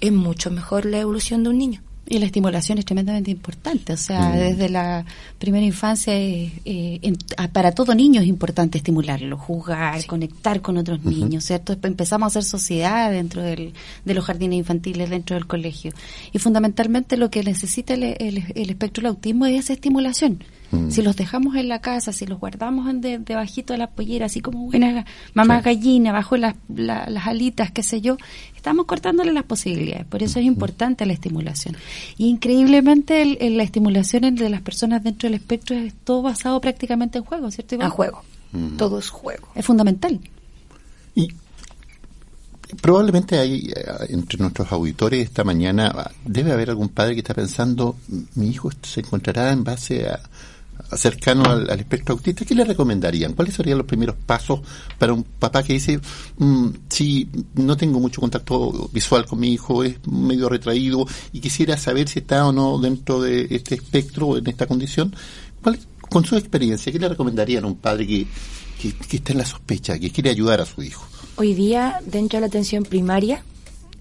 es 0.00 0.12
mucho 0.12 0.50
mejor 0.50 0.86
la 0.86 1.00
evolución 1.00 1.42
de 1.42 1.50
un 1.50 1.58
niño. 1.58 1.82
Y 2.10 2.18
la 2.18 2.26
estimulación 2.26 2.76
es 2.78 2.84
tremendamente 2.84 3.30
importante, 3.30 3.92
o 3.92 3.96
sea, 3.96 4.30
mm. 4.30 4.36
desde 4.36 4.68
la 4.68 5.04
primera 5.38 5.64
infancia, 5.64 6.12
eh, 6.12 6.50
eh, 6.64 7.12
para 7.52 7.70
todo 7.70 7.94
niño 7.94 8.20
es 8.20 8.26
importante 8.26 8.78
estimularlo, 8.78 9.38
jugar, 9.38 10.04
conectar 10.06 10.60
con 10.60 10.76
otros 10.76 11.04
niños, 11.04 11.44
¿cierto? 11.44 11.76
Empezamos 11.80 12.26
a 12.26 12.28
hacer 12.30 12.42
sociedad 12.42 13.12
dentro 13.12 13.42
del, 13.42 13.74
de 14.04 14.14
los 14.14 14.24
jardines 14.24 14.58
infantiles, 14.58 15.08
dentro 15.08 15.36
del 15.36 15.46
colegio. 15.46 15.92
Y 16.32 16.40
fundamentalmente 16.40 17.16
lo 17.16 17.30
que 17.30 17.44
necesita 17.44 17.94
el, 17.94 18.02
el 18.12 18.70
espectro 18.70 19.02
del 19.02 19.10
autismo 19.10 19.46
es 19.46 19.60
esa 19.60 19.74
estimulación 19.74 20.42
Mm. 20.70 20.90
Si 20.90 21.02
los 21.02 21.16
dejamos 21.16 21.56
en 21.56 21.68
la 21.68 21.80
casa, 21.80 22.12
si 22.12 22.26
los 22.26 22.38
guardamos 22.38 22.88
en 22.88 23.00
de, 23.00 23.18
debajito 23.18 23.72
de 23.72 23.78
la 23.78 23.90
pollera, 23.90 24.26
así 24.26 24.40
como 24.40 24.66
buena 24.66 25.04
mamá 25.34 25.60
gallina, 25.60 26.12
bajo 26.12 26.36
las, 26.36 26.54
las 26.68 27.26
alitas, 27.26 27.70
qué 27.72 27.82
sé 27.82 28.00
yo, 28.00 28.16
estamos 28.54 28.86
cortándole 28.86 29.32
las 29.32 29.44
posibilidades. 29.44 30.06
Por 30.06 30.22
eso 30.22 30.38
es 30.38 30.44
importante 30.44 31.06
la 31.06 31.12
estimulación. 31.12 31.76
Y 32.16 32.28
increíblemente 32.28 33.24
la 33.50 33.62
estimulación 33.62 34.34
de 34.34 34.50
las 34.50 34.60
personas 34.60 35.02
dentro 35.02 35.28
del 35.28 35.34
espectro 35.34 35.76
es 35.76 35.94
todo 36.04 36.22
basado 36.22 36.60
prácticamente 36.60 37.18
en 37.18 37.24
juego, 37.24 37.50
¿cierto? 37.50 37.76
A 37.80 37.90
juego. 37.90 38.22
Todo 38.76 38.98
es 38.98 39.08
juego. 39.08 39.48
Es 39.54 39.64
fundamental. 39.64 40.20
Y 41.14 41.28
probablemente 42.80 43.38
hay 43.38 43.70
eh, 43.74 43.84
entre 44.10 44.38
nuestros 44.38 44.70
auditores 44.72 45.24
esta 45.24 45.44
mañana 45.44 46.10
debe 46.24 46.52
haber 46.52 46.70
algún 46.70 46.88
padre 46.88 47.14
que 47.14 47.20
está 47.20 47.34
pensando 47.34 47.96
mi 48.34 48.48
hijo 48.48 48.70
se 48.82 49.00
encontrará 49.00 49.50
en 49.50 49.64
base 49.64 50.08
a, 50.08 50.20
cercano 50.96 51.44
al, 51.44 51.68
espectro 51.78 52.14
autista, 52.14 52.44
¿qué 52.44 52.54
le 52.54 52.64
recomendarían? 52.64 53.34
¿Cuáles 53.34 53.54
serían 53.54 53.78
los 53.78 53.86
primeros 53.86 54.16
pasos 54.16 54.60
para 54.98 55.12
un 55.12 55.24
papá 55.24 55.62
que 55.62 55.74
dice, 55.74 56.00
mm, 56.38 56.68
si 56.88 57.28
no 57.54 57.76
tengo 57.76 58.00
mucho 58.00 58.20
contacto 58.20 58.88
visual 58.92 59.26
con 59.26 59.40
mi 59.40 59.52
hijo, 59.52 59.84
es 59.84 59.96
medio 60.06 60.48
retraído 60.48 61.06
y 61.32 61.40
quisiera 61.40 61.76
saber 61.76 62.08
si 62.08 62.20
está 62.20 62.46
o 62.46 62.52
no 62.52 62.78
dentro 62.78 63.20
de 63.20 63.46
este 63.50 63.74
espectro 63.74 64.36
en 64.36 64.46
esta 64.46 64.66
condición? 64.66 65.14
¿Cuál, 65.62 65.78
con 66.08 66.24
su 66.24 66.36
experiencia, 66.36 66.92
¿qué 66.92 66.98
le 66.98 67.08
recomendarían 67.08 67.64
a 67.64 67.68
un 67.68 67.76
padre 67.76 68.06
que, 68.06 68.26
que, 68.80 69.16
está 69.16 69.32
en 69.32 69.38
la 69.38 69.46
sospecha, 69.46 69.98
que 69.98 70.10
quiere 70.10 70.30
ayudar 70.30 70.60
a 70.60 70.66
su 70.66 70.82
hijo? 70.82 71.06
Hoy 71.36 71.54
día, 71.54 72.00
dentro 72.04 72.36
de 72.36 72.40
la 72.42 72.46
atención 72.48 72.82
primaria, 72.82 73.44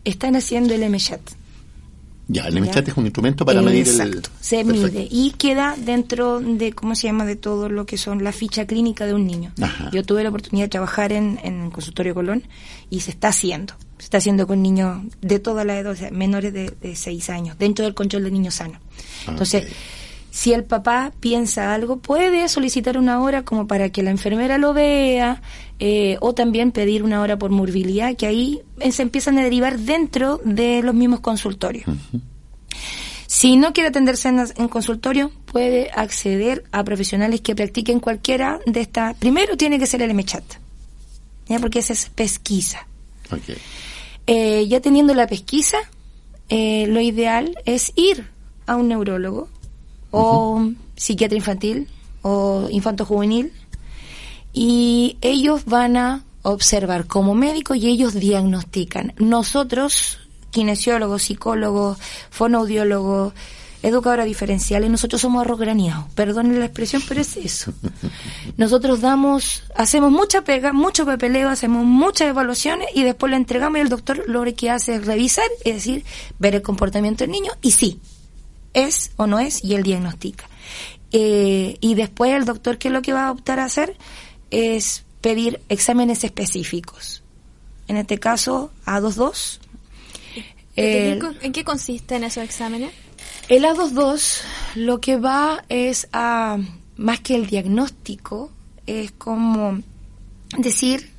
están 0.04 0.36
haciendo 0.36 0.74
el 0.74 0.90
MChat 0.90 1.39
ya, 2.32 2.48
el 2.48 2.62
MChat 2.62 2.88
es 2.88 2.96
un 2.96 3.06
instrumento 3.06 3.44
para 3.44 3.60
medir 3.62 3.88
Exacto, 3.88 4.30
se 4.40 4.64
mide 4.64 5.08
y 5.10 5.32
queda 5.32 5.76
dentro 5.78 6.40
de, 6.40 6.74
¿cómo 6.74 6.94
se 6.94 7.08
llama?, 7.08 7.26
de 7.26 7.36
todo 7.36 7.70
lo 7.70 7.88
que 7.88 7.98
son 7.98 8.24
la 8.24 8.32
ficha 8.32 8.68
clínica 8.68 9.08
de 9.08 9.16
un 9.16 9.26
niño. 9.26 9.52
Yo 9.92 10.04
tuve 10.04 10.22
la 10.22 10.30
oportunidad 10.30 10.66
de 10.66 10.70
trabajar 10.70 11.12
en, 11.12 11.40
en 11.44 11.64
el 11.64 11.72
consultorio 11.72 12.14
Colón 12.14 12.44
y 12.92 13.00
se 13.00 13.10
está 13.10 13.30
haciendo. 13.30 13.74
Se 13.98 14.06
está 14.06 14.20
haciendo 14.20 14.46
con 14.46 14.62
niños 14.62 15.02
de 15.22 15.40
toda 15.40 15.66
la 15.66 15.80
edad, 15.80 15.92
o 15.92 15.96
sea, 15.96 16.12
menores 16.12 16.54
de, 16.54 16.72
de 16.82 16.96
6 16.96 17.30
años, 17.32 17.58
dentro 17.58 17.84
del 17.84 17.96
control 17.96 18.24
de 18.24 18.32
niños 18.32 18.54
sanos. 18.56 18.78
Entonces, 19.28 19.66
si 20.40 20.54
el 20.54 20.64
papá 20.64 21.12
piensa 21.20 21.74
algo, 21.74 21.98
puede 21.98 22.48
solicitar 22.48 22.98
una 22.98 23.20
hora 23.20 23.44
como 23.44 23.68
para 23.68 23.90
que 23.90 24.04
la 24.04 24.12
enfermera 24.12 24.58
lo 24.58 24.74
vea, 24.74 25.42
eh, 25.80 26.16
o 26.22 26.34
también 26.34 26.72
pedir 26.72 27.04
una 27.04 27.20
hora 27.20 27.38
por 27.38 27.52
morbilidad, 27.52 28.16
que 28.16 28.26
ahí 28.26 28.62
eh, 28.80 28.94
se 28.94 29.02
empiezan 29.02 29.38
a 29.38 29.44
derivar 29.44 29.80
dentro 29.80 30.40
de 30.46 30.82
los 30.82 30.96
mismos 30.96 31.20
consultorios. 31.20 31.88
Si 33.28 33.58
no 33.58 33.74
quiere 33.74 33.90
atenderse 33.90 34.30
en, 34.30 34.70
consultorio, 34.70 35.30
puede 35.44 35.92
acceder 35.94 36.64
a 36.72 36.86
profesionales 36.86 37.42
que 37.42 37.54
practiquen 37.54 38.00
cualquiera 38.00 38.62
de 38.66 38.80
estas. 38.80 39.18
Primero 39.18 39.58
tiene 39.58 39.78
que 39.78 39.88
ser 39.88 40.02
el 40.04 40.14
MChat, 40.14 40.46
¿ya? 41.50 41.60
porque 41.60 41.80
esa 41.80 41.92
es 41.92 42.10
pesquisa. 42.12 42.88
Eh, 44.26 44.66
ya 44.70 44.80
teniendo 44.80 45.14
la 45.14 45.28
pesquisa, 45.28 45.80
lo 46.50 47.02
ideal 47.02 47.58
es 47.66 47.92
ir 47.98 48.26
a 48.68 48.78
un 48.78 48.88
neurólogo 48.88 49.50
o 50.12 50.72
psiquiatra 50.96 51.38
infantil 51.38 51.88
o 52.22 52.68
infanto 52.72 53.06
juvenil 53.06 53.54
y 54.54 55.18
ellos 55.22 55.66
van 55.66 55.98
a 55.98 56.24
observar 56.42 57.06
como 57.06 57.36
médico 57.36 57.76
y 57.76 57.88
ellos 57.88 58.14
diagnostican. 58.14 59.14
Nosotros, 59.18 60.20
kinesiólogos, 60.52 61.24
psicólogos, 61.24 61.98
fonoaudiólogos, 62.30 63.34
educadora 63.82 64.26
diferenciales, 64.26 64.90
nosotros 64.90 65.22
somos 65.22 65.42
arroz 65.42 65.60
graneado. 65.60 66.08
Perdónenme 66.16 66.60
la 66.60 66.66
expresión, 66.66 67.02
pero 67.08 67.22
es 67.22 67.38
eso. 67.38 67.74
Nosotros 68.58 69.00
damos, 69.00 69.64
hacemos 69.76 70.12
mucha 70.12 70.42
pega, 70.42 70.74
mucho 70.74 71.06
papeleo, 71.06 71.50
hacemos 71.50 71.86
muchas 71.86 72.30
evaluaciones 72.30 72.90
y 72.94 73.04
después 73.04 73.30
lo 73.30 73.38
entregamos 73.38 73.78
y 73.78 73.82
el 73.82 73.90
doctor 73.90 74.24
lo 74.28 74.44
que 74.54 74.70
hace 74.70 74.96
es 74.96 75.06
revisar, 75.06 75.48
es 75.64 75.76
decir, 75.76 76.04
ver 76.40 76.56
el 76.56 76.62
comportamiento 76.62 77.24
del 77.24 77.32
niño 77.32 77.52
y 77.62 77.72
sí, 77.72 78.00
es 78.74 79.12
o 79.18 79.28
no 79.28 79.40
es 79.40 79.64
y 79.64 79.76
él 79.76 79.84
diagnostica. 79.84 80.50
Eh, 81.12 81.78
y 81.80 81.96
después 81.96 82.34
el 82.34 82.46
doctor, 82.46 82.78
¿qué 82.78 82.90
es 82.90 82.94
lo 82.94 83.02
que 83.02 83.14
va 83.14 83.28
a 83.28 83.32
optar 83.32 83.60
a 83.60 83.66
hacer? 83.66 83.98
Es 84.52 85.06
pedir 85.22 85.62
exámenes 85.70 86.24
específicos. 86.24 87.24
En 87.88 87.98
este 87.98 88.20
caso, 88.20 88.72
A22. 88.86 89.60
¿En 90.76 91.52
qué 91.52 91.64
consisten 91.64 92.24
esos 92.24 92.44
exámenes? 92.44 92.92
El 93.50 93.64
A22 93.64 94.42
lo 94.76 95.02
que 95.02 95.18
va 95.18 95.66
es 95.70 96.08
a, 96.14 96.58
más 96.96 97.20
que 97.20 97.36
el 97.36 97.48
diagnóstico, 97.48 98.52
es 98.86 99.12
como 99.12 99.82
decir 100.58 101.12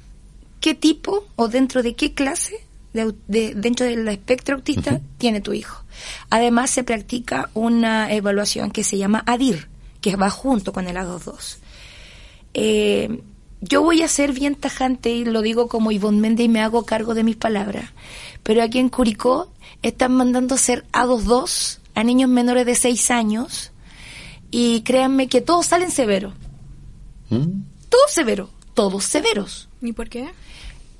qué 0.60 0.74
tipo 0.74 1.26
o 1.36 1.48
dentro 1.48 1.82
de 1.82 1.94
qué 1.94 2.14
clase 2.14 2.64
de, 2.92 3.54
dentro 3.54 3.86
del 3.86 4.06
espectro 4.08 4.56
autista 4.56 5.00
tiene 5.18 5.40
tu 5.40 5.52
hijo. 5.52 5.79
Además, 6.30 6.70
se 6.70 6.84
practica 6.84 7.50
una 7.54 8.12
evaluación 8.12 8.70
que 8.70 8.84
se 8.84 8.98
llama 8.98 9.22
ADIR, 9.26 9.68
que 10.00 10.16
va 10.16 10.30
junto 10.30 10.72
con 10.72 10.88
el 10.88 10.96
A22. 10.96 11.58
Eh, 12.54 13.22
yo 13.60 13.82
voy 13.82 14.02
a 14.02 14.08
ser 14.08 14.32
bien 14.32 14.54
tajante 14.54 15.10
y 15.10 15.24
lo 15.24 15.42
digo 15.42 15.68
como 15.68 15.92
Ivonne 15.92 16.20
Méndez 16.20 16.46
y 16.46 16.48
me 16.48 16.62
hago 16.62 16.84
cargo 16.84 17.14
de 17.14 17.24
mis 17.24 17.36
palabras, 17.36 17.90
pero 18.42 18.62
aquí 18.62 18.78
en 18.78 18.88
Curicó 18.88 19.52
están 19.82 20.12
mandando 20.12 20.54
hacer 20.54 20.86
A22 20.92 21.78
a 21.94 22.04
niños 22.04 22.30
menores 22.30 22.64
de 22.64 22.74
6 22.74 23.10
años 23.10 23.72
y 24.50 24.80
créanme 24.82 25.28
que 25.28 25.40
todos 25.40 25.66
salen 25.66 25.90
severos. 25.90 26.32
¿Mm? 27.28 27.62
Todos 27.88 28.10
severos, 28.10 28.48
todos 28.74 29.04
severos. 29.04 29.68
¿Y 29.82 29.92
por 29.92 30.08
qué? 30.08 30.30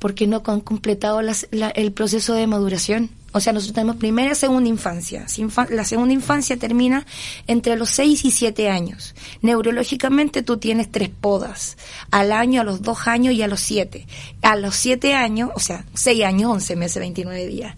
porque 0.00 0.26
no 0.26 0.42
han 0.46 0.60
completado 0.62 1.20
el 1.20 1.92
proceso 1.92 2.34
de 2.34 2.46
maduración. 2.48 3.10
O 3.32 3.40
sea, 3.40 3.52
nosotros 3.52 3.74
tenemos 3.74 3.96
primera 3.96 4.32
y 4.32 4.34
segunda 4.34 4.68
infancia. 4.68 5.26
La 5.70 5.84
segunda 5.84 6.12
infancia 6.12 6.56
termina 6.56 7.06
entre 7.46 7.76
los 7.76 7.90
6 7.90 8.24
y 8.24 8.30
7 8.30 8.68
años. 8.68 9.14
Neurológicamente 9.40 10.42
tú 10.42 10.56
tienes 10.56 10.90
tres 10.90 11.10
podas. 11.10 11.76
Al 12.10 12.32
año, 12.32 12.60
a 12.60 12.64
los 12.64 12.82
2 12.82 13.06
años 13.06 13.34
y 13.34 13.42
a 13.42 13.48
los 13.48 13.60
7. 13.60 14.06
A 14.42 14.56
los 14.56 14.74
7 14.74 15.14
años, 15.14 15.50
o 15.54 15.60
sea, 15.60 15.84
6 15.94 16.24
años, 16.24 16.50
11 16.50 16.76
meses, 16.76 17.00
29 17.00 17.46
días. 17.46 17.76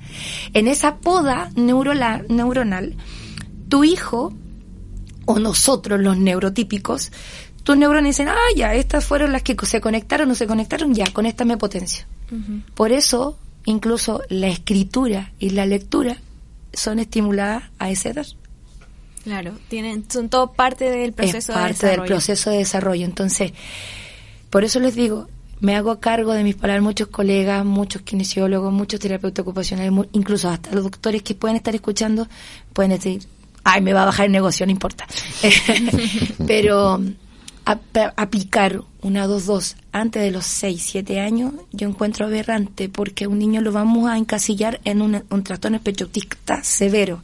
En 0.54 0.68
esa 0.68 0.96
poda 0.96 1.50
neuronal, 1.54 2.96
tu 3.68 3.84
hijo 3.84 4.32
o 5.26 5.38
nosotros 5.38 6.00
los 6.00 6.16
neurotípicos, 6.16 7.12
tus 7.62 7.76
neuronas 7.76 8.04
dicen, 8.04 8.28
ah, 8.28 8.36
ya, 8.56 8.74
estas 8.74 9.04
fueron 9.04 9.32
las 9.32 9.42
que 9.42 9.54
se 9.66 9.80
conectaron 9.80 10.30
o 10.30 10.34
se 10.34 10.46
conectaron, 10.46 10.94
ya, 10.94 11.06
con 11.12 11.26
esta 11.26 11.44
me 11.44 11.56
potencio. 11.56 12.06
Por 12.74 12.92
eso 12.92 13.38
incluso 13.64 14.22
la 14.28 14.48
escritura 14.48 15.32
y 15.38 15.50
la 15.50 15.66
lectura 15.66 16.16
son 16.72 16.98
estimuladas 16.98 17.64
a 17.78 17.90
esa 17.90 18.10
edad. 18.10 18.26
Claro, 19.24 19.52
tienen, 19.68 20.04
son 20.10 20.28
todo 20.28 20.52
parte 20.52 20.90
del 20.90 21.12
proceso 21.12 21.52
de 21.52 21.68
desarrollo. 21.68 22.00
del 22.00 22.08
proceso 22.08 22.50
de 22.50 22.56
desarrollo. 22.58 23.04
Entonces, 23.04 23.52
por 24.50 24.64
eso 24.64 24.80
les 24.80 24.96
digo, 24.96 25.28
me 25.60 25.76
hago 25.76 26.00
cargo 26.00 26.32
de 26.32 26.42
mis 26.42 26.56
palabras, 26.56 26.82
muchos 26.82 27.08
colegas, 27.08 27.64
muchos 27.64 28.02
kinesiólogos, 28.02 28.72
muchos 28.72 28.98
terapeutas 28.98 29.44
ocupacionales, 29.44 29.92
incluso 30.12 30.48
hasta 30.48 30.72
los 30.72 30.82
doctores 30.82 31.22
que 31.22 31.36
pueden 31.36 31.56
estar 31.56 31.74
escuchando, 31.74 32.26
pueden 32.72 32.90
decir, 32.90 33.22
ay, 33.62 33.80
me 33.80 33.92
va 33.92 34.02
a 34.02 34.06
bajar 34.06 34.26
el 34.26 34.32
negocio, 34.32 34.66
no 34.66 34.72
importa. 34.72 35.06
Pero 36.46 37.00
aplicar 37.64 38.82
una 39.02 39.26
2-2 39.26 39.76
antes 39.92 40.22
de 40.22 40.30
los 40.30 40.46
6, 40.46 40.82
7 40.82 41.20
años, 41.20 41.52
yo 41.72 41.88
encuentro 41.88 42.26
aberrante 42.26 42.88
porque 42.88 43.24
a 43.24 43.28
un 43.28 43.38
niño 43.38 43.60
lo 43.60 43.72
vamos 43.72 44.08
a 44.08 44.16
encasillar 44.16 44.80
en 44.84 45.02
un, 45.02 45.22
un 45.28 45.44
trastorno 45.44 45.76
espectro-autista 45.76 46.62
severo. 46.62 47.22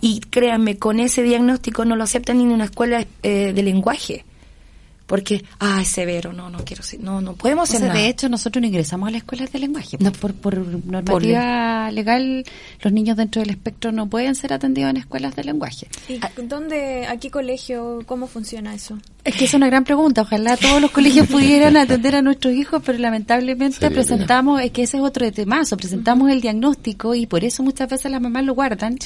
Y 0.00 0.20
créanme, 0.20 0.78
con 0.78 1.00
ese 1.00 1.22
diagnóstico 1.22 1.84
no 1.84 1.96
lo 1.96 2.04
aceptan 2.04 2.38
ni 2.38 2.44
en 2.44 2.50
una 2.50 2.64
escuela 2.64 3.06
eh, 3.22 3.52
de 3.52 3.62
lenguaje 3.62 4.24
porque, 5.08 5.42
ah, 5.58 5.80
es 5.80 5.88
severo, 5.88 6.34
no, 6.34 6.50
no 6.50 6.58
quiero 6.66 6.82
ser, 6.82 7.00
no, 7.00 7.22
no 7.22 7.34
podemos 7.34 7.70
ser 7.70 7.80
De 7.90 8.08
hecho, 8.08 8.28
nosotros 8.28 8.60
no 8.60 8.68
ingresamos 8.68 9.08
a 9.08 9.10
las 9.10 9.22
escuelas 9.22 9.50
de 9.50 9.58
lenguaje. 9.58 9.96
No, 9.98 10.12
por, 10.12 10.34
por 10.34 10.58
normativa 10.58 11.90
legal, 11.90 12.44
los 12.82 12.92
niños 12.92 13.16
dentro 13.16 13.40
del 13.40 13.48
espectro 13.48 13.90
no 13.90 14.10
pueden 14.10 14.34
ser 14.34 14.52
atendidos 14.52 14.90
en 14.90 14.98
escuelas 14.98 15.34
de 15.34 15.44
lenguaje. 15.44 15.88
¿Y 16.10 16.20
dónde, 16.42 17.06
a 17.06 17.16
qué 17.16 17.30
colegio, 17.30 18.02
cómo 18.04 18.26
funciona 18.26 18.74
eso? 18.74 18.98
Es 19.28 19.36
que 19.36 19.44
es 19.44 19.52
una 19.52 19.66
gran 19.66 19.84
pregunta. 19.84 20.22
Ojalá 20.22 20.56
todos 20.56 20.80
los 20.80 20.90
colegios 20.90 21.26
pudieran 21.30 21.76
atender 21.76 22.16
a 22.16 22.22
nuestros 22.22 22.54
hijos, 22.54 22.82
pero 22.82 22.96
lamentablemente 22.96 23.90
presentamos, 23.90 24.62
es 24.62 24.70
que 24.70 24.84
ese 24.84 24.96
es 24.96 25.02
otro 25.02 25.30
temazo, 25.30 25.76
presentamos 25.76 26.30
el 26.30 26.40
diagnóstico 26.40 27.14
y 27.14 27.26
por 27.26 27.44
eso 27.44 27.62
muchas 27.62 27.90
veces 27.90 28.10
las 28.10 28.22
mamás 28.22 28.44
lo 28.44 28.54
guardan 28.54 28.96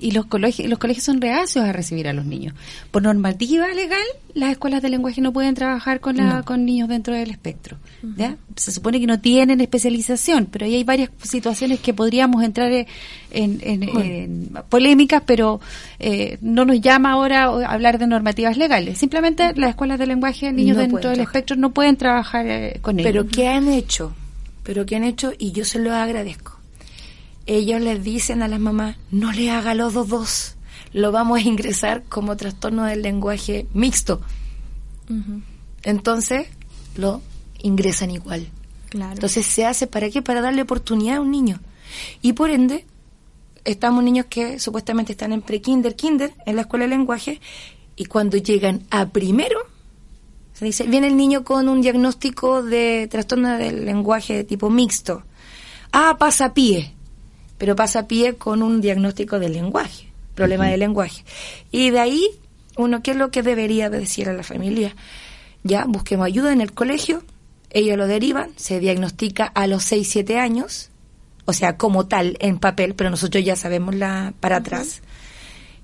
y 0.00 0.10
los 0.10 0.26
colegios, 0.26 0.68
los 0.68 0.80
colegios 0.80 1.04
son 1.04 1.20
reacios 1.20 1.64
a 1.64 1.72
recibir 1.72 2.08
a 2.08 2.12
los 2.12 2.24
niños. 2.24 2.54
Por 2.90 3.04
normativa 3.04 3.68
legal, 3.68 4.02
las 4.34 4.50
escuelas 4.50 4.82
de 4.82 4.88
lenguaje 4.88 5.20
no 5.20 5.32
pueden 5.32 5.54
trabajar 5.54 6.00
con, 6.00 6.16
la, 6.16 6.42
con 6.42 6.64
niños 6.64 6.88
dentro 6.88 7.14
del 7.14 7.30
espectro. 7.30 7.76
¿ya? 8.16 8.36
Se 8.56 8.72
supone 8.72 8.98
que 8.98 9.06
no 9.06 9.20
tienen 9.20 9.60
especialización, 9.60 10.46
pero 10.46 10.66
ahí 10.66 10.74
hay 10.74 10.84
varias 10.84 11.10
situaciones 11.22 11.80
que 11.80 11.94
podríamos 11.94 12.42
entrar 12.42 12.72
en, 13.30 14.50
polémicas, 14.68 15.22
pero 15.24 15.60
eh, 15.98 16.38
no 16.40 16.64
nos 16.64 16.80
llama 16.80 17.12
ahora 17.12 17.44
hablar 17.44 17.98
de 17.98 18.06
normativas 18.06 18.56
legales. 18.56 18.98
Simplemente 18.98 19.54
las 19.54 19.67
escuelas 19.68 19.98
de 19.98 20.06
lenguaje, 20.06 20.52
niños 20.52 20.76
dentro 20.76 21.10
del 21.10 21.20
espectro 21.20 21.56
no 21.56 21.70
pueden 21.70 21.96
trabajar 21.96 22.46
eh, 22.46 22.78
con 22.82 22.98
ellos. 22.98 23.12
Pero 23.12 23.26
¿qué 23.26 23.48
han 23.48 23.68
hecho? 23.68 24.14
Pero 24.62 24.86
¿qué 24.86 24.96
han 24.96 25.04
hecho? 25.04 25.32
Y 25.38 25.52
yo 25.52 25.64
se 25.64 25.78
lo 25.78 25.94
agradezco. 25.94 26.58
Ellos 27.46 27.80
les 27.80 28.02
dicen 28.04 28.42
a 28.42 28.48
las 28.48 28.60
mamás, 28.60 28.96
no 29.10 29.32
le 29.32 29.50
haga 29.50 29.74
los 29.74 29.94
dos 29.94 30.08
dos 30.08 30.54
lo 30.92 31.12
vamos 31.12 31.38
a 31.38 31.42
ingresar 31.42 32.02
como 32.04 32.36
trastorno 32.36 32.84
del 32.84 33.02
lenguaje 33.02 33.66
mixto. 33.72 34.20
Entonces, 35.82 36.48
lo 36.96 37.22
ingresan 37.62 38.10
igual. 38.10 38.48
Entonces, 38.92 39.46
¿se 39.46 39.64
hace 39.64 39.86
para 39.86 40.10
qué? 40.10 40.22
Para 40.22 40.40
darle 40.40 40.62
oportunidad 40.62 41.16
a 41.16 41.20
un 41.20 41.30
niño. 41.30 41.60
Y 42.22 42.34
por 42.34 42.50
ende, 42.50 42.84
estamos 43.64 44.04
niños 44.04 44.26
que 44.26 44.58
supuestamente 44.58 45.12
están 45.12 45.32
en 45.32 45.42
pre-kinder, 45.42 45.94
kinder, 45.96 46.34
en 46.46 46.56
la 46.56 46.62
escuela 46.62 46.84
de 46.84 46.90
lenguaje, 46.90 47.40
y 47.98 48.06
cuando 48.06 48.38
llegan 48.38 48.84
a 48.90 49.10
primero, 49.10 49.60
se 50.54 50.64
dice, 50.64 50.84
viene 50.84 51.08
el 51.08 51.16
niño 51.16 51.44
con 51.44 51.68
un 51.68 51.82
diagnóstico 51.82 52.62
de 52.62 53.08
trastorno 53.10 53.58
del 53.58 53.84
lenguaje 53.84 54.34
de 54.34 54.44
tipo 54.44 54.70
mixto. 54.70 55.24
Ah, 55.92 56.16
pasa 56.18 56.54
pie, 56.54 56.94
pero 57.58 57.76
pasa 57.76 58.08
pie 58.08 58.36
con 58.36 58.62
un 58.62 58.80
diagnóstico 58.80 59.38
del 59.38 59.52
lenguaje 59.52 60.08
problema 60.38 60.68
de 60.68 60.76
lenguaje. 60.76 61.24
Y 61.72 61.90
de 61.90 61.98
ahí, 61.98 62.30
uno, 62.76 63.02
¿qué 63.02 63.10
es 63.10 63.16
lo 63.16 63.32
que 63.32 63.42
debería 63.42 63.90
decir 63.90 64.28
a 64.28 64.32
la 64.32 64.44
familia? 64.44 64.94
Ya, 65.64 65.84
busquemos 65.84 66.26
ayuda 66.26 66.52
en 66.52 66.60
el 66.60 66.72
colegio, 66.72 67.24
ellos 67.70 67.98
lo 67.98 68.06
derivan, 68.06 68.50
se 68.54 68.78
diagnostica 68.78 69.46
a 69.46 69.66
los 69.66 69.82
6, 69.82 70.08
7 70.08 70.38
años, 70.38 70.90
o 71.44 71.52
sea, 71.52 71.76
como 71.76 72.06
tal, 72.06 72.36
en 72.38 72.58
papel, 72.58 72.94
pero 72.94 73.10
nosotros 73.10 73.44
ya 73.44 73.56
sabemos 73.56 73.96
la 73.96 74.32
para 74.38 74.58
atrás. 74.58 75.02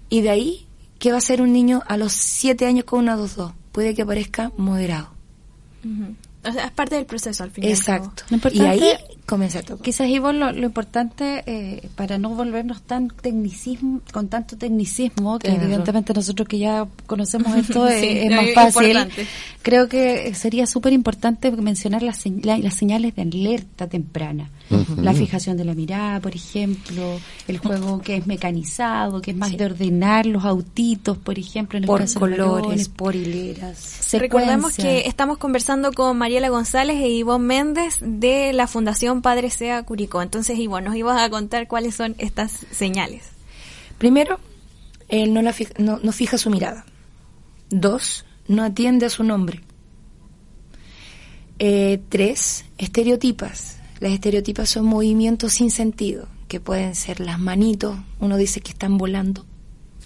Y 0.09 0.21
de 0.21 0.31
ahí, 0.31 0.64
¿qué 1.05 1.13
va 1.13 1.19
a 1.19 1.21
ser 1.21 1.43
un 1.43 1.53
niño 1.53 1.83
a 1.87 1.99
los 1.99 2.15
7 2.15 2.65
años 2.65 2.87
con 2.87 3.01
una 3.01 3.15
2-2? 3.15 3.53
Puede 3.73 3.95
que 3.95 4.07
parezca 4.07 4.53
moderado. 4.57 5.11
O 6.43 6.51
sea, 6.51 6.65
es 6.65 6.71
parte 6.71 6.95
del 6.95 7.05
proceso 7.05 7.43
al 7.43 7.51
final. 7.51 7.69
Exacto. 7.69 8.23
Y 8.51 8.63
ahí 8.63 8.83
comienza 9.27 9.61
todo. 9.61 9.83
Quizás, 9.83 10.09
Ivonne, 10.09 10.39
lo, 10.39 10.53
lo 10.53 10.65
importante, 10.65 11.43
eh, 11.45 11.91
para 11.95 12.17
no 12.17 12.31
volvernos 12.31 12.81
tan 12.81 13.09
tecnicismo, 13.09 14.01
con 14.15 14.29
tanto 14.29 14.57
tecnicismo, 14.57 15.39
que 15.39 15.49
evidentemente 15.49 16.15
nosotros 16.15 16.49
que 16.49 16.59
ya 16.59 16.87
conocemos 17.07 17.55
esto 17.59 17.87
es, 17.87 18.31
más 18.31 18.55
fácil, 18.55 18.97
creo 19.61 19.91
que 19.91 20.35
sería 20.35 20.67
súper 20.67 20.95
importante 20.95 21.51
mencionar 21.51 22.03
las, 22.03 22.25
las 22.43 22.75
señales 22.75 23.15
de 23.15 23.23
alerta 23.23 23.89
temprana. 23.89 24.49
La 24.97 25.13
fijación 25.13 25.57
de 25.57 25.65
la 25.65 25.75
mirada, 25.75 26.21
por 26.21 26.35
ejemplo, 26.35 27.21
el 27.47 27.59
juego 27.59 28.01
que 28.01 28.17
es 28.17 28.27
mecanizado, 28.27 29.21
que 29.21 29.33
es 29.33 29.37
más 29.37 29.57
de 29.57 29.67
ordenar 29.67 30.25
los 30.25 30.45
autitos, 30.45 31.19
por 31.19 31.39
ejemplo, 31.39 31.77
en 31.77 31.85
el 31.85 31.89
por 31.89 32.13
colores, 32.15 32.89
por 32.89 33.15
hileras. 33.15 34.09
Recordemos 34.13 34.75
que 34.75 35.07
estamos 35.07 35.37
conversando 35.37 35.93
con 35.93 36.17
Mariela 36.17 36.49
González 36.49 36.97
e 36.97 37.11
Ivonne 37.11 37.45
Méndez 37.45 37.99
de 38.01 38.53
la 38.55 38.67
Fundación 38.67 39.21
Padre 39.21 39.51
Sea 39.51 39.83
Curicó. 39.83 40.23
Entonces, 40.23 40.59
Ivonne, 40.59 40.87
nos 40.87 40.97
ibas 40.97 41.21
a 41.21 41.29
contar 41.29 41.69
cuáles 41.69 41.95
son 41.95 42.15
estas 42.19 42.53
señales. 42.71 43.25
Primero, 43.99 44.41
él 45.09 45.35
no, 45.35 45.43
la 45.43 45.53
fija, 45.53 45.75
no, 45.79 46.01
no 46.03 46.13
fija 46.13 46.39
su 46.39 46.49
mirada. 46.49 46.87
Dos, 47.69 48.25
no 48.49 48.65
atiende 48.65 49.07
a 49.07 49.11
su 49.11 49.25
nombre. 49.25 49.61
Eh, 51.59 52.01
tres, 52.09 52.65
estereotipas 52.79 53.84
las 54.05 54.13
estereotipas 54.13 54.69
son 54.69 54.85
movimientos 54.85 55.55
sin 55.55 55.71
sentido, 55.71 56.29
que 56.47 56.61
pueden 56.61 56.95
ser 56.95 57.21
las 57.21 57.41
manitos, 57.41 57.97
uno 58.21 58.37
dice 58.37 58.61
que 58.61 58.71
están 58.71 58.99
volando. 58.99 59.47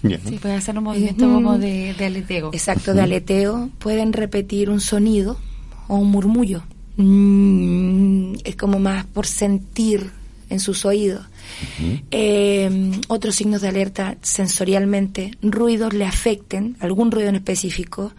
Sí, 0.01 0.39
puede 0.41 0.53
hacer 0.53 0.77
un 0.77 0.85
movimiento 0.85 1.25
como 1.25 1.57
de, 1.57 1.93
aleteo. 1.99 2.51
Exacto, 2.53 2.93
de 2.93 3.01
aleteo. 3.01 3.69
Pueden 3.77 4.13
repetir 4.13 4.69
un 4.69 4.79
sonido 4.79 5.37
o 5.89 5.97
un 5.97 6.11
murmullo. 6.11 6.63
Mm, 6.95 8.35
es 8.45 8.55
como 8.55 8.79
más 8.79 9.05
por 9.05 9.27
sentir 9.27 10.11
en 10.49 10.61
sus 10.61 10.85
oídos. 10.85 11.25
Eh, 12.09 13.01
otros 13.09 13.35
signos 13.35 13.61
de 13.61 13.67
alerta 13.67 14.15
sensorialmente, 14.21 15.31
ruidos 15.41 15.93
le 15.93 16.05
afecten, 16.05 16.77
algún 16.79 17.11
ruido 17.11 17.27
en 17.27 17.35
específico, 17.35 18.13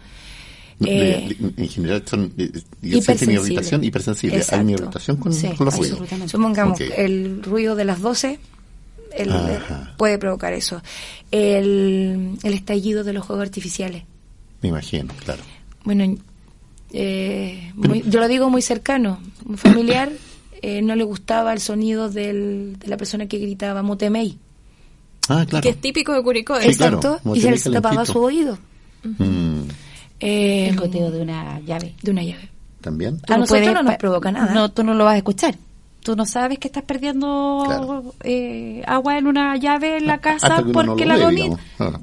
eh, 0.85 1.37
en 1.57 1.69
general 1.69 2.03
son 2.05 2.33
eh, 2.37 2.51
hipersensible. 2.81 3.85
hipersensible. 3.85 4.43
Hay 4.51 4.63
mi 4.63 4.75
con, 4.75 4.91
con, 5.17 5.65
los 5.65 5.77
ruidos. 5.77 5.99
Supongamos 6.27 6.79
el 6.79 7.43
ruido 7.43 7.75
de 7.75 7.85
las 7.85 8.01
12 8.01 8.39
puede 9.97 10.17
provocar 10.17 10.53
eso. 10.53 10.81
El, 11.31 12.37
el 12.43 12.53
estallido 12.53 13.03
de 13.03 13.13
los 13.13 13.25
juegos 13.25 13.43
artificiales. 13.43 14.03
Me 14.61 14.69
imagino, 14.69 15.13
claro. 15.23 15.41
Bueno, 15.83 16.17
eh, 16.93 17.73
yo 18.05 18.19
lo 18.19 18.27
digo 18.27 18.49
muy 18.49 18.61
cercano. 18.61 19.19
Un 19.45 19.57
familiar 19.57 20.11
eh, 20.61 20.81
no 20.81 20.95
le 20.95 21.03
gustaba 21.03 21.53
el 21.53 21.59
sonido 21.59 22.09
del, 22.09 22.77
de 22.79 22.87
la 22.87 22.97
persona 22.97 23.27
que 23.27 23.37
gritaba 23.39 23.81
Motemei. 23.81 24.37
Ah, 25.29 25.45
claro. 25.47 25.63
Que 25.63 25.69
es 25.69 25.81
típico 25.81 26.13
de 26.13 26.23
Curicó. 26.23 26.59
Exacto. 26.59 27.19
y 27.33 27.41
se 27.41 27.51
le 27.51 27.59
tapaba 27.75 28.05
su 28.05 28.19
oído. 28.19 28.57
Mm. 29.03 29.60
Eh, 30.21 30.69
el 30.69 30.77
goteo 30.77 31.11
de 31.11 31.21
una 31.21 31.59
llave. 31.61 31.95
De 32.01 32.11
una 32.11 32.23
llave. 32.23 32.49
¿También? 32.79 33.19
A 33.27 33.37
nosotros 33.37 33.73
no 33.73 33.83
nos 33.83 33.97
provoca 33.97 34.31
nada. 34.31 34.53
No, 34.53 34.71
tú 34.71 34.83
no 34.83 34.93
lo 34.93 35.05
vas 35.05 35.15
a 35.15 35.17
escuchar. 35.17 35.55
Tú 36.03 36.15
no 36.15 36.25
sabes 36.25 36.57
que 36.57 36.67
estás 36.67 36.83
perdiendo 36.83 38.15
eh, 38.23 38.81
agua 38.87 39.19
en 39.19 39.27
una 39.27 39.55
llave 39.57 39.97
en 39.97 40.07
la 40.07 40.17
casa 40.17 40.63
porque 40.73 41.05
la 41.05 41.19
comida. 41.19 41.57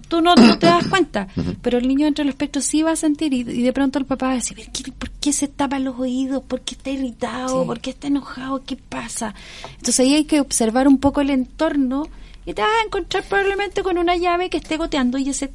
Tú 0.07 0.21
no, 0.21 0.37
te 0.37 0.66
das 0.66 0.87
cuenta. 0.87 1.27
Pero 1.62 1.79
el 1.79 1.89
niño 1.89 2.05
dentro 2.05 2.23
del 2.23 2.31
espectro 2.31 2.62
sí 2.62 2.83
va 2.83 2.93
a 2.93 2.97
sentir 2.97 3.33
y, 3.35 3.43
de 3.43 3.73
pronto 3.73 3.99
el 3.99 4.05
papá 4.05 4.27
va 4.27 4.33
a 4.33 4.37
decir, 4.37 4.57
¿por 4.97 5.11
qué 5.11 5.33
se 5.33 5.49
tapa 5.49 5.81
los 5.81 5.99
oídos? 5.99 6.45
¿Por 6.45 6.61
qué 6.61 6.77
está 6.77 6.91
irritado? 6.91 7.66
¿Por 7.66 7.81
qué 7.81 7.91
está 7.91 8.07
enojado? 8.07 8.62
¿Qué 8.64 8.77
pasa? 8.77 9.35
Entonces 9.71 9.99
ahí 9.99 10.14
hay 10.14 10.25
que 10.25 10.41
observar 10.41 10.87
un 10.87 10.99
poco 10.99 11.21
el 11.21 11.31
entorno 11.31 12.05
y 12.47 12.55
te 12.55 12.62
vas 12.62 12.71
a 12.81 12.87
encontrar 12.87 13.25
probablemente 13.25 13.83
con 13.83 13.99
una 13.99 14.16
llave 14.16 14.49
que 14.49 14.59
esté 14.59 14.77
goteando 14.77 15.19
y 15.19 15.29
ese 15.29 15.51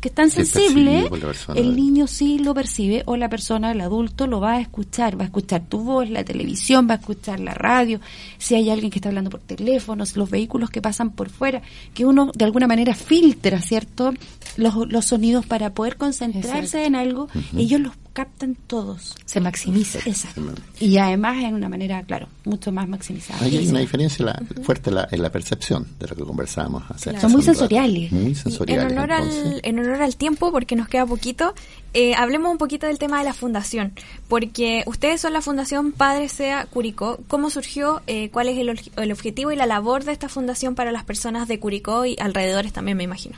que 0.00 0.08
es 0.08 0.14
tan 0.14 0.30
sensible, 0.30 1.08
el 1.56 1.74
niño 1.74 2.06
sí 2.06 2.38
lo 2.38 2.54
percibe 2.54 3.02
o 3.06 3.16
la 3.16 3.28
persona, 3.28 3.72
el 3.72 3.80
adulto, 3.80 4.28
lo 4.28 4.40
va 4.40 4.52
a 4.52 4.60
escuchar, 4.60 5.18
va 5.18 5.22
a 5.22 5.26
escuchar 5.26 5.64
tu 5.68 5.80
voz, 5.80 6.08
la 6.08 6.22
televisión, 6.22 6.86
va 6.88 6.94
a 6.94 6.96
escuchar 6.98 7.40
la 7.40 7.52
radio, 7.52 8.00
si 8.38 8.54
hay 8.54 8.70
alguien 8.70 8.90
que 8.90 8.98
está 8.98 9.08
hablando 9.08 9.30
por 9.30 9.40
teléfonos, 9.40 10.16
los 10.16 10.30
vehículos 10.30 10.70
que 10.70 10.80
pasan 10.80 11.10
por 11.10 11.30
fuera, 11.30 11.62
que 11.94 12.06
uno 12.06 12.30
de 12.32 12.44
alguna 12.44 12.68
manera 12.68 12.94
filtra, 12.94 13.60
¿cierto? 13.60 14.14
Los, 14.56 14.74
los 14.88 15.04
sonidos 15.04 15.46
para 15.46 15.74
poder 15.74 15.96
concentrarse 15.96 16.84
en 16.84 16.94
algo, 16.94 17.28
ellos 17.56 17.80
los 17.80 17.96
captan 18.18 18.56
todos. 18.66 19.14
Se 19.26 19.38
maximiza. 19.38 20.00
Exacto. 20.04 20.42
Y 20.80 20.98
además 20.98 21.36
en 21.44 21.54
una 21.54 21.68
manera, 21.68 22.02
claro, 22.02 22.26
mucho 22.44 22.72
más 22.72 22.88
maximizada. 22.88 23.38
Hay 23.44 23.68
una 23.68 23.78
diferencia 23.78 24.36
fuerte 24.64 24.90
en 25.12 25.22
la 25.22 25.30
percepción 25.30 25.86
de 26.00 26.08
lo 26.08 26.16
que 26.16 26.24
conversábamos 26.24 26.82
hace 26.90 27.16
Son 27.20 27.30
muy 27.30 27.42
sensoriales. 27.42 28.10
Muy 28.10 28.34
sensoriales. 28.34 28.90
En 28.90 28.98
honor, 28.98 29.12
al, 29.12 29.60
en 29.62 29.78
honor 29.78 30.02
al 30.02 30.16
tiempo, 30.16 30.50
porque 30.50 30.74
nos 30.74 30.88
queda 30.88 31.06
poquito, 31.06 31.54
eh, 31.94 32.16
hablemos 32.16 32.50
un 32.50 32.58
poquito 32.58 32.88
del 32.88 32.98
tema 32.98 33.20
de 33.20 33.24
la 33.24 33.34
fundación, 33.34 33.92
porque 34.26 34.82
ustedes 34.86 35.20
son 35.20 35.32
la 35.32 35.40
Fundación 35.40 35.92
Padre 35.92 36.28
Sea 36.28 36.66
Curicó. 36.66 37.20
¿Cómo 37.28 37.50
surgió? 37.50 38.02
Eh, 38.08 38.30
¿Cuál 38.30 38.48
es 38.48 38.58
el, 38.58 38.80
el 38.96 39.12
objetivo 39.12 39.52
y 39.52 39.56
la 39.56 39.66
labor 39.66 40.02
de 40.02 40.10
esta 40.10 40.28
fundación 40.28 40.74
para 40.74 40.90
las 40.90 41.04
personas 41.04 41.46
de 41.46 41.60
Curicó 41.60 42.04
y 42.04 42.16
alrededores 42.18 42.72
también, 42.72 42.96
me 42.96 43.04
imagino? 43.04 43.36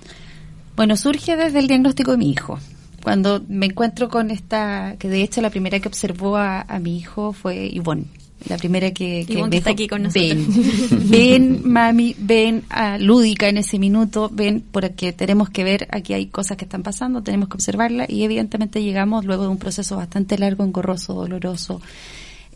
Bueno, 0.74 0.96
surge 0.96 1.36
desde 1.36 1.58
el 1.58 1.66
diagnóstico 1.68 2.12
de 2.12 2.16
mi 2.16 2.30
hijo 2.30 2.58
cuando 3.02 3.42
me 3.48 3.66
encuentro 3.66 4.08
con 4.08 4.30
esta, 4.30 4.96
que 4.98 5.08
de 5.08 5.22
hecho 5.22 5.40
la 5.40 5.50
primera 5.50 5.80
que 5.80 5.88
observó 5.88 6.36
a, 6.36 6.64
mi 6.80 6.98
hijo 6.98 7.32
fue 7.32 7.66
Ivonne. 7.66 8.04
La 8.48 8.56
primera 8.56 8.90
que, 8.92 9.26
que, 9.26 9.56
está 9.56 9.70
aquí 9.70 9.86
con 9.86 10.04
nosotros. 10.04 10.46
Ven, 10.90 11.10
ven, 11.10 11.60
mami, 11.64 12.16
ven 12.18 12.62
a 12.70 12.96
Lúdica 12.96 13.48
en 13.48 13.58
ese 13.58 13.78
minuto, 13.78 14.30
ven, 14.32 14.64
porque 14.72 15.12
tenemos 15.12 15.50
que 15.50 15.62
ver, 15.62 15.88
aquí 15.90 16.14
hay 16.14 16.26
cosas 16.26 16.56
que 16.56 16.64
están 16.64 16.82
pasando, 16.82 17.22
tenemos 17.22 17.50
que 17.50 17.56
observarla 17.56 18.06
y 18.08 18.24
evidentemente 18.24 18.82
llegamos 18.82 19.26
luego 19.26 19.42
de 19.42 19.50
un 19.50 19.58
proceso 19.58 19.96
bastante 19.96 20.38
largo, 20.38 20.64
engorroso, 20.64 21.12
doloroso. 21.12 21.82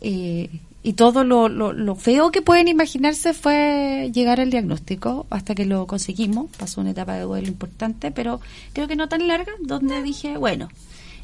Eh, 0.01 0.49
y 0.85 0.93
todo 0.93 1.23
lo, 1.23 1.49
lo, 1.49 1.95
feo 1.95 2.29
que 2.29 2.43
pueden 2.43 2.67
imaginarse 2.67 3.33
fue 3.33 4.11
llegar 4.13 4.39
al 4.39 4.51
diagnóstico 4.51 5.25
hasta 5.31 5.55
que 5.55 5.65
lo 5.65 5.87
conseguimos. 5.87 6.51
Pasó 6.59 6.79
una 6.79 6.91
etapa 6.91 7.15
de 7.15 7.21
duelo 7.21 7.47
importante, 7.47 8.11
pero 8.11 8.39
creo 8.71 8.87
que 8.87 8.95
no 8.95 9.09
tan 9.09 9.27
larga, 9.27 9.51
donde 9.61 10.03
dije, 10.03 10.37
bueno, 10.37 10.69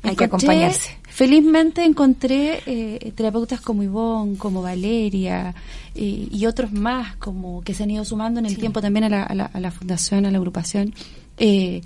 hay 0.01 0.15
que 0.15 0.23
acompañarse. 0.23 0.97
Felizmente 1.03 1.83
encontré 1.83 2.63
eh, 2.65 3.13
terapeutas 3.13 3.61
como 3.61 3.83
Ivonne, 3.83 4.35
como 4.35 4.63
Valeria 4.63 5.53
eh, 5.93 6.27
y 6.31 6.43
otros 6.47 6.71
más 6.71 7.15
como 7.17 7.61
que 7.61 7.75
se 7.75 7.83
han 7.83 7.91
ido 7.91 8.03
sumando 8.03 8.39
en 8.39 8.47
el 8.47 8.57
tiempo 8.57 8.81
también 8.81 9.03
a 9.03 9.09
la, 9.09 9.21
a, 9.21 9.59
la, 9.59 9.69
fundación, 9.69 10.25
a 10.25 10.31
la 10.31 10.39
agrupación. 10.39 10.95
Eh, 11.37 11.83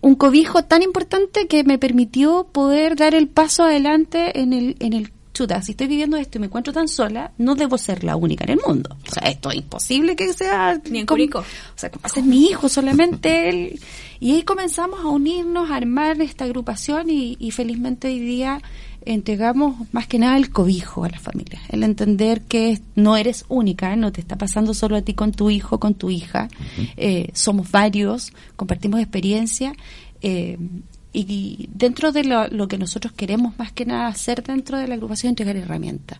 un 0.00 0.16
cobijo 0.16 0.64
tan 0.64 0.82
importante 0.82 1.46
que 1.46 1.62
me 1.62 1.78
permitió 1.78 2.48
poder 2.50 2.96
dar 2.96 3.14
el 3.14 3.28
paso 3.28 3.62
adelante 3.62 4.40
en 4.40 4.52
el, 4.52 4.74
en 4.80 4.94
el 4.94 5.12
chuta, 5.36 5.60
si 5.60 5.72
estoy 5.72 5.86
viviendo 5.86 6.16
esto 6.16 6.38
y 6.38 6.40
me 6.40 6.46
encuentro 6.46 6.72
tan 6.72 6.88
sola, 6.88 7.30
no 7.36 7.54
debo 7.54 7.76
ser 7.76 8.04
la 8.04 8.16
única 8.16 8.44
en 8.44 8.52
el 8.52 8.60
mundo. 8.66 8.96
O 9.06 9.12
sea, 9.12 9.28
esto 9.28 9.50
es 9.50 9.56
imposible 9.56 10.16
que 10.16 10.32
sea... 10.32 10.80
Ni 10.90 11.00
en 11.00 11.06
O 11.10 11.44
sea, 11.74 11.90
que 11.90 12.08
ser 12.08 12.24
mi 12.24 12.46
hijo 12.46 12.70
solamente 12.70 13.50
él. 13.50 13.80
Y 14.18 14.32
ahí 14.32 14.42
comenzamos 14.44 15.00
a 15.00 15.08
unirnos, 15.08 15.70
a 15.70 15.76
armar 15.76 16.22
esta 16.22 16.44
agrupación 16.44 17.10
y, 17.10 17.50
felizmente 17.50 18.08
hoy 18.08 18.18
día 18.18 18.62
entregamos 19.04 19.76
más 19.92 20.08
que 20.08 20.18
nada 20.18 20.36
el 20.36 20.50
cobijo 20.50 21.04
a 21.04 21.08
la 21.08 21.20
familia, 21.20 21.60
el 21.68 21.84
entender 21.84 22.40
que 22.42 22.80
no 22.96 23.16
eres 23.16 23.44
única, 23.48 23.94
no 23.94 24.10
te 24.10 24.20
está 24.20 24.36
pasando 24.36 24.74
solo 24.74 24.96
a 24.96 25.02
ti 25.02 25.14
con 25.14 25.30
tu 25.30 25.48
hijo, 25.48 25.78
con 25.78 25.94
tu 25.94 26.10
hija, 26.10 26.48
eh, 26.96 27.30
somos 27.32 27.70
varios, 27.70 28.32
compartimos 28.56 28.98
experiencia 28.98 29.74
eh, 30.22 30.58
y 31.18 31.68
dentro 31.72 32.12
de 32.12 32.24
lo, 32.24 32.68
que 32.68 32.76
nosotros 32.76 33.12
queremos 33.12 33.58
más 33.58 33.72
que 33.72 33.86
nada 33.86 34.08
hacer 34.08 34.42
dentro 34.42 34.78
de 34.78 34.86
la 34.86 34.96
agrupación, 34.96 35.30
entregar 35.30 35.56
herramientas. 35.56 36.18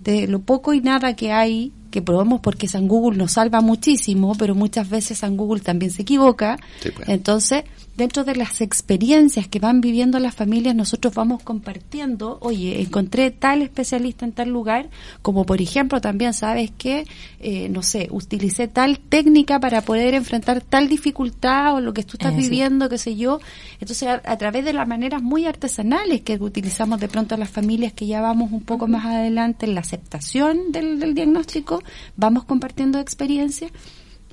De 0.00 0.26
lo 0.26 0.40
poco 0.40 0.72
y 0.72 0.80
nada 0.80 1.14
que 1.14 1.32
hay, 1.32 1.72
que 1.90 2.02
probamos 2.02 2.40
porque 2.40 2.68
San 2.68 2.88
Google 2.88 3.18
nos 3.18 3.32
salva 3.32 3.60
muchísimo, 3.60 4.34
pero 4.38 4.54
muchas 4.54 4.88
veces 4.88 5.18
San 5.18 5.36
Google 5.36 5.60
también 5.60 5.90
se 5.90 6.02
equivoca. 6.02 6.58
Pues. 6.82 7.08
Entonces, 7.08 7.64
dentro 8.00 8.24
de 8.24 8.34
las 8.34 8.62
experiencias 8.62 9.46
que 9.46 9.58
van 9.58 9.82
viviendo 9.82 10.18
las 10.18 10.34
familias, 10.34 10.74
nosotros 10.74 11.12
vamos 11.12 11.42
compartiendo, 11.42 12.38
oye, 12.40 12.80
encontré 12.80 13.30
tal 13.30 13.60
especialista 13.60 14.24
en 14.24 14.32
tal 14.32 14.48
lugar, 14.48 14.88
como 15.20 15.44
por 15.44 15.60
ejemplo 15.60 16.00
también 16.00 16.32
sabes 16.32 16.70
que, 16.70 17.04
eh, 17.40 17.68
no 17.68 17.82
sé, 17.82 18.08
utilicé 18.10 18.68
tal 18.68 18.98
técnica 19.00 19.60
para 19.60 19.82
poder 19.82 20.14
enfrentar 20.14 20.62
tal 20.62 20.88
dificultad 20.88 21.74
o 21.74 21.80
lo 21.80 21.92
que 21.92 22.02
tú 22.02 22.12
estás 22.14 22.34
viviendo, 22.34 22.88
qué 22.88 22.96
sé 22.96 23.16
yo. 23.16 23.38
Entonces, 23.80 24.08
a, 24.08 24.36
través 24.38 24.64
de 24.64 24.72
las 24.72 24.88
maneras 24.88 25.22
muy 25.22 25.44
artesanales 25.44 26.22
que 26.22 26.36
utilizamos 26.36 27.00
de 27.00 27.08
pronto 27.08 27.34
a 27.34 27.38
las 27.38 27.50
familias 27.50 27.92
que 27.92 28.06
ya 28.06 28.22
vamos 28.22 28.50
un 28.50 28.62
poco 28.62 28.86
más 28.86 29.04
adelante 29.04 29.66
en 29.66 29.74
la 29.74 29.84
aceptación 29.90 30.72
del, 30.72 31.00
del 31.00 31.14
diagnóstico, 31.14 31.82
vamos 32.16 32.44
compartiendo 32.44 32.98
experiencias 32.98 33.72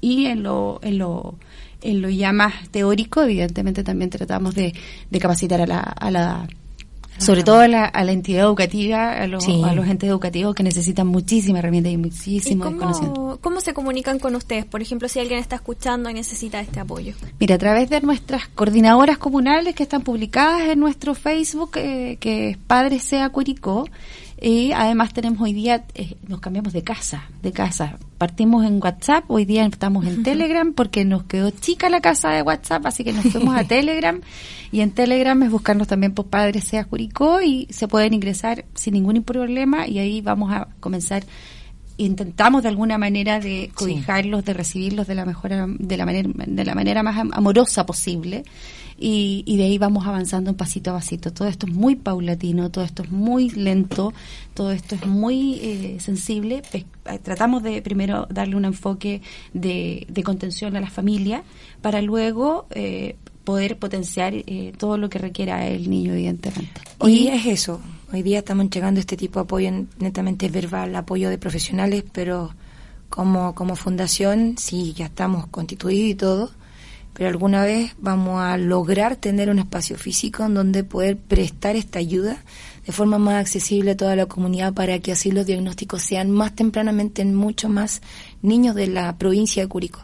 y 0.01 0.25
en 0.27 0.43
lo, 0.43 0.79
en 0.83 0.99
lo 0.99 1.35
en 1.81 2.01
lo 2.01 2.09
ya 2.09 2.31
más 2.31 2.69
teórico, 2.69 3.21
evidentemente 3.21 3.83
también 3.83 4.09
tratamos 4.09 4.55
de, 4.55 4.73
capacitar 5.19 5.61
a 5.61 5.67
la, 5.67 5.79
a 5.79 6.11
la 6.11 6.47
sobre 7.19 7.43
todo 7.43 7.61
a 7.61 7.67
la, 7.67 7.85
a 7.85 8.03
la, 8.03 8.11
entidad 8.11 8.43
educativa, 8.45 9.11
a 9.11 9.25
los, 9.25 9.47
a 9.47 9.73
los 9.73 9.87
entes 9.87 10.07
educativos 10.07 10.53
que 10.53 10.61
necesitan 10.61 11.07
muchísima 11.07 11.59
herramienta 11.59 11.89
y 11.89 11.97
muchísimo 11.97 12.65
cómo, 12.65 13.39
¿Cómo 13.41 13.59
se 13.59 13.73
comunican 13.73 14.19
con 14.19 14.35
ustedes? 14.35 14.65
Por 14.65 14.81
ejemplo, 14.83 15.07
si 15.07 15.19
alguien 15.19 15.39
está 15.39 15.55
escuchando 15.55 16.09
y 16.11 16.13
necesita 16.13 16.59
este 16.59 16.79
apoyo. 16.79 17.13
Mira, 17.39 17.55
a 17.55 17.57
través 17.57 17.89
de 17.89 18.01
nuestras 18.01 18.47
coordinadoras 18.49 19.17
comunales 19.17 19.73
que 19.73 19.83
están 19.83 20.03
publicadas 20.03 20.69
en 20.69 20.79
nuestro 20.79 21.15
Facebook, 21.15 21.71
eh, 21.77 22.17
que 22.19 22.51
es 22.51 22.57
Padre 22.57 22.99
Sea 22.99 23.29
Curicó, 23.29 23.87
y 24.39 24.71
además 24.71 25.13
tenemos 25.13 25.41
hoy 25.41 25.53
día, 25.53 25.85
eh, 25.95 26.15
nos 26.27 26.39
cambiamos 26.39 26.71
de 26.71 26.83
casa, 26.83 27.25
de 27.41 27.51
casa. 27.51 27.97
Partimos 28.19 28.65
en 28.65 28.79
WhatsApp, 28.81 29.23
hoy 29.29 29.45
día 29.45 29.65
estamos 29.65 30.05
en 30.05 30.21
Telegram 30.21 30.73
porque 30.73 31.05
nos 31.05 31.23
quedó 31.23 31.49
chica 31.49 31.89
la 31.89 32.01
casa 32.01 32.29
de 32.29 32.43
WhatsApp, 32.43 32.85
así 32.85 33.03
que 33.03 33.13
nos 33.13 33.25
fuimos 33.25 33.55
a 33.55 33.63
Telegram. 33.67 34.21
Y 34.71 34.81
en 34.81 34.91
Telegram 34.91 35.41
es 35.41 35.49
buscarnos 35.49 35.87
también 35.87 36.13
por 36.13 36.27
Padre 36.27 36.61
Sea 36.61 36.85
Curicó 36.85 37.41
y 37.41 37.67
se 37.71 37.87
pueden 37.87 38.13
ingresar 38.13 38.65
sin 38.75 38.93
ningún 38.93 39.23
problema 39.23 39.87
y 39.87 39.99
ahí 39.99 40.21
vamos 40.21 40.51
a 40.51 40.67
comenzar 40.79 41.23
intentamos 41.97 42.61
de 42.61 42.69
alguna 42.69 42.99
manera 42.99 43.39
de 43.39 43.71
cobijarlos, 43.73 44.45
de 44.45 44.53
recibirlos 44.53 45.07
de 45.07 45.15
la 45.15 45.25
mejor, 45.25 45.51
de 45.79 45.97
la 45.97 46.05
manera, 46.05 46.29
de 46.45 46.65
la 46.65 46.75
manera 46.75 47.01
más 47.01 47.17
amorosa 47.31 47.87
posible 47.87 48.43
y, 48.99 49.43
y 49.45 49.57
de 49.57 49.65
ahí 49.65 49.77
vamos 49.77 50.07
avanzando 50.07 50.51
un 50.51 50.57
pasito 50.57 50.91
a 50.91 50.93
pasito. 50.95 51.31
Todo 51.31 51.47
esto 51.47 51.67
es 51.67 51.73
muy 51.73 51.95
paulatino, 51.95 52.71
todo 52.71 52.83
esto 52.83 53.03
es 53.03 53.11
muy 53.11 53.49
lento, 53.51 54.13
todo 54.53 54.71
esto 54.71 54.95
es 54.95 55.05
muy 55.05 55.59
eh, 55.61 55.97
sensible. 55.99 56.63
Eh, 56.73 56.85
tratamos 57.21 57.61
de 57.63 57.81
primero 57.81 58.27
darle 58.29 58.55
un 58.55 58.65
enfoque 58.65 59.21
de, 59.53 60.07
de 60.09 60.23
contención 60.23 60.75
a 60.75 60.81
la 60.81 60.89
familia 60.89 61.43
para 61.81 62.01
luego 62.01 62.65
eh, 62.71 63.15
poder 63.43 63.77
potenciar 63.77 64.33
todo 64.77 64.97
lo 64.97 65.09
que 65.09 65.19
requiera 65.19 65.67
el 65.67 65.89
niño, 65.89 66.11
evidentemente. 66.11 66.81
Hoy 66.97 67.13
día 67.13 67.35
es 67.35 67.45
eso. 67.45 67.79
Hoy 68.11 68.21
día 68.21 68.39
estamos 68.39 68.63
entregando 68.63 68.99
este 68.99 69.15
tipo 69.15 69.39
de 69.39 69.43
apoyo 69.43 69.71
netamente 69.99 70.49
verbal, 70.49 70.93
apoyo 70.95 71.29
de 71.29 71.37
profesionales, 71.37 72.03
pero 72.11 72.53
como, 73.07 73.55
como 73.55 73.77
fundación, 73.77 74.55
sí, 74.57 74.93
ya 74.93 75.05
estamos 75.05 75.47
constituidos 75.47 76.09
y 76.09 76.15
todo 76.15 76.51
pero 77.17 77.29
alguna 77.29 77.63
vez 77.63 77.95
vamos 77.97 78.39
a 78.41 78.57
lograr 78.57 79.15
tener 79.15 79.49
un 79.49 79.57
espacio 79.57 79.97
físico 79.97 80.45
en 80.45 80.53
donde 80.53 80.83
poder 80.83 81.17
prestar 81.17 81.75
esta 81.75 81.97
ayuda 81.97 82.43
de 82.85 82.91
forma 82.91 83.17
más 83.17 83.41
accesible 83.41 83.91
a 83.91 83.97
toda 83.97 84.15
la 84.15 84.27
comunidad 84.27 84.73
para 84.73 84.99
que 84.99 85.13
así 85.13 85.31
los 85.31 85.47
diagnósticos 85.47 86.03
sean 86.03 86.29
más 86.29 86.53
tempranamente 86.53 87.23
en 87.23 87.33
mucho 87.33 87.69
más 87.69 88.03
niños 88.43 88.75
de 88.75 88.85
la 88.85 89.17
provincia 89.17 89.63
de 89.63 89.67
Curicó. 89.67 90.01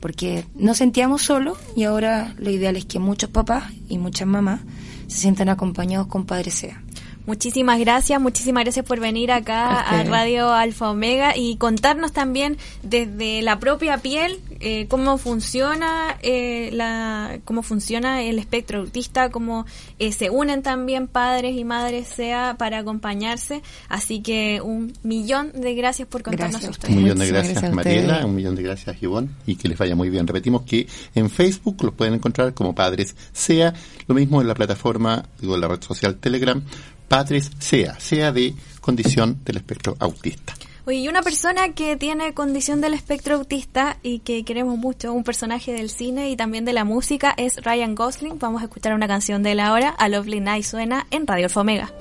Porque 0.00 0.44
nos 0.56 0.78
sentíamos 0.78 1.22
solos 1.22 1.58
y 1.76 1.84
ahora 1.84 2.34
lo 2.38 2.50
ideal 2.50 2.74
es 2.76 2.86
que 2.86 2.98
muchos 2.98 3.30
papás 3.30 3.72
y 3.88 3.98
muchas 3.98 4.26
mamás 4.26 4.62
se 5.06 5.18
sientan 5.18 5.48
acompañados 5.48 6.08
con 6.08 6.26
Padre 6.26 6.50
Sea. 6.50 6.82
Muchísimas 7.24 7.78
gracias, 7.78 8.20
muchísimas 8.20 8.64
gracias 8.64 8.84
por 8.84 8.98
venir 8.98 9.30
acá 9.30 9.80
a 9.80 10.02
Radio 10.02 10.52
Alfa 10.52 10.90
Omega 10.90 11.36
y 11.36 11.56
contarnos 11.56 12.12
también 12.12 12.56
desde 12.82 13.42
la 13.42 13.60
propia 13.60 13.98
piel 13.98 14.40
eh, 14.64 14.86
cómo 14.88 15.18
funciona 15.18 16.16
eh, 16.22 16.70
la, 16.72 17.40
cómo 17.44 17.64
funciona 17.64 18.22
el 18.22 18.38
espectro 18.38 18.78
autista, 18.78 19.28
cómo 19.30 19.66
eh, 19.98 20.12
se 20.12 20.30
unen 20.30 20.62
también 20.62 21.08
padres 21.08 21.56
y 21.56 21.64
madres 21.64 22.06
sea 22.06 22.54
para 22.56 22.78
acompañarse. 22.78 23.60
Así 23.88 24.22
que 24.22 24.60
un 24.62 24.92
millón 25.02 25.50
de 25.52 25.74
gracias 25.74 26.06
por 26.06 26.22
contarnos 26.22 26.62
ustedes. 26.62 26.94
Un 26.94 27.02
millón 27.02 27.18
de 27.18 27.26
gracias, 27.26 27.72
Mariela, 27.72 28.24
un 28.24 28.36
millón 28.36 28.54
de 28.54 28.62
gracias 28.62 29.02
Ivonne 29.02 29.30
y 29.46 29.56
que 29.56 29.68
les 29.68 29.76
vaya 29.76 29.96
muy 29.96 30.10
bien. 30.10 30.28
Repetimos 30.28 30.62
que 30.62 30.86
en 31.16 31.28
Facebook 31.28 31.82
los 31.82 31.94
pueden 31.94 32.14
encontrar 32.14 32.54
como 32.54 32.72
Padres 32.72 33.16
Sea, 33.32 33.74
lo 34.06 34.14
mismo 34.14 34.40
en 34.40 34.46
la 34.46 34.54
plataforma, 34.54 35.24
digo, 35.40 35.56
en 35.56 35.60
la 35.60 35.66
red 35.66 35.82
social 35.82 36.14
Telegram, 36.18 36.62
Padres 37.08 37.50
Sea, 37.58 37.98
sea 37.98 38.30
de 38.30 38.54
condición 38.80 39.40
del 39.44 39.56
espectro 39.56 39.96
autista. 39.98 40.54
Oye, 40.84 40.98
y 40.98 41.08
una 41.08 41.22
persona 41.22 41.74
que 41.74 41.96
tiene 41.96 42.34
condición 42.34 42.80
del 42.80 42.94
espectro 42.94 43.36
autista 43.36 43.98
y 44.02 44.18
que 44.18 44.44
queremos 44.44 44.76
mucho, 44.78 45.12
un 45.12 45.22
personaje 45.22 45.72
del 45.72 45.90
cine 45.90 46.30
y 46.30 46.36
también 46.36 46.64
de 46.64 46.72
la 46.72 46.84
música, 46.84 47.34
es 47.36 47.62
Ryan 47.62 47.94
Gosling. 47.94 48.40
Vamos 48.40 48.62
a 48.62 48.64
escuchar 48.64 48.92
una 48.92 49.06
canción 49.06 49.44
de 49.44 49.52
él 49.52 49.60
ahora, 49.60 49.90
A 49.90 50.08
Lovely 50.08 50.40
Night 50.40 50.64
suena 50.64 51.06
en 51.12 51.28
Radio 51.28 51.44
Alfa 51.44 51.60
Omega. 51.60 51.92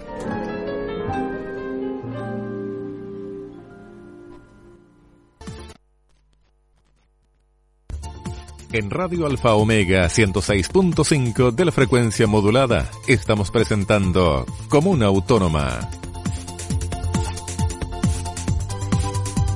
En 8.73 8.89
Radio 8.89 9.27
Alfa 9.27 9.53
Omega 9.53 10.05
106.5 10.05 11.51
de 11.51 11.65
la 11.65 11.71
frecuencia 11.71 12.25
modulada 12.25 12.89
estamos 13.05 13.51
presentando 13.51 14.45
Comuna 14.69 15.07
Autónoma 15.07 15.89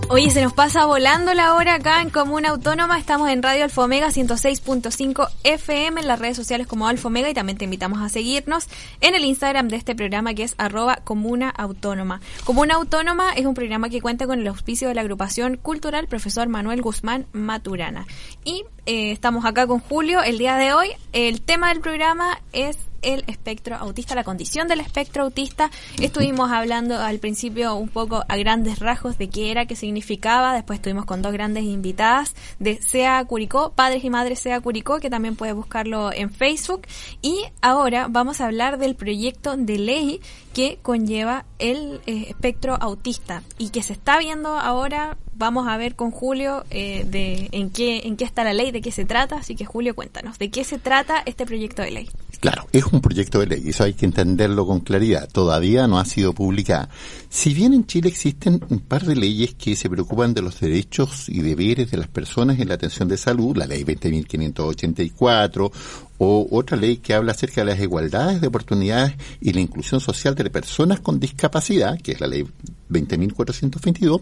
Oye, 0.07 0.29
se 0.29 0.43
nos 0.43 0.53
pasa 0.53 0.85
volando 0.85 1.33
la 1.33 1.55
hora 1.55 1.73
acá 1.73 1.99
en 2.03 2.11
Comuna 2.11 2.49
Autónoma. 2.49 2.99
Estamos 2.99 3.27
en 3.31 3.41
Radio 3.41 3.63
Alfa 3.63 3.83
Omega 3.83 4.09
106.5 4.09 5.29
FM 5.43 5.99
en 5.99 6.07
las 6.07 6.19
redes 6.19 6.37
sociales 6.37 6.67
como 6.67 6.87
Alfa 6.87 7.07
Omega 7.07 7.27
y 7.27 7.33
también 7.33 7.57
te 7.57 7.65
invitamos 7.65 7.99
a 8.03 8.09
seguirnos 8.09 8.67
en 9.01 9.15
el 9.15 9.25
Instagram 9.25 9.67
de 9.67 9.77
este 9.77 9.95
programa 9.95 10.35
que 10.35 10.43
es 10.43 10.53
arroba 10.59 10.97
Comuna 11.03 11.49
Autónoma. 11.49 12.21
Comuna 12.43 12.75
Autónoma 12.75 13.33
es 13.33 13.47
un 13.47 13.55
programa 13.55 13.89
que 13.89 13.99
cuenta 13.99 14.27
con 14.27 14.39
el 14.39 14.47
auspicio 14.47 14.89
de 14.89 14.93
la 14.93 15.01
agrupación 15.01 15.57
cultural 15.57 16.07
Profesor 16.07 16.47
Manuel 16.49 16.83
Guzmán 16.83 17.25
Maturana. 17.31 18.05
Y 18.43 18.63
eh, 18.85 19.11
estamos 19.11 19.43
acá 19.43 19.65
con 19.65 19.79
Julio 19.79 20.21
el 20.21 20.37
día 20.37 20.55
de 20.55 20.71
hoy. 20.73 20.89
El 21.13 21.41
tema 21.41 21.69
del 21.69 21.81
programa 21.81 22.39
es 22.53 22.77
el 23.05 23.23
espectro 23.27 23.75
autista, 23.75 24.15
la 24.15 24.23
condición 24.23 24.67
del 24.67 24.81
espectro 24.81 25.23
autista. 25.23 25.71
Estuvimos 25.99 26.51
hablando 26.51 26.99
al 26.99 27.19
principio 27.19 27.75
un 27.75 27.87
poco 27.87 28.23
a 28.27 28.37
grandes 28.37 28.79
rasgos 28.79 29.17
de 29.17 29.29
qué 29.29 29.51
era, 29.51 29.65
qué 29.65 29.75
significaba. 29.75 30.53
Después 30.53 30.77
estuvimos 30.77 31.05
con 31.05 31.21
dos 31.21 31.31
grandes 31.31 31.63
invitadas 31.63 32.35
de 32.59 32.81
SEA 32.81 33.23
Curicó, 33.25 33.71
Padres 33.71 34.03
y 34.03 34.09
Madres 34.09 34.39
SEA 34.39 34.59
Curicó, 34.59 34.99
que 34.99 35.09
también 35.09 35.35
puede 35.35 35.53
buscarlo 35.53 36.11
en 36.11 36.31
Facebook. 36.31 36.81
Y 37.21 37.45
ahora 37.61 38.07
vamos 38.09 38.41
a 38.41 38.45
hablar 38.45 38.77
del 38.77 38.95
proyecto 38.95 39.55
de 39.55 39.77
ley 39.77 40.21
que 40.55 40.79
conlleva 40.81 41.43
el 41.59 41.99
eh, 42.07 42.27
espectro 42.29 42.75
autista 42.81 43.43
y 43.57 43.71
que 43.71 43.83
se 43.83 43.91
está 43.91 44.17
viendo 44.17 44.57
ahora 44.57 45.17
vamos 45.37 45.67
a 45.67 45.75
ver 45.75 45.95
con 45.95 46.11
Julio 46.11 46.63
eh, 46.69 47.05
de 47.05 47.49
en 47.51 47.69
qué 47.69 48.03
en 48.05 48.15
qué 48.15 48.23
está 48.23 48.45
la 48.45 48.53
ley, 48.53 48.71
de 48.71 48.81
qué 48.81 48.91
se 48.91 49.03
trata. 49.03 49.35
Así 49.35 49.55
que 49.55 49.65
Julio, 49.65 49.95
cuéntanos, 49.95 50.39
¿de 50.39 50.49
qué 50.49 50.63
se 50.63 50.79
trata 50.79 51.21
este 51.25 51.45
proyecto 51.45 51.81
de 51.81 51.91
ley? 51.91 52.09
Claro, 52.39 52.67
es 52.71 52.85
un 52.85 53.01
proyecto 53.01 53.39
de 53.39 53.47
ley, 53.47 53.63
eso 53.67 53.83
hay 53.83 53.93
que 53.93 54.05
entenderlo 54.05 54.65
con 54.65 54.79
claridad. 54.79 55.27
Todavía 55.29 55.87
no 55.87 55.99
ha 55.99 56.05
sido 56.05 56.33
publicada. 56.33 56.89
Si 57.29 57.53
bien 57.53 57.73
en 57.73 57.85
Chile 57.85 58.09
existen 58.09 58.63
un 58.69 58.79
par 58.79 59.03
de 59.03 59.15
leyes 59.15 59.55
que 59.55 59.75
se 59.75 59.89
preocupan 59.89 60.33
de 60.33 60.41
los 60.41 60.59
derechos 60.59 61.27
y 61.27 61.41
deberes 61.41 61.91
de 61.91 61.97
las 61.97 62.07
personas 62.07 62.59
en 62.59 62.69
la 62.69 62.75
atención 62.75 63.09
de 63.09 63.17
salud, 63.17 63.57
la 63.57 63.65
ley 63.65 63.83
20.584 63.83 65.71
o 66.17 66.47
otra 66.51 66.77
ley 66.77 66.97
que 66.97 67.13
habla 67.13 67.33
acerca 67.33 67.61
de 67.61 67.71
las 67.71 67.79
igualdades 67.79 68.41
de 68.41 68.47
oportunidades 68.47 69.15
y 69.41 69.53
la 69.53 69.59
inclusión 69.59 69.99
social 69.99 70.35
de 70.35 70.49
personas 70.49 70.99
con 70.99 71.19
discapacidad, 71.19 71.99
que 71.99 72.13
es 72.13 72.21
la 72.21 72.27
ley 72.27 72.45
20.422, 72.89 74.21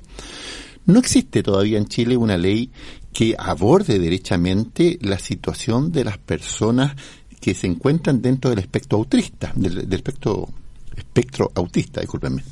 no 0.85 0.99
existe 0.99 1.43
todavía 1.43 1.77
en 1.77 1.87
Chile 1.87 2.17
una 2.17 2.37
ley 2.37 2.69
que 3.13 3.35
aborde 3.37 3.99
derechamente 3.99 4.97
la 5.01 5.19
situación 5.19 5.91
de 5.91 6.03
las 6.03 6.17
personas 6.17 6.95
que 7.39 7.53
se 7.53 7.67
encuentran 7.67 8.21
dentro 8.21 8.49
del 8.49 8.59
espectro 8.59 8.97
autista, 8.97 9.51
del, 9.55 9.93
espectro, 9.93 10.49
espectro 10.95 11.51
autista, 11.55 12.01
discúlpenme. 12.01 12.43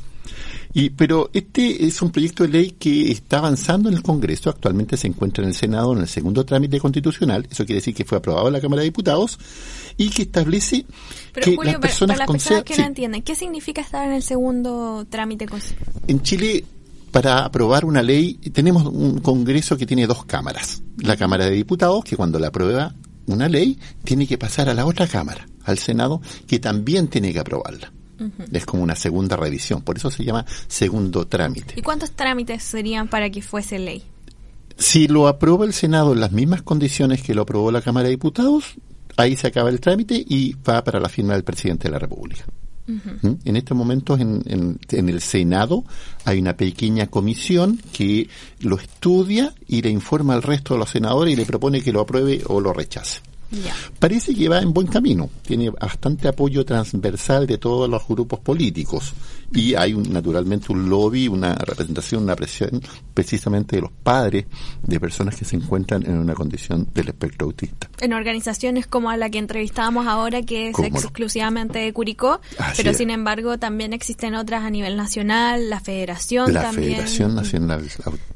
Y, 0.74 0.92
pero 0.92 1.30
este 1.34 1.86
es 1.86 2.02
un 2.02 2.12
proyecto 2.12 2.44
de 2.44 2.50
ley 2.50 2.72
que 2.72 3.12
está 3.12 3.40
avanzando 3.40 3.90
en 3.90 3.96
el 3.96 4.04
Congreso, 4.04 4.50
actualmente 4.50 4.96
se 4.98 5.08
encuentra 5.08 5.44
en 5.44 5.50
el 5.50 5.56
Senado 5.56 5.94
en 5.94 6.00
el 6.00 6.08
segundo 6.08 6.46
trámite 6.46 6.80
constitucional, 6.80 7.48
eso 7.50 7.66
quiere 7.66 7.80
decir 7.80 7.94
que 7.94 8.06
fue 8.06 8.18
aprobado 8.18 8.48
en 8.48 8.54
la 8.54 8.62
Cámara 8.62 8.82
de 8.82 8.86
Diputados, 8.86 9.38
y 9.98 10.10
que 10.10 10.24
establece 10.24 10.86
que 11.34 11.58
las 11.64 11.76
personas, 11.80 12.18
para, 12.18 12.34
las 12.34 12.64
que 12.64 12.78
no 12.78 12.86
entienden, 12.86 13.22
¿qué 13.22 13.36
significa 13.36 13.82
estar 13.82 14.08
en 14.08 14.14
el 14.14 14.24
segundo 14.24 15.06
trámite 15.10 15.46
constitucional? 15.46 16.04
En 16.08 16.22
Chile 16.22 16.64
para 17.12 17.44
aprobar 17.44 17.84
una 17.84 18.02
ley 18.02 18.36
tenemos 18.54 18.86
un 18.86 19.20
Congreso 19.20 19.78
que 19.78 19.86
tiene 19.86 20.08
dos 20.08 20.24
cámaras. 20.24 20.82
La 20.98 21.18
Cámara 21.18 21.46
de 21.46 21.52
Diputados, 21.52 22.06
que 22.06 22.16
cuando 22.16 22.40
la 22.40 22.48
aprueba 22.48 22.96
una 23.28 23.48
ley 23.50 23.78
tiene 24.04 24.28
que 24.28 24.38
pasar 24.38 24.70
a 24.70 24.74
la 24.74 24.86
otra 24.86 25.08
Cámara, 25.08 25.46
al 25.66 25.78
Senado, 25.78 26.22
que 26.48 26.60
también 26.60 27.08
tiene 27.08 27.34
que 27.34 27.40
aprobarla. 27.40 27.92
Es 28.52 28.66
como 28.66 28.84
una 28.84 28.96
segunda 28.96 29.36
revisión, 29.36 29.82
por 29.82 29.98
eso 29.98 30.12
se 30.12 30.24
llama 30.24 30.46
segundo 30.68 31.28
trámite. 31.28 31.74
¿Y 31.78 31.82
cuántos 31.82 32.12
trámites 32.12 32.64
serían 32.64 33.08
para 33.08 33.30
que 33.30 33.42
fuese 33.42 33.80
ley? 33.80 34.04
Si 34.78 35.08
lo 35.08 35.28
aprueba 35.28 35.66
el 35.66 35.74
Senado 35.74 36.14
en 36.14 36.22
las 36.22 36.32
mismas 36.32 36.62
condiciones 36.62 37.22
que 37.22 37.34
lo 37.34 37.44
aprobó 37.44 37.72
la 37.72 37.82
Cámara 37.82 38.06
de 38.06 38.12
Diputados, 38.12 38.76
ahí 39.18 39.36
se 39.36 39.48
acaba 39.48 39.70
el 39.70 39.80
trámite 39.80 40.16
y 40.16 40.54
va 40.68 40.84
para 40.84 41.00
la 41.00 41.10
firma 41.10 41.34
del 41.34 41.44
presidente 41.44 41.88
de 41.88 41.92
la 41.92 42.00
República. 42.00 42.46
¿Mm? 42.88 43.34
En 43.46 43.56
estos 43.56 43.78
momentos 43.78 44.20
en, 44.20 44.44
en, 44.90 45.10
el 45.10 45.22
Senado 45.22 45.84
hay 46.26 46.40
una 46.40 46.58
pequeña 46.58 47.08
comisión 47.08 47.80
que 47.94 48.28
lo 48.60 48.78
estudia 48.78 49.54
y 49.68 49.82
le 49.82 49.90
informa 49.90 50.34
al 50.34 50.42
resto 50.42 50.74
de 50.74 50.80
los 50.80 50.90
senadores 50.90 51.34
y 51.34 51.38
le 51.38 51.46
propone 51.46 51.82
que 51.82 51.94
lo 51.94 52.02
apruebe 52.02 52.42
o 52.48 52.60
lo 52.60 52.74
rechace. 52.74 53.22
Parece 54.00 54.34
que 54.34 54.50
va 54.50 54.60
en 54.60 54.74
buen 54.74 54.88
camino, 54.88 55.30
tiene 55.42 55.70
bastante 55.70 56.28
apoyo 56.28 56.66
transversal 56.66 57.46
de 57.48 57.58
todos 57.58 57.90
los 57.90 58.08
grupos 58.08 58.40
políticos. 58.40 59.14
Y 59.54 59.76
hay 59.76 59.94
un, 59.94 60.12
naturalmente 60.14 60.72
un 60.72 60.90
lobby, 60.90 61.28
una 61.28 61.56
representación, 61.56 62.24
una 62.24 62.36
presión 62.36 62.82
precisamente 63.14 63.76
de 63.76 63.82
los 63.82 63.92
padres 63.92 64.46
de 64.82 65.00
personas 65.00 65.36
que 65.36 65.44
se 65.44 65.58
encuentran 65.58 66.06
en 66.06 66.18
una 66.18 66.34
condición 66.34 66.88
del 66.94 67.10
espectro 67.10 67.48
autista. 67.48 67.90
En 68.00 68.14
organizaciones 68.14 68.88
como 68.88 69.10
a 69.10 69.18
la 69.18 69.30
que 69.30 69.40
entrevistábamos 69.40 70.08
ahora, 70.08 70.42
que 70.42 70.70
es 70.70 70.80
exclusivamente 70.80 71.80
de 71.80 71.92
Curicó, 71.92 72.40
pero 72.78 72.94
sin 72.94 73.10
embargo 73.10 73.58
también 73.58 73.92
existen 73.92 74.36
otras 74.36 74.64
a 74.64 74.70
nivel 74.70 74.96
nacional, 74.96 75.70
la 75.70 75.82
Federación 75.82 76.54
la 76.54 76.72
Federación 76.72 77.36
Nacional 77.36 77.88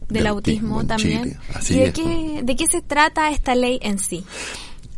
del 0.10 0.28
Autismo, 0.28 0.86
también. 0.86 1.38
¿Y 1.70 1.76
de 1.76 1.94
qué, 1.94 2.42
de 2.44 2.56
qué 2.56 2.68
se 2.68 2.82
trata 2.82 3.30
esta 3.32 3.56
ley 3.56 3.80
en 3.82 4.00
sí? 4.00 4.24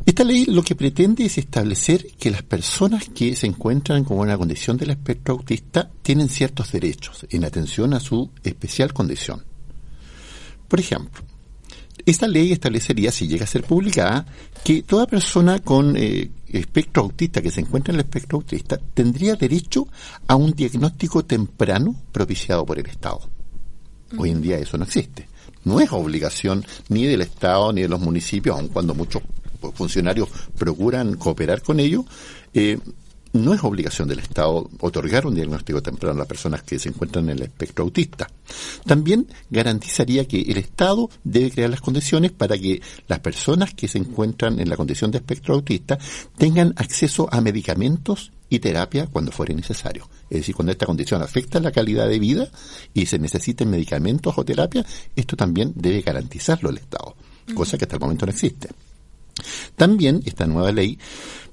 Esta 0.07 0.23
ley 0.23 0.45
lo 0.45 0.63
que 0.63 0.73
pretende 0.73 1.25
es 1.25 1.37
establecer 1.37 2.07
que 2.17 2.31
las 2.31 2.41
personas 2.41 3.09
que 3.09 3.35
se 3.35 3.45
encuentran 3.45 4.05
con 4.05 4.19
una 4.19 4.37
condición 4.37 4.77
del 4.77 4.91
espectro 4.91 5.33
autista 5.33 5.91
tienen 6.01 6.29
ciertos 6.29 6.71
derechos 6.71 7.27
en 7.29 7.43
atención 7.43 7.93
a 7.93 7.99
su 7.99 8.31
especial 8.41 8.93
condición. 8.93 9.43
Por 10.69 10.79
ejemplo, 10.79 11.23
esta 12.05 12.25
ley 12.25 12.53
establecería, 12.53 13.11
si 13.11 13.27
llega 13.27 13.43
a 13.43 13.47
ser 13.47 13.65
publicada, 13.65 14.25
que 14.63 14.83
toda 14.83 15.07
persona 15.07 15.59
con 15.59 15.97
eh, 15.97 16.31
espectro 16.47 17.03
autista 17.03 17.41
que 17.41 17.51
se 17.51 17.59
encuentra 17.59 17.91
en 17.91 17.99
el 17.99 18.05
espectro 18.05 18.37
autista 18.37 18.79
tendría 18.93 19.35
derecho 19.35 19.89
a 20.25 20.37
un 20.37 20.53
diagnóstico 20.53 21.25
temprano 21.25 21.93
propiciado 22.13 22.65
por 22.65 22.79
el 22.79 22.85
Estado. 22.85 23.29
Hoy 24.17 24.29
en 24.29 24.41
día 24.41 24.57
eso 24.57 24.77
no 24.77 24.85
existe. 24.85 25.27
No 25.65 25.81
es 25.81 25.91
obligación 25.91 26.65
ni 26.87 27.03
del 27.03 27.23
Estado 27.23 27.73
ni 27.73 27.81
de 27.81 27.89
los 27.89 27.99
municipios, 27.99 28.57
aun 28.57 28.69
cuando 28.69 28.95
muchos 28.95 29.21
funcionarios 29.73 30.29
procuran 30.57 31.15
cooperar 31.15 31.61
con 31.61 31.79
ellos, 31.79 32.05
eh, 32.53 32.79
no 33.33 33.53
es 33.53 33.63
obligación 33.63 34.07
del 34.07 34.19
Estado 34.19 34.69
otorgar 34.79 35.25
un 35.25 35.35
diagnóstico 35.35 35.81
temprano 35.81 36.15
a 36.15 36.19
las 36.19 36.27
personas 36.27 36.63
que 36.63 36.79
se 36.79 36.89
encuentran 36.89 37.25
en 37.25 37.37
el 37.37 37.43
espectro 37.43 37.83
autista. 37.83 38.29
También 38.85 39.27
garantizaría 39.49 40.27
que 40.27 40.41
el 40.41 40.57
Estado 40.57 41.09
debe 41.23 41.51
crear 41.51 41.69
las 41.69 41.81
condiciones 41.81 42.31
para 42.31 42.57
que 42.57 42.81
las 43.07 43.19
personas 43.19 43.73
que 43.73 43.87
se 43.87 43.97
encuentran 43.97 44.59
en 44.59 44.69
la 44.69 44.77
condición 44.77 45.11
de 45.11 45.19
espectro 45.19 45.55
autista 45.55 45.97
tengan 46.37 46.73
acceso 46.77 47.27
a 47.31 47.41
medicamentos 47.41 48.31
y 48.49 48.59
terapia 48.59 49.07
cuando 49.07 49.31
fuere 49.31 49.53
necesario. 49.53 50.09
Es 50.29 50.39
decir, 50.39 50.55
cuando 50.55 50.71
esta 50.71 50.85
condición 50.85 51.21
afecta 51.21 51.59
la 51.59 51.71
calidad 51.71 52.07
de 52.07 52.19
vida 52.19 52.49
y 52.93 53.05
se 53.05 53.19
necesiten 53.19 53.69
medicamentos 53.69 54.37
o 54.37 54.45
terapia, 54.45 54.85
esto 55.15 55.35
también 55.35 55.73
debe 55.75 56.01
garantizarlo 56.01 56.69
el 56.69 56.77
Estado, 56.77 57.15
cosa 57.53 57.77
que 57.77 57.85
hasta 57.85 57.97
el 57.97 58.01
momento 58.01 58.25
no 58.25 58.31
existe. 58.31 58.69
También 59.75 60.21
esta 60.25 60.45
nueva 60.47 60.71
ley 60.71 60.97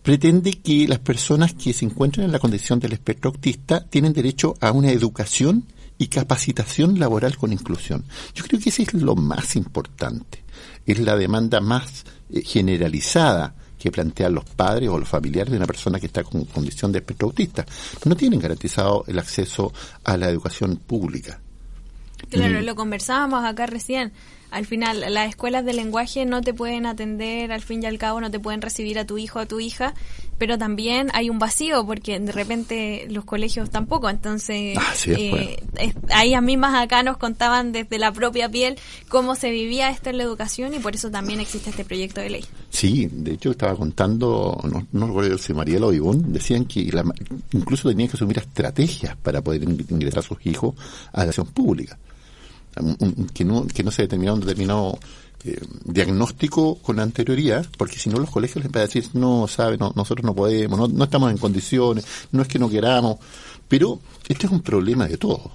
pretende 0.03 0.53
que 0.53 0.87
las 0.87 0.99
personas 0.99 1.55
que 1.55 1.73
se 1.73 1.85
encuentran 1.85 2.27
en 2.27 2.33
la 2.33 2.39
condición 2.39 2.79
del 2.79 2.93
espectro 2.93 3.31
autista 3.31 3.85
tienen 3.85 4.13
derecho 4.13 4.55
a 4.61 4.71
una 4.71 4.91
educación 4.91 5.65
y 5.99 6.09
capacitación 6.09 6.99
laboral 6.99 7.37
con 7.37 7.53
inclusión. 7.53 8.05
Yo 8.35 8.45
creo 8.45 8.61
que 8.61 8.71
ese 8.71 8.83
es 8.83 8.95
lo 8.95 9.15
más 9.15 9.57
importante. 9.57 10.45
Es 10.87 10.99
la 10.99 11.17
demanda 11.17 11.61
más 11.61 12.05
eh, 12.31 12.43
generalizada 12.43 13.55
que 13.79 13.91
plantean 13.91 14.35
los 14.35 14.45
padres 14.45 14.89
o 14.89 14.99
los 14.99 15.09
familiares 15.09 15.51
de 15.51 15.59
una 15.59 15.67
persona 15.67 16.01
que 16.01 16.07
está 16.07 16.25
con 16.25 16.45
condición 16.47 16.91
de 16.91 16.99
espectro 16.99 17.29
autista. 17.29 17.67
No 18.07 18.17
tienen 18.17 18.41
garantizado 18.41 19.05
el 19.07 19.19
acceso 19.19 19.73
a 20.05 20.17
la 20.17 20.29
educación 20.29 20.77
pública. 20.77 21.41
Claro, 22.31 22.63
lo 22.63 22.75
conversábamos 22.75 23.45
acá 23.45 23.67
recién 23.67 24.13
al 24.55 24.67
final 24.67 25.05
las 25.13 25.29
escuelas 25.29 25.65
de 25.65 25.73
lenguaje 25.73 26.25
no 26.25 26.41
te 26.41 26.55
pueden 26.55 26.87
atender, 26.87 27.51
al 27.51 27.61
fin 27.61 27.83
y 27.83 27.87
al 27.87 27.99
cabo 27.99 28.21
no 28.21 28.31
te 28.31 28.39
pueden 28.39 28.63
recibir 28.63 29.01
a 29.01 29.05
tu 29.05 29.19
hijo 29.19 29.41
o 29.41 29.43
a 29.43 29.47
tu 29.47 29.59
hija, 29.59 29.95
pero 30.39 30.57
también 30.59 31.09
hay 31.13 31.29
un 31.29 31.41
vacío 31.41 31.85
porque 31.85 32.21
de 32.21 32.31
repente 32.31 33.07
los 33.11 33.25
colegios 33.25 33.71
tampoco, 33.71 34.09
entonces 34.09 34.79
ah, 34.79 34.95
eh, 35.07 35.57
ellas 36.23 36.43
mismas 36.43 36.81
acá 36.81 37.03
nos 37.03 37.17
contaban 37.17 37.73
desde 37.73 37.99
la 37.99 38.13
propia 38.13 38.49
piel 38.49 38.79
cómo 39.09 39.35
se 39.35 39.51
vivía 39.51 39.91
esto 39.91 40.11
en 40.11 40.19
la 40.19 40.23
educación 40.23 40.73
y 40.73 40.79
por 40.79 40.95
eso 40.95 41.11
también 41.11 41.41
existe 41.41 41.71
este 41.71 41.85
proyecto 41.85 42.21
de 42.21 42.31
ley. 42.31 42.45
Sí, 42.71 43.09
de 43.11 43.33
hecho 43.33 43.51
estaba 43.51 43.75
contando, 43.75 44.57
no, 44.71 44.87
no 44.93 45.07
recuerdo 45.09 45.37
si 45.37 45.53
Mariela 45.53 45.87
o 45.87 45.93
Ivonne, 45.93 46.23
decían 46.29 46.65
que 46.67 46.93
incluso 47.53 47.89
tenían 47.89 48.09
que 48.09 48.17
asumir 48.17 48.39
estrategias 48.39 49.17
para 49.17 49.43
poder 49.43 49.65
ingresar 49.65 50.21
a 50.21 50.23
sus 50.23 50.39
hijos 50.47 50.75
a 51.13 51.19
la 51.19 51.25
educación 51.25 51.49
pública 51.49 51.99
que, 53.33 53.45
no, 53.45 53.67
que 53.67 53.83
no 53.83 53.91
se 53.91 54.03
determinara 54.03 54.35
un 54.35 54.41
determinado 54.41 54.99
eh, 55.45 55.61
diagnóstico 55.85 56.77
con 56.77 56.99
anterioridad, 57.01 57.67
porque 57.77 57.99
si 57.99 58.09
no 58.09 58.19
los 58.19 58.31
colegios 58.31 58.65
les 58.65 58.73
van 58.73 58.83
a 58.83 58.87
decir, 58.87 59.09
no, 59.13 59.47
sabe, 59.47 59.77
no, 59.77 59.93
nosotros 59.95 60.25
no 60.25 60.35
podemos, 60.35 60.91
no, 60.91 61.05
estamos 61.05 61.31
en 61.31 61.39
condiciones, 61.39 62.07
no 62.33 62.43
es 62.43 62.49
que 62.49 62.59
no 62.59 62.71
queramos, 62.71 63.19
pero 63.69 64.01
este 64.27 64.47
es 64.47 64.53
un 64.53 64.63
problema 64.63 65.07
de 65.07 65.19
todos. 65.19 65.51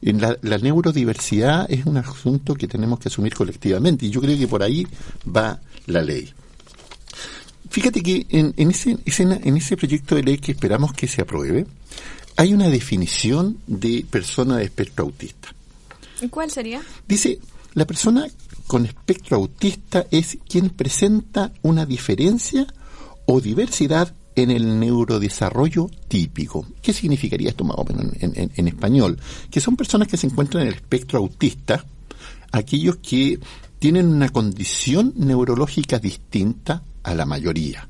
La, 0.00 0.36
la, 0.42 0.58
neurodiversidad 0.58 1.66
es 1.68 1.84
un 1.84 1.96
asunto 1.96 2.54
que 2.54 2.68
tenemos 2.68 3.00
que 3.00 3.08
asumir 3.08 3.34
colectivamente 3.34 4.06
y 4.06 4.10
yo 4.10 4.20
creo 4.20 4.38
que 4.38 4.46
por 4.46 4.62
ahí 4.62 4.86
va 5.26 5.60
la 5.86 6.00
ley. 6.00 6.32
Fíjate 7.68 8.02
que 8.02 8.26
en, 8.30 8.54
en, 8.56 8.70
ese, 8.70 8.96
en 9.04 9.56
ese 9.56 9.76
proyecto 9.76 10.14
de 10.14 10.22
ley 10.22 10.38
que 10.38 10.52
esperamos 10.52 10.92
que 10.94 11.06
se 11.06 11.20
apruebe, 11.20 11.66
hay 12.36 12.54
una 12.54 12.68
definición 12.68 13.58
de 13.66 14.06
persona 14.08 14.56
de 14.56 14.64
espectro 14.64 15.04
autista. 15.04 15.52
¿Cuál 16.30 16.50
sería? 16.50 16.82
Dice, 17.06 17.38
la 17.74 17.86
persona 17.86 18.26
con 18.66 18.84
espectro 18.84 19.36
autista 19.36 20.06
es 20.10 20.38
quien 20.48 20.70
presenta 20.70 21.52
una 21.62 21.86
diferencia 21.86 22.66
o 23.26 23.40
diversidad 23.40 24.14
en 24.34 24.50
el 24.50 24.78
neurodesarrollo 24.78 25.90
típico. 26.06 26.66
¿Qué 26.80 26.92
significaría 26.92 27.50
esto 27.50 27.64
más 27.64 27.76
o 27.78 27.84
menos 27.84 28.12
en, 28.20 28.68
español? 28.68 29.18
Que 29.50 29.60
son 29.60 29.76
personas 29.76 30.08
que 30.08 30.16
se 30.16 30.26
encuentran 30.26 30.62
en 30.62 30.68
el 30.68 30.74
espectro 30.74 31.18
autista, 31.18 31.84
aquellos 32.52 32.96
que 32.96 33.38
tienen 33.78 34.06
una 34.06 34.28
condición 34.28 35.12
neurológica 35.16 35.98
distinta 35.98 36.82
a 37.02 37.14
la 37.14 37.26
mayoría. 37.26 37.88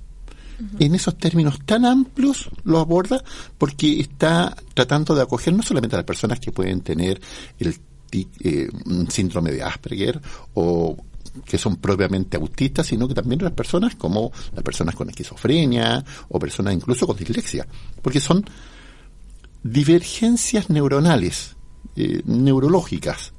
En 0.80 0.94
esos 0.96 1.16
términos 1.16 1.60
tan 1.64 1.84
amplios 1.84 2.50
lo 2.64 2.80
aborda 2.80 3.22
porque 3.58 4.00
está 4.00 4.56
tratando 4.74 5.14
de 5.14 5.22
acoger 5.22 5.54
no 5.54 5.62
solamente 5.62 5.94
a 5.94 6.00
las 6.00 6.06
personas 6.06 6.40
que 6.40 6.50
pueden 6.50 6.80
tener 6.80 7.20
el 7.60 7.78
eh, 8.12 8.68
síndrome 9.08 9.52
de 9.52 9.62
Asperger 9.62 10.20
o 10.54 10.96
que 11.44 11.58
son 11.58 11.76
propiamente 11.76 12.36
autistas, 12.36 12.86
sino 12.86 13.06
que 13.06 13.14
también 13.14 13.42
las 13.42 13.52
personas 13.52 13.94
como 13.94 14.32
las 14.54 14.64
personas 14.64 14.94
con 14.94 15.08
esquizofrenia 15.08 16.04
o 16.28 16.38
personas 16.38 16.74
incluso 16.74 17.06
con 17.06 17.16
dislexia, 17.16 17.66
porque 18.02 18.20
son 18.20 18.44
divergencias 19.62 20.70
neuronales, 20.70 21.56
eh, 21.96 22.22
neurológicas, 22.24 23.32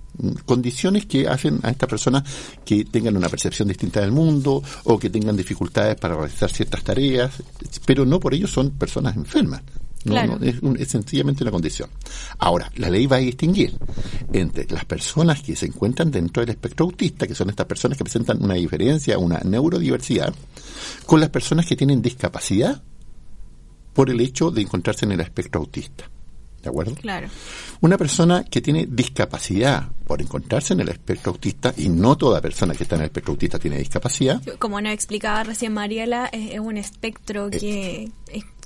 condiciones 0.46 1.06
que 1.06 1.28
hacen 1.28 1.60
a 1.64 1.70
estas 1.70 1.90
personas 1.90 2.24
que 2.66 2.84
tengan 2.84 3.16
una 3.16 3.30
percepción 3.30 3.68
distinta 3.68 4.02
del 4.02 4.12
mundo 4.12 4.62
o 4.84 5.00
que 5.00 5.10
tengan 5.10 5.38
dificultades 5.38 5.96
para 5.96 6.16
realizar 6.16 6.52
ciertas 6.52 6.84
tareas, 6.84 7.42
pero 7.86 8.06
no 8.06 8.20
por 8.20 8.34
ello 8.34 8.48
son 8.48 8.72
personas 8.72 9.16
enfermas, 9.16 9.62
no, 10.06 10.40
es, 10.76 10.88
sencillamente 10.88 11.44
una 11.44 11.52
condición. 11.52 11.90
Ahora, 12.38 12.72
la 12.76 12.90
ley 12.90 13.06
va 13.06 13.18
a 13.18 13.20
distinguir 13.20 13.76
entre 14.32 14.66
las 14.70 14.86
personas 14.86 15.42
que 15.42 15.56
se 15.56 15.66
encuentran 15.68 16.12
dentro 16.12 16.42
del 16.42 16.50
espectro 16.50 16.86
autista, 16.86 17.28
que 17.28 17.36
son 17.36 17.50
estas 17.50 17.66
personas 17.66 17.98
que 17.98 18.04
presentan 18.04 18.44
una 18.44 18.56
diferencia, 18.56 19.18
una 19.18 19.40
neurodiversidad, 19.40 20.34
con 21.06 21.20
las 21.20 21.30
personas 21.30 21.66
que 21.66 21.76
tienen 21.76 22.02
discapacidad 22.02 22.82
por 23.94 24.10
el 24.10 24.22
hecho 24.22 24.52
de 24.52 24.62
encontrarse 24.62 25.06
en 25.06 25.12
el 25.12 25.20
espectro 25.20 25.62
autista. 25.62 26.10
¿De 26.62 26.70
acuerdo? 26.70 26.96
Claro. 26.96 27.30
Una 27.82 27.98
persona 27.98 28.44
que 28.44 28.60
tiene 28.60 28.86
discapacidad 28.86 29.90
por 30.06 30.22
encontrarse 30.22 30.74
en 30.74 30.82
el 30.82 30.90
espectro 30.90 31.32
autista, 31.32 31.74
y 31.78 31.88
no 31.88 32.18
toda 32.18 32.42
persona 32.42 32.74
que 32.74 32.84
está 32.84 32.96
en 32.96 33.02
el 33.02 33.06
espectro 33.06 33.32
autista 33.32 33.60
tiene 33.60 33.78
discapacidad. 33.78 34.42
Como 34.58 34.82
nos 34.82 34.92
explicaba 34.92 35.44
recién 35.44 35.74
Mariela, 35.74 36.30
es, 36.34 36.60
un 36.60 36.78
espectro 36.78 37.50
que 37.50 38.12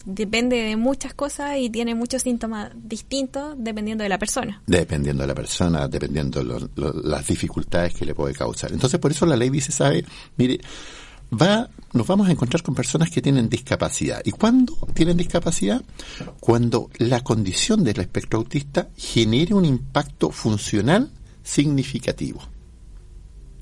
depende 0.06 0.58
de 0.58 0.76
muchas 0.76 1.14
cosas 1.14 1.58
y 1.58 1.70
tiene 1.70 1.96
muchos 1.96 2.24
síntomas 2.24 2.72
distintos 2.76 3.56
dependiendo 3.58 4.04
de 4.04 4.10
la 4.10 4.18
persona. 4.18 4.62
Dependiendo 4.68 5.24
de 5.24 5.28
la 5.28 5.36
persona, 5.36 5.88
dependiendo 5.88 6.44
de 6.44 6.70
las 7.04 7.28
dificultades 7.28 7.94
que 7.94 8.06
le 8.06 8.16
puede 8.16 8.34
causar. 8.34 8.72
Entonces, 8.72 9.00
por 9.00 9.12
eso 9.12 9.26
la 9.26 9.36
ley 9.36 9.50
dice, 9.50 9.72
sabe, 9.72 10.06
mire, 10.38 10.60
va, 11.32 11.70
nos 11.94 12.08
vamos 12.08 12.28
a 12.28 12.32
encontrar 12.32 12.62
con 12.64 12.76
personas 12.76 13.10
que 13.10 13.22
tienen 13.22 13.50
discapacidad. 13.50 14.22
¿Y 14.26 14.32
cuándo 14.32 14.76
tienen 14.94 15.18
discapacidad? 15.18 15.82
Cuando 16.40 16.90
la 16.98 17.22
condición 17.22 17.84
del 17.84 18.00
espectro 18.00 18.40
autista 18.40 18.90
genere 18.96 19.54
un 19.54 19.66
impacto 19.66 20.30
funcional 20.32 21.12
significativo. 21.44 22.42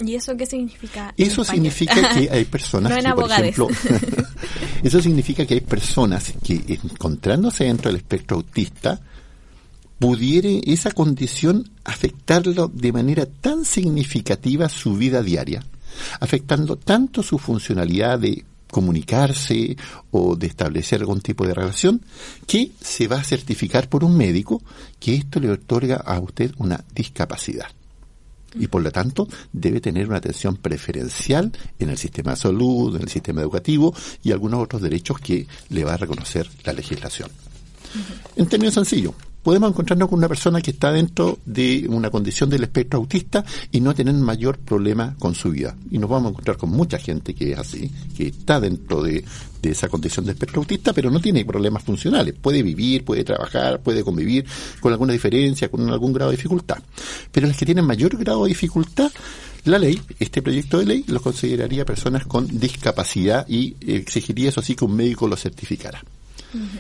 ¿Y 0.06 0.16
eso 0.16 0.36
qué 0.36 0.46
significa? 0.46 1.14
Eso 1.18 1.44
significa 1.44 1.96
que 2.14 2.30
hay 2.30 2.46
personas 2.46 2.94
que, 2.94 3.14
por 3.14 3.32
ejemplo, 3.32 3.68
eso 4.84 5.02
significa 5.02 5.46
que 5.46 5.56
hay 5.56 5.62
personas 5.62 6.34
que 6.44 6.80
encontrándose 6.84 7.66
dentro 7.66 7.90
del 7.90 7.98
espectro 7.98 8.38
autista, 8.38 9.00
pudiere 10.00 10.62
esa 10.66 10.92
condición 10.92 11.70
afectarlo 11.84 12.68
de 12.68 12.92
manera 12.92 13.26
tan 13.26 13.66
significativa 13.66 14.68
su 14.68 14.96
vida 14.96 15.22
diaria, 15.22 15.64
afectando 16.20 16.76
tanto 16.76 17.22
su 17.22 17.38
funcionalidad 17.38 18.20
de 18.20 18.44
comunicarse 18.72 19.76
o 20.12 20.36
de 20.36 20.48
establecer 20.48 21.02
algún 21.02 21.22
tipo 21.22 21.46
de 21.46 21.54
relación, 21.54 22.02
que 22.48 22.72
se 22.82 23.08
va 23.08 23.18
a 23.18 23.24
certificar 23.24 23.90
por 23.90 24.04
un 24.04 24.18
médico 24.18 24.64
que 25.00 25.14
esto 25.14 25.40
le 25.40 25.52
otorga 25.52 25.98
a 25.98 26.20
usted 26.20 26.52
una 26.58 26.84
discapacidad 26.96 27.68
y 28.56 28.68
por 28.68 28.82
lo 28.82 28.92
tanto 28.92 29.28
debe 29.52 29.82
tener 29.82 30.08
una 30.08 30.18
atención 30.18 30.58
preferencial 30.58 31.52
en 31.80 31.90
el 31.90 31.98
sistema 31.98 32.32
de 32.32 32.38
salud, 32.38 32.96
en 32.96 33.04
el 33.04 33.10
sistema 33.10 33.42
educativo 33.42 33.94
y 34.24 34.32
algunos 34.32 34.62
otros 34.62 34.82
derechos 34.82 35.20
que 35.20 35.48
le 35.70 35.84
va 35.84 35.94
a 35.94 35.98
reconocer 35.98 36.50
la 36.64 36.74
legislación. 36.74 37.30
En 38.36 38.48
términos 38.48 38.74
sencillos, 38.74 39.14
podemos 39.44 39.70
encontrarnos 39.70 40.10
con 40.10 40.20
una 40.20 40.28
persona 40.28 40.62
que 40.62 40.72
está 40.72 40.92
dentro 40.92 41.40
de 41.46 41.86
una 41.90 42.10
condición 42.10 42.50
del 42.50 42.64
espectro 42.64 43.00
autista 43.00 43.44
y 43.72 43.82
no 43.82 43.94
tener 43.94 44.14
mayor 44.14 44.60
problema 44.60 45.16
con 45.20 45.36
su 45.36 45.50
vida. 45.50 45.76
Y 45.90 45.98
nos 45.98 46.10
vamos 46.10 46.28
a 46.28 46.30
encontrar 46.32 46.58
con 46.58 46.70
mucha 46.70 46.98
gente 46.98 47.34
que 47.34 47.54
es 47.54 47.58
así, 47.58 47.92
que 48.16 48.28
está 48.28 48.60
dentro 48.60 49.02
de, 49.02 49.24
esa 49.64 49.90
condición 49.90 50.26
de 50.26 50.32
espectro 50.32 50.62
autista, 50.62 50.94
pero 50.94 51.12
no 51.12 51.20
tiene 51.20 51.46
problemas 51.46 51.84
funcionales. 51.84 52.34
Puede 52.34 52.64
vivir, 52.64 53.06
puede 53.06 53.24
trabajar, 53.24 53.82
puede 53.82 54.04
convivir 54.04 54.46
con 54.80 54.92
alguna 54.92 55.14
diferencia, 55.14 55.70
con 55.70 55.88
algún 55.90 56.14
grado 56.14 56.32
de 56.32 56.38
dificultad. 56.38 56.78
Pero 57.32 57.48
las 57.48 57.58
que 57.58 57.66
tienen 57.66 57.86
mayor 57.86 58.18
grado 58.18 58.44
de 58.44 58.50
dificultad, 58.50 59.12
la 59.66 59.78
ley, 59.78 60.02
este 60.20 60.42
proyecto 60.42 60.80
de 60.80 60.86
ley, 60.86 61.06
los 61.08 61.22
consideraría 61.22 61.86
personas 61.86 62.26
con 62.26 62.48
discapacidad 62.60 63.48
y 63.48 63.76
exigiría 63.86 64.50
eso 64.50 64.62
sí 64.62 64.76
que 64.76 64.86
un 64.86 64.96
médico 64.96 65.28
lo 65.28 65.38
certificara. 65.38 66.04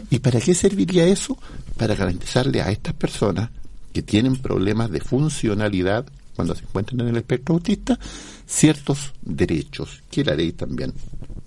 ¿Y 0.10 0.20
para 0.20 0.40
qué 0.40 0.54
serviría 0.54 1.06
eso? 1.06 1.38
Para 1.78 1.96
garantizarle 1.96 2.62
a 2.62 2.72
estas 2.72 2.94
personas 2.94 3.50
que 3.94 4.02
tienen 4.02 4.38
problemas 4.38 4.92
de 4.92 5.02
funcionalidad 5.02 6.06
cuando 6.36 6.56
se 6.56 6.64
encuentran 6.64 7.02
en 7.02 7.10
el 7.10 7.18
espectro 7.18 7.56
autista 7.56 8.00
ciertos 8.46 9.14
derechos 9.22 10.02
que 10.10 10.24
la 10.24 10.36
ley 10.36 10.54
también 10.54 10.94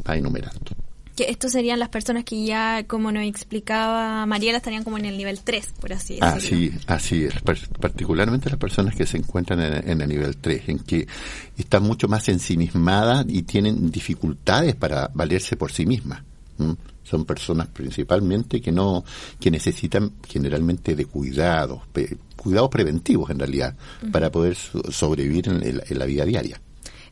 va 0.06 0.16
enumerando. 0.16 0.72
Que 1.16 1.30
estos 1.30 1.52
serían 1.52 1.78
las 1.78 1.90
personas 1.90 2.24
que 2.24 2.44
ya, 2.44 2.84
como 2.88 3.12
nos 3.12 3.22
explicaba 3.22 4.26
Mariela, 4.26 4.58
estarían 4.58 4.82
como 4.82 4.98
en 4.98 5.04
el 5.04 5.16
nivel 5.16 5.40
3, 5.40 5.74
por 5.80 5.92
así 5.92 6.14
decirlo. 6.14 6.26
Así, 6.36 6.72
así 6.88 7.24
es. 7.24 7.34
Particularmente 7.80 8.50
las 8.50 8.58
personas 8.58 8.96
que 8.96 9.06
se 9.06 9.18
encuentran 9.18 9.60
en, 9.60 10.00
el 10.00 10.08
nivel 10.08 10.36
3, 10.36 10.68
en 10.70 10.78
que 10.80 11.06
están 11.56 11.84
mucho 11.84 12.08
más 12.08 12.28
ensimismadas 12.28 13.26
y 13.28 13.42
tienen 13.42 13.92
dificultades 13.92 14.74
para 14.74 15.08
valerse 15.14 15.56
por 15.56 15.70
sí 15.70 15.86
mismas 15.86 16.22
son 17.04 17.24
personas 17.24 17.68
principalmente 17.68 18.60
que 18.60 18.72
no 18.72 19.04
que 19.38 19.50
necesitan 19.50 20.12
generalmente 20.26 20.96
de 20.96 21.06
cuidados 21.06 21.82
cuidados 22.36 22.70
preventivos 22.70 23.30
en 23.30 23.38
realidad 23.38 23.76
para 24.10 24.30
poder 24.30 24.56
sobrevivir 24.56 25.48
en, 25.48 25.98
la 25.98 26.04
vida 26.06 26.24
diaria 26.24 26.60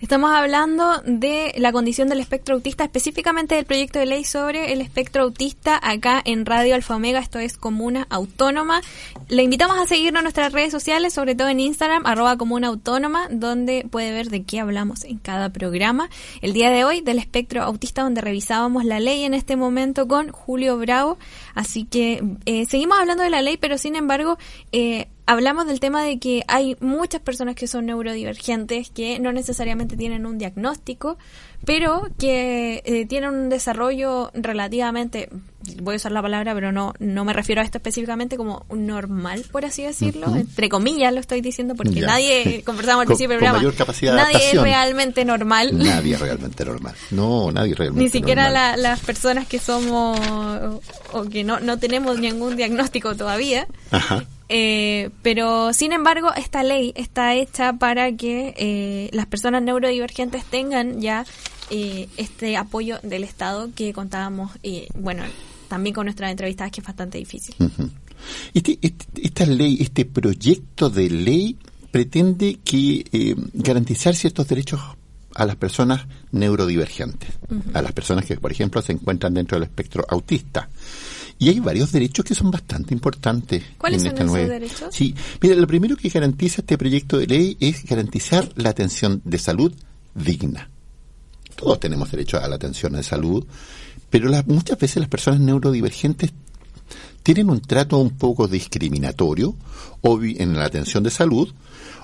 Estamos 0.03 0.33
hablando 0.33 1.01
de 1.07 1.55
la 1.59 1.71
condición 1.71 2.09
del 2.09 2.19
espectro 2.19 2.57
autista, 2.57 2.83
específicamente 2.83 3.55
del 3.55 3.67
proyecto 3.67 4.01
de 4.01 4.07
ley 4.07 4.25
sobre 4.25 4.73
el 4.73 4.81
espectro 4.81 5.23
autista 5.23 5.79
acá 5.81 6.21
en 6.25 6.45
Radio 6.45 6.75
Alfa 6.75 6.97
Omega, 6.97 7.21
esto 7.21 7.39
es 7.39 7.57
Comuna 7.57 8.09
Autónoma. 8.11 8.81
Le 9.29 9.45
invitamos 9.45 9.79
a 9.79 9.87
seguirnos 9.87 10.19
en 10.19 10.25
nuestras 10.25 10.53
redes 10.53 10.73
sociales, 10.73 11.15
sobre 11.15 11.37
todo 11.37 11.47
en 11.49 11.61
Instagram, 11.61 12.05
arroba 12.05 12.37
Comuna 12.37 12.67
Autónoma, 12.67 13.29
donde 13.31 13.87
puede 13.89 14.11
ver 14.11 14.29
de 14.29 14.43
qué 14.43 14.59
hablamos 14.59 15.05
en 15.05 15.19
cada 15.19 15.51
programa. 15.51 16.11
El 16.41 16.53
día 16.53 16.73
de 16.73 16.83
hoy 16.83 17.01
del 17.01 17.21
espectro 17.21 17.63
autista, 17.63 18.03
donde 18.03 18.23
revisábamos 18.23 18.85
la 18.85 18.99
ley 18.99 19.23
en 19.23 19.35
este 19.35 19.55
momento 19.55 20.09
con 20.09 20.31
Julio 20.33 20.79
Bravo. 20.79 21.17
Así 21.55 21.85
que 21.85 22.25
eh, 22.45 22.67
seguimos 22.67 22.99
hablando 22.99 23.23
de 23.23 23.31
la 23.31 23.41
ley, 23.41 23.57
pero 23.57 23.79
sin 23.79 23.95
embargo, 23.95 24.37
eh, 24.73 25.07
hablamos 25.27 25.66
del 25.66 25.81
tema 25.81 26.03
de 26.03 26.18
que 26.18 26.43
hay 26.49 26.77
muchas 26.81 27.20
personas 27.20 27.55
que 27.55 27.66
son 27.66 27.87
neurodivergentes 27.87 28.91
que 28.91 29.18
no 29.18 29.33
necesariamente 29.33 29.97
tienen 29.97 30.27
un 30.27 30.39
diagnóstico, 30.39 31.16
pero 31.64 32.09
que 32.18 32.83
eh, 32.85 33.07
tienen 33.07 33.31
un 33.31 33.49
desarrollo 33.49 34.31
relativamente, 34.35 35.29
voy 35.81 35.95
a 35.95 35.97
usar 35.97 36.11
la 36.11 36.23
palabra, 36.23 36.55
pero 36.55 36.73
no 36.73 36.93
no 36.99 37.25
me 37.25 37.33
refiero 37.33 37.61
a 37.61 37.64
esto 37.64 37.79
específicamente 37.79 38.37
como 38.37 38.66
normal, 38.70 39.45
por 39.53 39.64
así 39.64 39.85
decirlo, 39.85 40.35
entre 40.35 40.68
comillas 40.68 41.12
lo 41.12 41.20
estoy 41.20 41.41
diciendo 41.41 41.75
porque 41.77 42.01
nadie, 42.01 42.62
conversamos 42.64 43.03
al 43.03 43.07
principio 43.07 43.39
del 43.39 43.45
programa, 43.45 43.73
nadie 44.14 44.51
es 44.51 44.61
realmente 44.61 45.25
normal. 45.25 45.79
Nadie 45.79 46.14
es 46.14 46.20
realmente 46.20 46.64
normal. 46.64 46.95
No, 47.12 47.53
nadie 47.53 47.75
realmente 47.75 48.05
Ni 48.05 48.11
siquiera 48.11 48.51
las 48.77 49.01
personas 49.01 49.47
que 49.47 49.61
somos 49.61 50.18
o, 51.12 51.25
que 51.25 51.45
no, 51.45 51.61
no 51.61 51.79
tenemos 51.79 52.18
ningún 52.18 52.57
diagnóstico 52.57 53.14
todavía. 53.14 53.68
Ajá. 53.91 54.25
Eh, 54.55 55.09
pero, 55.23 55.73
sin 55.73 55.95
embargo, 55.95 56.29
esta 56.37 56.63
ley 56.63 56.93
está 56.95 57.35
hecha 57.35 57.73
para 57.73 58.15
que 58.15 58.53
eh, 58.59 59.09
las 59.15 59.25
personas 59.25 59.63
neurodivergentes 59.63 60.45
tengan 60.45 61.01
ya 61.01 61.25
eh, 61.71 62.07
este 62.19 62.59
apoyo 62.59 62.99
del 63.03 63.25
Estado 63.25 63.71
que 63.75 63.95
contábamos, 63.95 64.53
bueno, 64.95 65.23
también 65.69 65.95
con 65.95 66.05
nuestras 66.05 66.31
entrevistadas, 66.31 66.71
que 66.71 66.83
es 66.83 66.87
bastante 66.87 67.17
difícil. 67.17 67.55
Este, 68.53 68.79
este, 68.83 69.07
esta 69.23 69.47
ley, 69.47 69.79
este 69.81 70.05
proyecto 70.05 70.91
de 70.91 71.09
ley 71.09 71.57
pretende 71.91 72.59
que 72.63 73.35
garantizar 73.55 74.15
ciertos 74.15 74.49
derechos 74.49 74.83
a 75.35 75.47
las 75.47 75.57
personas 75.57 76.07
neurodivergentes, 76.31 77.31
a 77.73 77.81
las 77.81 77.93
personas 77.93 78.27
que, 78.27 78.37
por 78.37 78.53
ejemplo, 78.53 78.83
se 78.83 78.93
encuentran 78.93 79.33
dentro 79.33 79.57
del 79.57 79.63
espectro 79.63 80.05
autista. 80.11 80.69
Y 81.43 81.49
hay 81.49 81.59
varios 81.59 81.90
derechos 81.90 82.24
que 82.24 82.36
son 82.36 82.53
bastante 82.53 82.95
importantes. 82.95 83.64
¿Cuáles 83.76 84.03
son 84.03 84.16
esos 84.16 84.32
derechos? 84.32 84.95
Sí, 84.95 85.12
mira, 85.40 85.57
lo 85.57 85.66
primero 85.66 85.97
que 85.97 86.09
garantiza 86.09 86.61
este 86.61 86.78
proyecto 86.78 87.18
de 87.18 87.26
ley 87.26 87.57
es 87.59 87.84
garantizar 87.84 88.49
la 88.55 88.70
atención 88.70 89.20
de 89.24 89.38
salud 89.38 89.74
digna. 90.14 90.70
Todos 91.57 91.80
tenemos 91.80 92.12
derecho 92.12 92.38
a 92.38 92.47
la 92.47 92.55
atención 92.55 92.93
de 92.93 93.03
salud, 93.03 93.45
pero 94.09 94.30
muchas 94.47 94.78
veces 94.78 94.99
las 94.99 95.09
personas 95.09 95.40
neurodivergentes 95.40 96.30
tienen 97.24 97.51
un 97.51 97.61
trato 97.61 97.99
un 97.99 98.11
poco 98.11 98.47
discriminatorio 98.47 99.57
o 100.01 100.22
en 100.22 100.57
la 100.57 100.66
atención 100.66 101.03
de 101.03 101.11
salud 101.11 101.53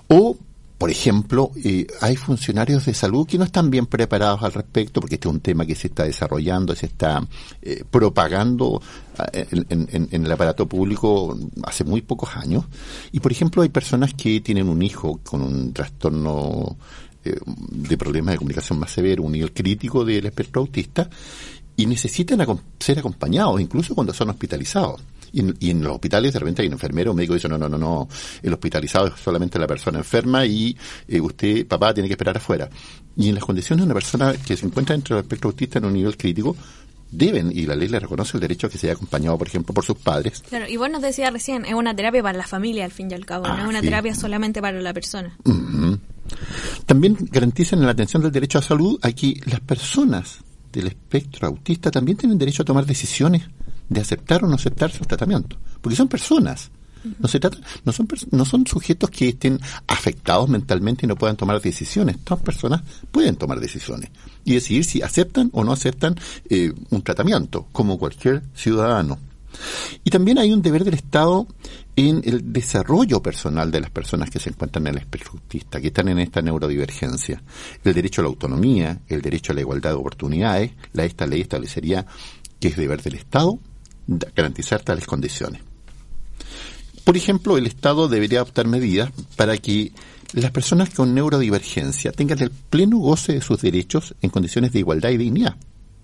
o 0.09 0.36
por 0.79 0.93
ejemplo, 0.93 1.51
eh, 1.64 1.89
hay 2.01 2.14
funcionarios 2.14 2.87
de 2.87 2.95
salud 2.95 3.26
que 3.26 3.37
no 3.37 3.43
están 3.43 3.68
bien 3.68 3.87
preparados 3.87 4.45
al 4.45 4.53
respecto, 4.53 5.01
porque 5.01 5.16
este 5.16 5.26
es 5.26 5.35
un 5.35 5.41
tema 5.41 5.66
que 5.66 5.74
se 5.74 5.89
está 5.89 6.05
desarrollando, 6.05 6.72
se 6.76 6.87
está 6.87 7.26
eh, 7.61 7.83
propagando 7.91 8.81
eh, 9.33 9.49
en, 9.51 10.09
el 10.24 10.31
aparato 10.31 10.68
público 10.68 11.37
hace 11.64 11.83
muy 11.83 12.03
pocos 12.03 12.31
años. 12.37 12.64
Y, 13.11 13.18
por 13.18 13.33
ejemplo, 13.33 13.62
hay 13.62 13.70
personas 13.70 14.14
que 14.14 14.41
tienen 14.41 14.68
un 14.68 14.81
hijo 14.81 15.18
con 15.24 15.43
un 15.43 15.72
trastorno 15.72 16.76
de 17.24 17.99
problemas 17.99 18.33
de 18.33 18.39
comunicación 18.39 18.79
más 18.79 18.93
severo, 18.93 19.24
un 19.24 19.33
nivel 19.33 19.53
crítico 19.53 20.05
del 20.05 20.26
espectro 20.26 20.62
autista, 20.62 21.11
y 21.76 21.87
necesitan 21.87 22.41
ser 22.79 23.01
acompañados, 23.01 23.61
incluso 23.61 23.97
cuando 23.97 24.14
son 24.14 24.31
hospitalizados. 24.31 25.01
Y 25.33 25.70
en, 25.70 25.83
los 25.83 25.95
hospitales 25.95 26.33
de 26.33 26.39
repente 26.39 26.62
hay 26.62 26.68
un 26.68 26.74
enfermero, 26.74 27.11
un 27.11 27.16
médico 27.16 27.35
dice, 27.35 27.49
no, 27.49 27.59
no, 27.59 27.68
no, 27.68 27.79
no, 27.79 28.09
el 28.43 28.53
hospitalizado 28.53 29.09
es 29.09 29.14
solamente 29.20 29.59
la 29.59 29.66
persona 29.66 29.99
enferma 29.99 30.45
y 30.45 30.76
eh, 31.07 31.20
usted, 31.20 31.66
papá, 31.66 31.95
tiene 31.95 32.09
que 32.09 32.14
esperar 32.14 32.37
afuera. 32.37 32.68
Y 33.16 33.29
en 33.29 33.35
las 33.35 33.45
condiciones 33.45 33.85
de 33.85 33.87
una 33.87 33.95
persona 33.95 34.35
que 34.35 34.57
se 34.57 34.66
encuentra 34.66 34.95
dentro 34.95 35.16
del 35.16 35.24
espectro 35.24 35.51
autista 35.51 35.79
en 35.79 35.87
un 35.87 35.93
nivel 35.93 36.16
crítico, 36.16 36.57
deben, 37.11 37.51
y 37.53 37.66
la 37.66 37.74
ley 37.74 37.89
le 37.89 37.99
reconoce 37.99 38.37
el 38.37 38.41
derecho 38.41 38.66
a 38.66 38.70
que 38.70 38.79
sea 38.79 38.93
acompañado, 38.93 39.39
por 39.39 39.49
ejemplo, 39.49 39.74
por 39.74 39.85
sus 39.85 39.97
padres. 39.97 40.43
Claro, 40.49 40.68
y 40.68 40.76
vos 40.76 40.91
nos 40.91 41.03
decías 41.03 41.33
recién, 41.33 41.64
es 41.64 41.74
una 41.74 41.95
terapia 41.95 42.22
para 42.22 42.39
la 42.39 42.47
familia, 42.47 42.85
al 42.85 42.93
fin 42.93 43.11
y 43.11 43.14
al 43.14 43.24
cabo, 43.24 43.47
no 43.47 43.59
es 43.59 43.66
una 43.66 43.81
terapia 43.81 44.14
solamente 44.14 44.61
para 44.61 44.81
la 44.81 44.93
persona. 44.93 45.37
También 46.87 47.16
garantizan 47.31 47.79
en 47.81 47.87
la 47.87 47.93
atención 47.93 48.22
del 48.22 48.33
derecho 48.33 48.59
a 48.59 48.62
salud 48.62 48.99
aquí 49.03 49.41
las 49.47 49.61
personas 49.61 50.39
del 50.72 50.89
espectro 50.89 51.49
autista 51.49 51.91
también 51.91 52.18
tienen 52.18 52.37
derecho 52.37 52.62
a 52.62 52.66
tomar 52.66 52.85
decisiones 52.85 53.49
de 53.89 54.01
aceptar 54.01 54.45
o 54.45 54.49
no 54.49 54.55
aceptar 54.55 54.91
su 54.91 55.05
tratamiento, 55.05 55.57
porque 55.80 55.97
son 55.97 56.09
personas. 56.09 56.70
No 57.20 57.28
se 57.28 57.39
trata, 57.39 57.59
no 57.84 57.93
son 57.93 58.09
no 58.32 58.45
son 58.45 58.66
sujetos 58.66 59.09
que 59.11 59.28
estén 59.28 59.61
afectados 59.86 60.49
mentalmente 60.49 61.07
y 61.07 61.09
no 61.09 61.14
puedan 61.14 61.36
tomar 61.36 61.61
decisiones. 61.61 62.18
Todas 62.24 62.43
personas 62.43 62.82
pueden 63.12 63.36
tomar 63.36 63.61
decisiones 63.61 64.11
y 64.45 64.55
decidir 64.55 64.84
si 64.84 65.01
aceptan 65.01 65.49
o 65.53 65.62
no 65.62 65.72
aceptan 65.72 66.16
eh, 66.51 66.72
un 66.91 67.03
tratamiento, 67.03 67.68
como 67.72 67.99
cualquier 67.99 68.43
ciudadano. 68.55 69.18
Y 70.05 70.11
también 70.11 70.39
hay 70.39 70.53
un 70.53 70.62
deber 70.62 70.84
del 70.84 70.95
Estado 70.95 71.47
en 71.97 72.22
el 72.24 72.53
desarrollo 72.53 73.22
personal 73.22 73.70
de 73.70 73.80
las 73.80 73.91
personas 73.91 74.30
que 74.30 74.39
se 74.39 74.51
encuentran 74.51 74.86
en 74.86 74.95
el 74.95 75.01
espectro 75.01 75.32
autista, 75.32 75.80
que 75.80 75.89
están 75.89 76.09
en 76.09 76.18
esta 76.18 76.43
neurodivergencia. 76.43 77.43
El 77.82 77.95
derecho 77.95 78.20
a 78.20 78.24
la 78.24 78.28
autonomía, 78.28 79.01
el 79.09 79.22
derecho 79.22 79.53
a 79.53 79.55
la 79.55 79.62
igualdad 79.62 79.91
de 79.91 79.97
oportunidades, 79.97 80.72
la, 80.93 81.05
esta 81.05 81.26
ley 81.26 81.41
establecería 81.41 82.07
que 82.61 82.68
es 82.68 82.76
deber 82.76 83.03
del 83.03 83.14
Estado 83.14 83.59
garantizar 84.09 84.81
tales 84.83 85.07
condiciones. 85.07 85.63
Por 87.05 87.17
ejemplo, 87.17 87.57
el 87.57 87.67
Estado 87.67 88.09
debería 88.09 88.41
adoptar 88.41 88.67
medidas 88.67 89.11
para 89.37 89.57
que 89.57 89.93
las 90.35 90.51
personas 90.51 90.91
con 90.91 91.15
neurodivergencia 91.15 92.13
tengan 92.13 92.41
el 92.41 92.51
pleno 92.51 92.99
goce 92.99 93.33
de 93.35 93.41
sus 93.41 93.63
derechos 93.63 94.15
en 94.21 94.31
condiciones 94.31 94.73
de 94.73 94.81
igualdad 94.81 95.11
y 95.11 95.17
dignidad, 95.17 95.57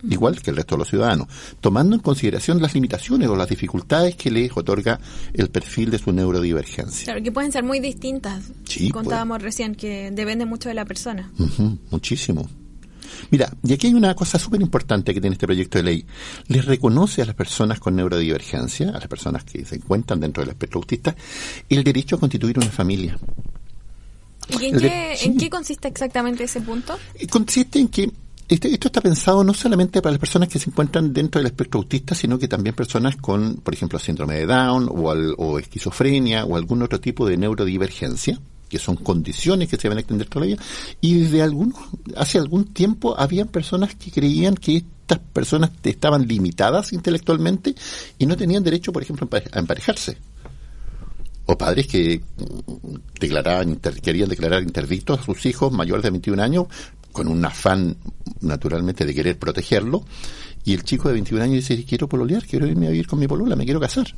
igual 0.09 0.41
que 0.41 0.51
el 0.51 0.57
resto 0.57 0.77
de 0.77 0.79
los 0.79 0.89
ciudadanos, 0.89 1.29
tomando 1.61 1.95
en 1.95 2.01
consideración 2.01 2.61
las 2.63 2.75
limitaciones 2.75 3.29
o 3.29 3.37
las 3.37 3.49
dificultades 3.51 4.17
que 4.17 4.31
les 4.31 4.51
otorga 4.57 4.99
el 5.35 5.51
perfil 5.51 5.91
de 5.91 5.99
su 5.99 6.11
neurodivergencia. 6.13 7.05
Claro, 7.05 7.23
que 7.23 7.33
pueden 7.33 7.53
ser 7.53 7.65
muy 7.65 7.81
distintas. 7.81 8.45
Sí, 8.67 8.91
Contábamos 8.91 9.43
recién 9.43 9.75
que 9.75 10.11
depende 10.11 10.47
mucho 10.47 10.71
de 10.71 10.75
la 10.75 10.87
persona. 10.87 11.31
muchísimo. 11.91 12.49
Mira, 13.31 13.53
y 13.63 13.73
aquí 13.73 13.89
hay 13.89 13.95
una 13.95 14.15
cosa 14.15 14.39
súper 14.39 14.61
importante 14.61 15.15
que 15.15 15.21
tiene 15.21 15.35
este 15.35 15.47
proyecto 15.47 15.79
de 15.79 15.85
ley. 15.85 16.07
Les 16.49 16.65
reconoce 16.65 17.23
a 17.23 17.27
las 17.27 17.35
personas 17.35 17.81
con 17.81 17.97
neurodivergencia, 17.97 18.91
a 18.91 18.99
las 18.99 19.09
personas 19.09 19.45
que 19.45 19.65
se 19.65 19.77
encuentran 19.77 20.21
dentro 20.21 20.43
del 20.43 20.51
espectro 20.51 20.81
autista, 20.81 21.15
el 21.69 21.85
derecho 21.85 22.17
a 22.17 22.21
constituir 22.21 22.59
una 22.59 22.71
familia. 22.71 23.19
¿Y 24.61 24.67
en, 24.67 24.79
qué, 24.79 25.17
en 25.23 25.37
qué 25.39 25.49
consiste 25.49 25.89
exactamente 25.89 26.45
ese 26.45 26.61
punto? 26.61 26.99
Eh, 27.15 27.27
consiste 27.27 27.79
en 27.79 27.89
que 27.89 28.11
este, 28.47 28.69
esto 28.73 28.89
está 28.89 29.01
pensado 29.01 29.43
no 29.43 29.55
solamente 29.55 30.03
para 30.03 30.13
las 30.13 30.21
personas 30.21 30.51
que 30.51 30.59
se 30.59 30.69
encuentran 30.69 31.15
dentro 31.15 31.39
del 31.41 31.47
espectro 31.47 31.81
autista, 31.81 32.15
sino 32.15 32.39
que 32.39 32.47
también 32.47 32.75
personas 32.75 33.17
con, 33.17 33.57
por 33.57 33.73
ejemplo, 33.73 33.99
síndrome 33.99 34.35
de 34.35 34.47
Down 34.47 34.89
o, 34.91 35.11
o 35.39 35.59
esquizofrenia 35.59 36.45
o 36.45 36.57
algún 36.57 36.83
otro 36.83 37.01
tipo 37.01 37.27
de 37.27 37.39
neurodivergencia 37.39 38.39
que 38.75 38.81
son 38.81 38.97
condiciones 38.97 39.69
que 39.69 39.77
se 39.77 39.89
van 39.89 39.99
a 39.99 40.01
extender 40.01 40.27
todavía, 40.27 40.57
y 41.01 41.15
desde 41.15 41.43
algunos, 41.43 41.79
hace 42.17 42.39
algún 42.39 42.65
tiempo 42.75 43.15
habían 43.17 43.47
personas 43.47 43.95
que 43.95 44.11
creían 44.11 44.57
que 44.57 44.79
estas 44.79 45.21
personas 45.33 45.71
estaban 45.85 46.27
limitadas 46.27 46.93
intelectualmente 46.93 47.77
y 48.19 48.27
no 48.27 48.37
tenían 48.37 48.65
derecho, 48.65 48.93
por 48.93 49.01
ejemplo, 49.01 49.29
a 49.31 49.59
emparejarse. 49.61 50.19
O 51.47 51.57
padres 51.57 51.87
que 51.87 52.21
declaraban, 53.21 53.77
querían 54.03 54.29
declarar 54.29 54.65
interdictos 54.65 55.21
a 55.21 55.23
sus 55.23 55.47
hijos 55.47 55.71
mayores 55.71 56.03
de 56.03 56.11
21 56.11 56.43
años 56.43 56.67
con 57.13 57.29
un 57.29 57.45
afán 57.45 57.97
naturalmente 58.41 59.07
de 59.07 59.15
querer 59.15 59.39
protegerlo, 59.39 60.05
y 60.65 60.75
el 60.75 60.83
chico 60.83 61.07
de 61.07 61.15
21 61.15 61.45
años 61.45 61.69
dice, 61.69 61.85
quiero 61.85 62.09
pololear, 62.09 62.45
quiero 62.45 62.67
irme 62.67 62.89
a 62.89 62.91
vivir 62.91 63.07
con 63.07 63.21
mi 63.21 63.29
polola, 63.29 63.55
me 63.55 63.67
quiero 63.67 63.79
casar. 63.79 64.09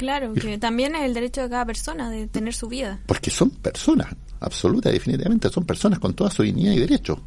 Claro, 0.00 0.32
que 0.32 0.56
también 0.56 0.94
es 0.94 1.02
el 1.02 1.12
derecho 1.12 1.42
de 1.42 1.50
cada 1.50 1.66
persona 1.66 2.08
de 2.08 2.26
tener 2.26 2.54
su 2.54 2.68
vida. 2.68 2.98
Porque 3.04 3.30
son 3.30 3.50
personas, 3.50 4.08
absoluta, 4.40 4.88
definitivamente, 4.88 5.50
son 5.50 5.66
personas 5.66 5.98
con 5.98 6.14
toda 6.14 6.30
su 6.30 6.42
dignidad 6.42 6.72
y 6.72 6.78
derecho. 6.78 7.20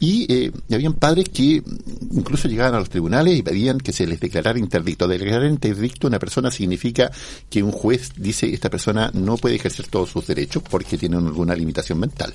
Y 0.00 0.26
eh, 0.28 0.50
habían 0.72 0.94
padres 0.94 1.28
que 1.28 1.62
incluso 2.10 2.48
llegaban 2.48 2.74
a 2.74 2.80
los 2.80 2.90
tribunales 2.90 3.38
y 3.38 3.42
pedían 3.44 3.78
que 3.78 3.92
se 3.92 4.04
les 4.04 4.18
declarara 4.18 4.58
interdicto. 4.58 5.06
Declarar 5.06 5.48
interdicto 5.48 6.08
a 6.08 6.10
una 6.10 6.18
persona 6.18 6.50
significa 6.50 7.08
que 7.48 7.62
un 7.62 7.70
juez 7.70 8.10
dice 8.16 8.52
esta 8.52 8.68
persona 8.68 9.12
no 9.14 9.36
puede 9.36 9.54
ejercer 9.54 9.86
todos 9.86 10.10
sus 10.10 10.26
derechos 10.26 10.64
porque 10.68 10.98
tiene 10.98 11.18
alguna 11.18 11.54
limitación 11.54 12.00
mental. 12.00 12.32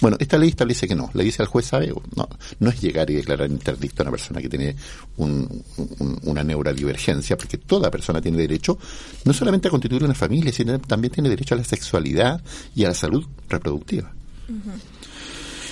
Bueno, 0.00 0.16
esta 0.20 0.38
ley 0.38 0.50
establece 0.50 0.88
que 0.88 0.94
no. 0.94 1.10
Le 1.14 1.24
dice 1.24 1.42
al 1.42 1.48
juez, 1.48 1.66
¿sabe? 1.66 1.92
No, 2.16 2.28
no 2.58 2.70
es 2.70 2.80
llegar 2.80 3.10
y 3.10 3.14
declarar 3.14 3.50
interdicto 3.50 4.02
a 4.02 4.04
una 4.04 4.10
persona 4.10 4.40
que 4.40 4.48
tiene 4.48 4.76
una 5.16 6.44
neurodivergencia, 6.44 7.36
porque 7.36 7.58
toda 7.58 7.90
persona 7.90 8.20
tiene 8.20 8.38
derecho 8.38 8.78
no 9.24 9.32
solamente 9.32 9.68
a 9.68 9.70
constituir 9.70 10.04
una 10.04 10.14
familia, 10.14 10.52
sino 10.52 10.78
también 10.80 11.12
tiene 11.12 11.28
derecho 11.28 11.54
a 11.54 11.58
la 11.58 11.64
sexualidad 11.64 12.42
y 12.74 12.84
a 12.84 12.88
la 12.88 12.94
salud 12.94 13.24
reproductiva. 13.48 14.12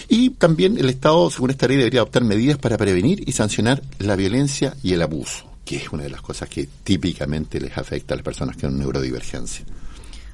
Y 0.08 0.30
también 0.30 0.78
el 0.78 0.90
Estado, 0.90 1.30
según 1.30 1.50
esta 1.50 1.66
ley, 1.66 1.78
debería 1.78 2.00
adoptar 2.00 2.24
medidas 2.24 2.58
para 2.58 2.76
prevenir 2.76 3.26
y 3.26 3.32
sancionar 3.32 3.82
la 3.98 4.16
violencia 4.16 4.76
y 4.82 4.92
el 4.92 5.02
abuso, 5.02 5.50
que 5.64 5.76
es 5.76 5.90
una 5.90 6.02
de 6.02 6.10
las 6.10 6.20
cosas 6.22 6.48
que 6.48 6.68
típicamente 6.84 7.60
les 7.60 7.76
afecta 7.78 8.14
a 8.14 8.16
las 8.16 8.24
personas 8.24 8.56
que 8.56 8.60
tienen 8.60 8.78
neurodivergencia. 8.78 9.64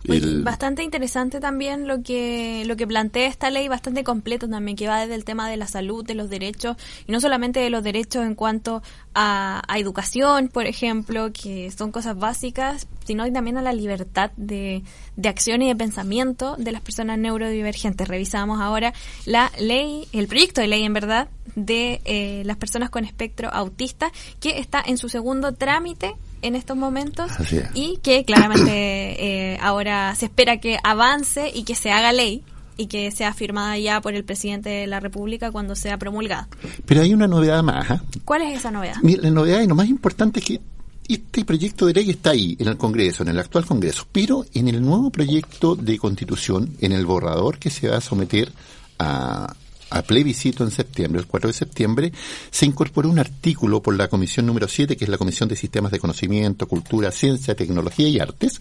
Bastante 0.05 0.83
interesante 0.83 1.41
también 1.41 1.89
lo 1.89 2.03
que 2.03 2.65
lo 2.67 2.77
que 2.77 2.87
plantea 2.87 3.27
esta 3.27 3.51
ley, 3.51 3.69
bastante 3.69 4.05
completo 4.05 4.49
también, 4.49 4.77
que 4.77 4.89
va 4.89 5.01
desde 5.01 5.15
el 5.15 5.25
tema 5.25 5.49
de 5.51 5.57
la 5.57 5.67
salud, 5.67 6.05
de 6.05 6.15
los 6.15 6.31
derechos, 6.31 6.77
y 7.07 7.13
no 7.13 7.21
solamente 7.21 7.61
de 7.61 7.71
los 7.71 7.83
derechos 7.83 8.25
en 8.25 8.35
cuanto 8.35 8.83
a, 9.15 9.63
educación, 9.77 10.49
por 10.49 10.67
ejemplo, 10.67 11.31
que 11.33 11.71
son 11.71 11.93
cosas 11.93 12.19
básicas, 12.19 12.87
sino 13.05 13.31
también 13.33 13.59
a 13.59 13.63
la 13.63 13.73
libertad 13.73 14.31
de, 14.37 14.83
de 15.17 15.29
acción 15.29 15.63
y 15.63 15.69
de 15.69 15.77
pensamiento 15.77 16.57
de 16.57 16.73
las 16.73 16.81
personas 16.81 17.19
neurodivergentes. 17.19 18.09
Revisamos 18.09 18.61
ahora 18.61 18.93
la 19.25 19.53
ley, 19.59 20.09
el 20.13 20.27
proyecto 20.27 20.61
de 20.61 20.69
ley, 20.69 20.85
en 20.85 20.93
verdad, 20.93 21.29
de 21.55 22.01
eh, 22.05 22.43
las 22.45 22.57
personas 22.57 22.91
con 22.91 23.05
espectro 23.05 23.51
autista, 23.53 24.11
que 24.41 24.59
está 24.59 24.83
en 24.85 24.99
su 24.99 25.09
segundo 25.09 25.53
trámite 25.55 26.15
en 26.43 26.55
estos 26.55 26.77
momentos 26.77 27.31
y 27.75 27.99
que 28.03 28.25
claramente 28.25 28.71
eh, 29.55 29.59
ahora 29.61 30.15
se 30.15 30.27
espera 30.27 30.59
que 30.59 30.79
avance 30.83 31.51
y 31.55 31.65
que 31.65 31.75
se 31.75 31.91
haga 31.91 32.13
ley 32.13 32.43
y 32.77 32.87
que 32.87 33.11
sea 33.11 33.35
firmada 33.35 33.77
ya 33.77 34.01
por 34.01 34.15
el 34.15 34.25
presidente 34.25 34.71
de 34.71 34.87
la 34.87 35.01
República 35.01 35.51
cuando 35.51 35.75
sea 35.75 35.99
promulgada. 35.99 36.49
Pero 36.87 37.03
hay 37.03 37.13
una 37.13 37.27
novedad 37.27 37.63
más. 37.63 37.91
¿ah? 37.91 38.03
¿Cuál 38.25 38.43
es 38.43 38.57
esa 38.57 38.71
novedad? 38.71 38.97
la 39.03 39.31
novedad 39.31 39.61
y 39.61 39.67
lo 39.67 39.75
más 39.75 39.89
importante 39.89 40.41
es 40.41 40.47
que 40.47 40.61
este 41.09 41.45
proyecto 41.45 41.87
de 41.87 41.95
ley 41.95 42.11
está 42.11 42.31
ahí, 42.31 42.57
en 42.59 42.69
el 42.69 42.77
Congreso, 42.77 43.23
en 43.23 43.31
el 43.31 43.39
actual 43.39 43.65
Congreso, 43.65 44.07
pero 44.13 44.45
en 44.55 44.69
el 44.69 44.83
nuevo 44.83 45.11
proyecto 45.11 45.75
de 45.75 45.99
constitución, 45.99 46.77
en 46.81 46.93
el 46.93 47.07
borrador 47.07 47.59
que 47.59 47.71
se 47.71 47.89
va 47.89 47.97
a 47.97 48.01
someter 48.01 48.53
a, 48.99 49.55
a 49.91 50.03
plebiscito 50.03 50.65
en 50.65 50.71
septiembre, 50.71 51.21
el 51.21 51.27
4 51.27 51.49
de 51.49 51.55
septiembre, 51.55 52.13
se 52.51 52.67
incorporó 52.67 53.09
un 53.09 53.19
artículo 53.19 53.83
por 53.83 53.97
la 53.97 54.09
comisión 54.09 54.47
número 54.47 54.69
7, 54.69 54.97
que 54.97 55.05
es 55.05 55.11
la 55.11 55.19
Comisión 55.19 55.49
de 55.49 55.57
Sistemas 55.57 55.93
de 55.93 55.99
Conocimiento, 55.99 56.69
Cultura, 56.69 57.11
Ciencia, 57.11 57.55
Tecnología 57.55 58.09
y 58.09 58.19
Artes. 58.19 58.61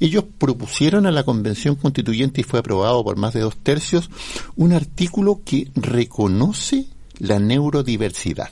Ellos 0.00 0.24
propusieron 0.38 1.06
a 1.06 1.10
la 1.10 1.24
Convención 1.24 1.76
Constituyente 1.76 2.40
y 2.40 2.44
fue 2.44 2.60
aprobado 2.60 3.02
por 3.04 3.16
más 3.16 3.34
de 3.34 3.40
dos 3.40 3.56
tercios 3.56 4.10
un 4.56 4.72
artículo 4.72 5.40
que 5.44 5.70
reconoce 5.74 6.86
la 7.18 7.38
neurodiversidad 7.38 8.50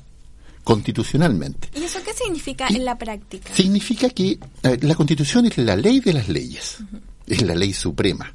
constitucionalmente. 0.64 1.68
¿Y 1.74 1.82
eso 1.82 1.98
qué 2.04 2.12
significa 2.14 2.68
en 2.68 2.84
la 2.84 2.96
práctica? 2.96 3.52
Significa 3.54 4.08
que 4.10 4.38
eh, 4.62 4.78
la 4.82 4.94
constitución 4.94 5.46
es 5.46 5.58
la 5.58 5.76
ley 5.76 6.00
de 6.00 6.12
las 6.12 6.28
leyes, 6.28 6.78
es 7.26 7.42
la 7.42 7.54
ley 7.54 7.72
suprema. 7.72 8.32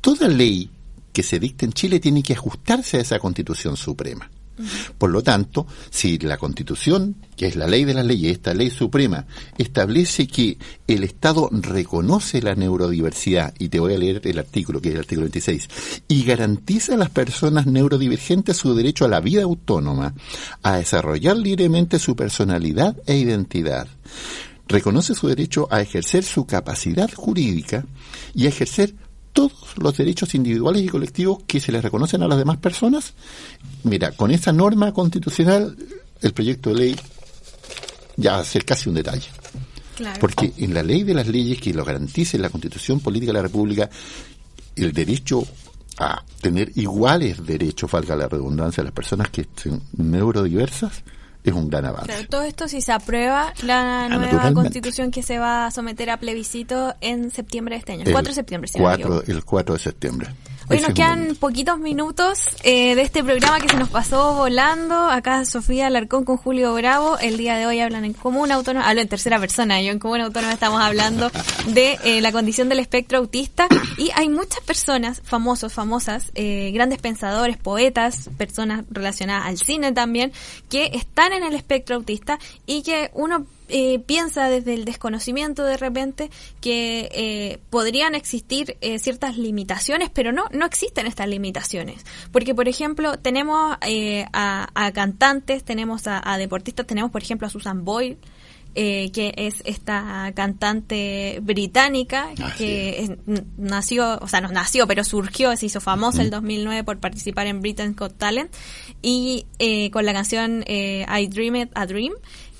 Toda 0.00 0.28
ley 0.28 0.70
que 1.12 1.22
se 1.22 1.38
dicta 1.38 1.64
en 1.64 1.72
Chile 1.72 2.00
tiene 2.00 2.22
que 2.22 2.34
ajustarse 2.34 2.98
a 2.98 3.00
esa 3.00 3.18
Constitución 3.18 3.76
Suprema. 3.76 4.30
Por 4.96 5.10
lo 5.10 5.22
tanto, 5.22 5.66
si 5.90 6.18
la 6.18 6.36
Constitución, 6.36 7.16
que 7.36 7.46
es 7.46 7.56
la 7.56 7.66
ley 7.66 7.84
de 7.84 7.94
las 7.94 8.04
leyes, 8.04 8.32
esta 8.32 8.54
ley 8.54 8.70
suprema, 8.70 9.26
establece 9.56 10.26
que 10.26 10.58
el 10.86 11.04
Estado 11.04 11.48
reconoce 11.52 12.42
la 12.42 12.54
neurodiversidad, 12.54 13.54
y 13.58 13.68
te 13.68 13.78
voy 13.78 13.94
a 13.94 13.98
leer 13.98 14.20
el 14.24 14.38
artículo, 14.38 14.80
que 14.80 14.88
es 14.88 14.94
el 14.94 15.00
artículo 15.00 15.26
26, 15.26 15.68
y 16.08 16.24
garantiza 16.24 16.94
a 16.94 16.98
las 16.98 17.10
personas 17.10 17.66
neurodivergentes 17.66 18.56
su 18.56 18.74
derecho 18.74 19.04
a 19.04 19.08
la 19.08 19.20
vida 19.20 19.42
autónoma, 19.42 20.14
a 20.62 20.76
desarrollar 20.76 21.36
libremente 21.36 21.98
su 21.98 22.16
personalidad 22.16 22.96
e 23.06 23.16
identidad, 23.16 23.86
reconoce 24.66 25.14
su 25.14 25.28
derecho 25.28 25.68
a 25.70 25.80
ejercer 25.80 26.24
su 26.24 26.46
capacidad 26.46 27.10
jurídica 27.12 27.84
y 28.34 28.46
a 28.46 28.48
ejercer 28.48 28.94
todos 29.32 29.76
los 29.76 29.96
derechos 29.96 30.34
individuales 30.34 30.82
y 30.82 30.88
colectivos 30.88 31.42
que 31.46 31.60
se 31.60 31.72
les 31.72 31.82
reconocen 31.82 32.22
a 32.22 32.28
las 32.28 32.38
demás 32.38 32.58
personas. 32.58 33.14
Mira, 33.84 34.12
con 34.12 34.30
esa 34.30 34.52
norma 34.52 34.92
constitucional, 34.92 35.76
el 36.20 36.32
proyecto 36.32 36.70
de 36.70 36.76
ley 36.76 36.96
ya 38.16 38.32
va 38.32 38.38
a 38.40 38.44
ser 38.44 38.64
casi 38.64 38.88
un 38.88 38.96
detalle. 38.96 39.28
Porque 40.20 40.52
en 40.58 40.74
la 40.74 40.82
ley 40.82 41.02
de 41.02 41.14
las 41.14 41.26
leyes 41.26 41.60
que 41.60 41.74
lo 41.74 41.84
garantice 41.84 42.38
la 42.38 42.50
Constitución 42.50 43.00
Política 43.00 43.30
de 43.30 43.38
la 43.38 43.42
República, 43.42 43.90
el 44.76 44.92
derecho 44.92 45.44
a 45.98 46.22
tener 46.40 46.70
iguales 46.76 47.44
derechos, 47.44 47.90
valga 47.90 48.14
la 48.14 48.28
redundancia, 48.28 48.82
a 48.82 48.84
las 48.84 48.92
personas 48.92 49.30
que 49.30 49.42
estén 49.42 49.82
neurodiversas, 49.96 51.02
es 51.48 51.54
un 51.54 51.68
gran 51.68 51.84
avance. 51.86 52.26
todo 52.28 52.42
esto 52.42 52.68
si 52.68 52.80
se 52.80 52.92
aprueba 52.92 53.52
la 53.62 54.04
ah, 54.04 54.08
nueva 54.08 54.52
constitución 54.52 55.10
que 55.10 55.22
se 55.22 55.38
va 55.38 55.66
a 55.66 55.70
someter 55.70 56.10
a 56.10 56.18
plebiscito 56.18 56.94
en 57.00 57.30
septiembre 57.30 57.74
de 57.74 57.78
este 57.80 57.92
año, 57.92 58.04
el 58.04 58.12
4 58.12 58.30
de 58.30 58.34
septiembre. 58.34 58.70
el 59.26 59.44
4 59.44 59.74
de 59.74 59.80
septiembre. 59.80 60.28
Hoy 60.70 60.80
nos 60.80 60.92
quedan 60.92 61.34
poquitos 61.36 61.78
minutos 61.78 62.40
eh, 62.62 62.94
de 62.94 63.00
este 63.00 63.24
programa 63.24 63.58
que 63.58 63.70
se 63.70 63.78
nos 63.78 63.88
pasó 63.88 64.34
volando. 64.34 65.08
Acá 65.08 65.46
Sofía 65.46 65.86
Alarcón 65.86 66.26
con 66.26 66.36
Julio 66.36 66.74
Bravo. 66.74 67.18
El 67.18 67.38
día 67.38 67.56
de 67.56 67.66
hoy 67.66 67.80
hablan 67.80 68.04
en 68.04 68.12
común 68.12 68.52
autónomo, 68.52 68.84
hablo 68.84 69.00
en 69.00 69.08
tercera 69.08 69.40
persona, 69.40 69.80
yo 69.80 69.92
en 69.92 69.98
común 69.98 70.20
autónomo 70.20 70.52
estamos 70.52 70.82
hablando 70.82 71.30
de 71.68 71.98
eh, 72.04 72.20
la 72.20 72.32
condición 72.32 72.68
del 72.68 72.80
espectro 72.80 73.16
autista. 73.16 73.66
Y 73.96 74.10
hay 74.14 74.28
muchas 74.28 74.60
personas, 74.60 75.22
famosos, 75.24 75.72
famosas, 75.72 76.32
eh, 76.34 76.70
grandes 76.74 76.98
pensadores, 76.98 77.56
poetas, 77.56 78.28
personas 78.36 78.84
relacionadas 78.90 79.46
al 79.46 79.56
cine 79.56 79.92
también, 79.92 80.32
que 80.68 80.90
están 80.92 81.32
en 81.32 81.44
el 81.44 81.54
espectro 81.54 81.96
autista 81.96 82.38
y 82.66 82.82
que 82.82 83.10
uno 83.14 83.46
eh, 83.70 83.98
piensa 83.98 84.48
desde 84.48 84.72
el 84.72 84.86
desconocimiento 84.86 85.62
de 85.62 85.76
repente 85.76 86.30
que 86.62 87.10
eh, 87.12 87.58
podrían 87.68 88.14
existir 88.14 88.78
eh, 88.80 88.98
ciertas 88.98 89.36
limitaciones, 89.36 90.08
pero 90.08 90.32
no, 90.32 90.46
no 90.52 90.64
existen 90.64 91.06
estas 91.06 91.28
limitaciones. 91.28 92.06
Porque, 92.32 92.54
por 92.54 92.66
ejemplo, 92.66 93.18
tenemos 93.18 93.76
a, 94.32 94.92
cantantes, 94.94 95.64
tenemos 95.64 96.02
a, 96.06 96.38
deportistas, 96.38 96.86
tenemos, 96.86 97.10
por 97.10 97.22
ejemplo, 97.22 97.46
a 97.46 97.50
Susan 97.50 97.84
Boyle, 97.84 98.16
que 98.74 99.34
es 99.36 99.62
esta 99.64 100.30
cantante 100.36 101.40
británica 101.42 102.28
que 102.56 103.18
nació, 103.56 104.18
o 104.20 104.28
sea, 104.28 104.40
no 104.40 104.52
nació, 104.52 104.86
pero 104.86 105.02
surgió, 105.02 105.56
se 105.56 105.66
hizo 105.66 105.80
famosa 105.80 106.20
en 106.20 106.26
el 106.26 106.30
2009 106.30 106.84
por 106.84 106.98
participar 106.98 107.48
en 107.48 107.60
Britain's 107.60 107.96
Got 107.96 108.16
Talent 108.18 108.54
y 109.02 109.46
con 109.92 110.06
la 110.06 110.12
canción 110.12 110.64
I 110.68 111.26
Dreamed 111.26 111.70
a 111.74 111.86
Dream 111.86 112.12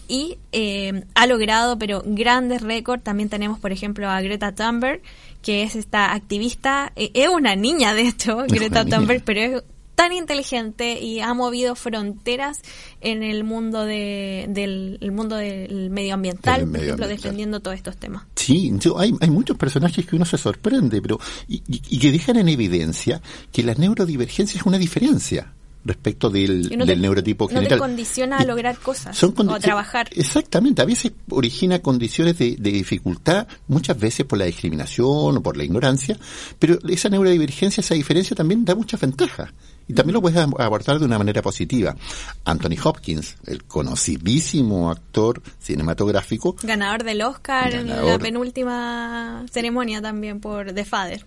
y 0.09 0.39
eh, 0.53 1.05
ha 1.15 1.27
logrado 1.27 1.79
pero 1.79 2.03
grandes 2.05 2.63
récords. 2.63 3.05
También 3.05 3.29
tenemos, 3.29 3.59
por 3.59 3.73
ejemplo, 3.73 4.09
a 4.09 4.21
Greta 4.21 4.53
Thunberg, 4.53 5.03
que 5.43 5.63
es 5.63 5.77
esta 5.77 6.13
activista, 6.13 6.93
eh, 6.97 7.11
es 7.15 7.29
una 7.29 7.55
niña 7.55 7.95
de 7.95 8.09
hecho, 8.09 8.39
Greta 8.49 8.85
Thunberg, 8.85 9.23
pero 9.25 9.41
es 9.41 9.63
tan 9.95 10.13
inteligente 10.13 11.01
y 11.01 11.19
ha 11.19 11.35
movido 11.35 11.75
fronteras 11.75 12.61
en 13.01 13.25
el 13.25 13.43
mundo 13.43 13.85
de, 13.85 14.47
del 14.49 15.11
mundo 15.11 15.35
del 15.35 15.91
medioambiental, 15.91 16.69
por 16.69 16.81
ejemplo, 16.81 17.09
defendiendo 17.09 17.59
todos 17.59 17.77
estos 17.77 17.97
temas. 17.97 18.23
Sí, 18.37 18.73
hay, 18.97 19.13
hay 19.21 19.31
muchos 19.31 19.57
personajes 19.57 20.07
que 20.07 20.15
uno 20.15 20.25
se 20.25 20.39
sorprende, 20.39 21.03
pero 21.03 21.19
y, 21.49 21.65
y 21.67 21.99
que 21.99 22.13
dejan 22.13 22.37
en 22.37 22.49
evidencia 22.49 23.21
que 23.51 23.65
la 23.65 23.75
neurodivergencia 23.75 24.61
es 24.61 24.67
una 24.67 24.79
diferencia 24.79 25.53
respecto 25.89 26.31
del, 26.31 26.69
del 26.69 27.01
neurotipo 27.01 27.49
no 27.51 27.63
Te 27.63 27.79
condiciona 27.79 28.39
a 28.39 28.45
lograr 28.45 28.79
cosas 28.79 29.23
o 29.23 29.55
a 29.55 29.59
trabajar. 29.59 30.09
Exactamente, 30.13 30.83
a 30.83 30.85
veces 30.85 31.13
origina 31.31 31.81
condiciones 31.81 32.39
de, 32.39 32.57
de, 32.57 32.71
dificultad, 32.71 33.49
muchas 33.67 33.99
veces 33.99 34.27
por 34.27 34.39
la 34.39 34.45
discriminación 34.45 35.37
o 35.37 35.43
por 35.43 35.57
la 35.57 35.65
ignorancia, 35.65 36.19
pero 36.59 36.79
esa 36.89 37.09
neurodivergencia, 37.09 37.81
esa 37.81 37.95
diferencia 37.95 38.37
también 38.37 38.65
da 38.65 38.75
muchas 38.75 39.01
ventajas. 39.01 39.51
Y 39.89 39.95
también 39.95 40.15
lo 40.15 40.23
puedes 40.23 40.39
abordar 40.39 40.99
de 40.99 41.07
una 41.07 41.19
manera 41.19 41.41
positiva. 41.41 41.97
Anthony 42.45 42.77
Hopkins, 42.85 43.37
el 43.47 43.65
conocidísimo 43.65 44.91
actor 44.91 45.43
cinematográfico. 45.59 46.55
Ganador 46.63 47.05
del 47.05 47.23
Oscar 47.23 47.75
en 47.75 47.89
la 47.89 48.19
penúltima 48.19 49.47
ceremonia 49.51 50.03
también 50.03 50.41
por 50.41 50.73
The 50.75 50.85
Father. 50.85 51.25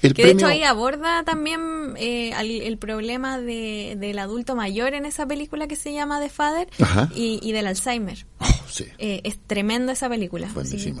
que 0.00 0.12
de 0.14 0.30
hecho 0.30 0.46
ahí 0.46 0.62
aborda 0.62 1.22
también 1.22 1.94
eh, 1.96 2.32
el, 2.38 2.78
problema 2.78 3.38
de, 3.38 3.96
del 3.98 4.18
adulto 4.18 4.56
mayor 4.56 4.94
en 4.94 5.04
esa 5.04 5.26
película 5.26 5.68
que 5.68 5.76
se 5.76 5.92
llama 5.92 6.18
The 6.20 6.30
Father 6.30 6.68
y, 7.14 7.52
del 7.52 7.66
Alzheimer. 7.66 8.26
Oh, 8.40 8.46
eh, 8.98 9.20
es 9.24 9.38
tremenda 9.46 9.92
esa 9.92 10.08
película. 10.08 10.48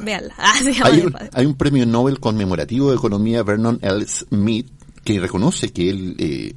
Veanla. 0.02 0.34
Ah, 0.48 0.54
hay, 0.84 1.00
un, 1.00 1.14
hay 1.32 1.46
un 1.46 1.54
premio 1.54 1.84
Nobel 1.84 2.20
conmemorativo 2.20 2.90
de 2.90 2.96
economía, 2.96 3.42
Vernon 3.42 3.78
L. 3.82 4.06
Smith, 4.06 4.68
que 5.04 5.20
reconoce 5.20 5.72
que 5.72 5.90
él 5.90 6.14
eh, 6.18 6.54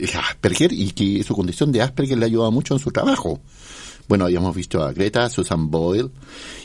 es 0.00 0.14
Asperger 0.14 0.72
y 0.72 0.90
que 0.92 1.22
su 1.22 1.34
condición 1.34 1.72
de 1.72 1.82
Asperger 1.82 2.18
le 2.18 2.24
ha 2.24 2.28
ayudado 2.28 2.52
mucho 2.52 2.74
en 2.74 2.80
su 2.80 2.90
trabajo. 2.90 3.40
Bueno, 4.08 4.24
habíamos 4.24 4.56
visto 4.56 4.82
a 4.82 4.92
Greta, 4.92 5.28
Susan 5.28 5.70
Boyle, 5.70 6.10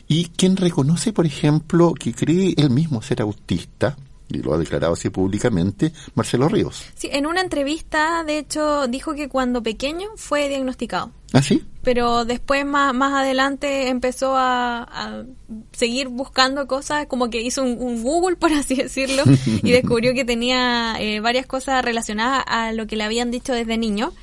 y 0.08 0.26
quien 0.26 0.56
reconoce, 0.56 1.12
por 1.12 1.26
ejemplo, 1.26 1.94
que 1.94 2.14
cree 2.14 2.54
él 2.56 2.70
mismo 2.70 3.02
ser 3.02 3.22
autista, 3.22 3.98
y 4.30 4.38
lo 4.38 4.54
ha 4.54 4.58
declarado 4.58 4.94
así 4.94 5.10
públicamente, 5.10 5.92
Marcelo 6.16 6.48
Ríos. 6.48 6.86
Sí, 6.96 7.10
en 7.12 7.26
una 7.26 7.42
entrevista, 7.42 8.24
de 8.24 8.38
hecho, 8.38 8.88
dijo 8.88 9.14
que 9.14 9.28
cuando 9.28 9.62
pequeño 9.62 10.08
fue 10.16 10.48
diagnosticado. 10.48 11.12
¿Ah, 11.34 11.42
sí? 11.42 11.62
Pero 11.84 12.26
después 12.26 12.66
más, 12.66 12.94
más 12.94 13.14
adelante 13.14 13.90
empezó 13.90 14.36
a, 14.36 14.84
a 14.84 15.24
seguir 15.72 16.08
buscando 16.08 16.68
cosas, 16.68 17.08
como 17.08 17.30
que 17.30 17.42
hizo 17.42 17.62
un, 17.62 17.78
un, 17.80 18.02
Google, 18.02 18.36
por 18.40 18.52
así 18.54 18.76
decirlo, 18.76 19.24
y 19.46 19.72
descubrió 19.72 20.14
que 20.14 20.26
tenía 20.26 20.96
eh, 21.00 21.20
varias 21.20 21.46
cosas 21.46 21.84
relacionadas 21.84 22.44
a 22.48 22.72
lo 22.72 22.88
que 22.88 22.96
le 22.96 23.04
habían 23.04 23.32
dicho 23.32 23.54
desde 23.54 23.78
niño, 23.78 24.14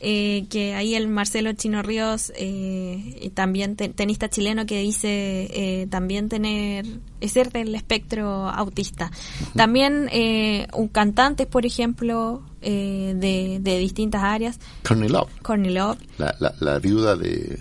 eh, 0.00 0.46
que 0.50 0.74
ahí 0.74 0.94
el 0.94 1.08
Marcelo 1.08 1.52
Chino 1.52 1.82
Ríos, 1.82 2.32
eh, 2.36 3.30
también 3.34 3.76
tenista 3.76 4.28
chileno 4.28 4.66
que 4.66 4.80
dice 4.80 5.48
eh, 5.52 5.86
también 5.90 6.28
tener 6.28 6.86
ser 7.28 7.50
del 7.52 7.74
espectro 7.74 8.48
autista. 8.48 9.10
También 9.54 10.08
eh, 10.12 10.66
un 10.74 10.88
cantante, 10.88 11.46
por 11.46 11.66
ejemplo, 11.66 12.42
eh, 12.60 13.14
de, 13.16 13.58
de, 13.60 13.78
distintas 13.78 14.22
áreas. 14.22 14.58
Courtney 14.86 15.08
Love. 15.08 15.30
Courtney 15.42 15.72
Love. 15.72 15.98
La, 16.18 16.34
la, 16.38 16.54
la, 16.60 16.78
viuda 16.78 17.01
de 17.02 17.58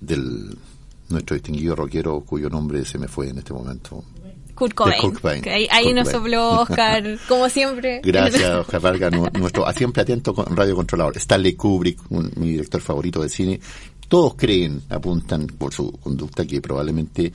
del 0.00 0.56
nuestro 1.08 1.34
distinguido 1.34 1.76
rockero 1.76 2.20
cuyo 2.20 2.48
nombre 2.48 2.84
se 2.84 2.98
me 2.98 3.08
fue 3.08 3.28
en 3.28 3.38
este 3.38 3.52
momento. 3.52 4.04
Kurt 4.54 4.74
Cobain. 4.74 5.00
Kurt 5.00 5.20
Cobain. 5.20 5.48
Ahí, 5.48 5.68
ahí 5.70 5.84
Kurt 5.84 5.96
nos 5.96 6.08
sopló 6.08 6.60
Oscar, 6.60 7.18
como 7.28 7.48
siempre. 7.48 8.00
Gracias, 8.02 8.50
Oscar 8.60 8.80
Vargas, 8.80 9.12
nuestro 9.34 9.70
siempre 9.72 10.02
atento 10.02 10.34
radio 10.50 10.74
controlador. 10.74 11.16
Stanley 11.18 11.54
Kubrick, 11.54 12.00
un, 12.10 12.32
mi 12.36 12.52
director 12.52 12.80
favorito 12.80 13.22
de 13.22 13.28
cine. 13.28 13.60
Todos 14.08 14.34
creen, 14.34 14.82
apuntan 14.88 15.46
por 15.46 15.74
su 15.74 15.92
conducta 15.92 16.46
que 16.46 16.60
probablemente 16.60 17.32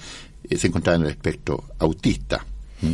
eh, 0.49 0.57
se 0.57 0.67
encontraba 0.67 0.97
en 0.97 1.03
el 1.03 1.09
espectro 1.09 1.65
autista. 1.79 2.45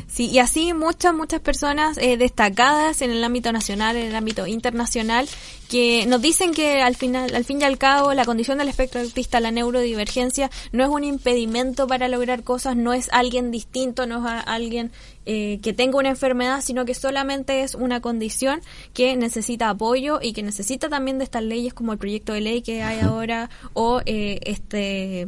Sí, 0.08 0.30
y 0.30 0.40
así 0.40 0.74
muchas, 0.74 1.14
muchas 1.14 1.40
personas 1.40 1.98
eh, 1.98 2.18
destacadas 2.18 3.02
en 3.02 3.12
el 3.12 3.24
ámbito 3.24 3.52
nacional, 3.52 3.96
en 3.96 4.08
el 4.08 4.16
ámbito 4.16 4.48
internacional, 4.48 5.28
que 5.70 6.06
nos 6.08 6.22
dicen 6.22 6.54
que 6.54 6.82
al 6.82 6.96
final, 6.96 7.36
al 7.36 7.46
fin 7.46 7.62
y 7.62 7.64
al 7.64 7.78
cabo, 7.78 8.14
la 8.14 8.26
condición 8.26 8.58
del 8.58 8.70
espectro 8.70 9.02
autista, 9.02 9.40
la 9.40 9.52
neurodivergencia, 9.52 10.50
no 10.72 10.84
es 10.84 10.90
un 10.90 11.04
impedimento 11.04 11.88
para 11.88 12.08
lograr 12.08 12.44
cosas, 12.44 12.76
no 12.76 12.94
es 12.94 13.10
alguien 13.12 13.52
distinto, 13.52 14.08
no 14.08 14.26
es 14.28 14.44
alguien 14.46 14.92
eh, 15.26 15.60
que 15.62 15.74
tenga 15.74 15.98
una 15.98 16.10
enfermedad, 16.10 16.62
sino 16.62 16.86
que 16.86 16.94
solamente 16.94 17.64
es 17.64 17.76
una 17.76 18.02
condición 18.02 18.62
que 18.94 19.16
necesita 19.18 19.70
apoyo 19.70 20.20
y 20.22 20.34
que 20.34 20.44
necesita 20.44 20.90
también 20.90 21.18
de 21.18 21.26
estas 21.26 21.44
leyes 21.44 21.74
como 21.74 21.92
el 21.92 21.98
proyecto 21.98 22.34
de 22.34 22.42
ley 22.42 22.62
que 22.62 22.82
hay 22.82 23.00
ahora 23.02 23.50
o 23.74 24.02
eh, 24.06 24.40
este 24.44 25.26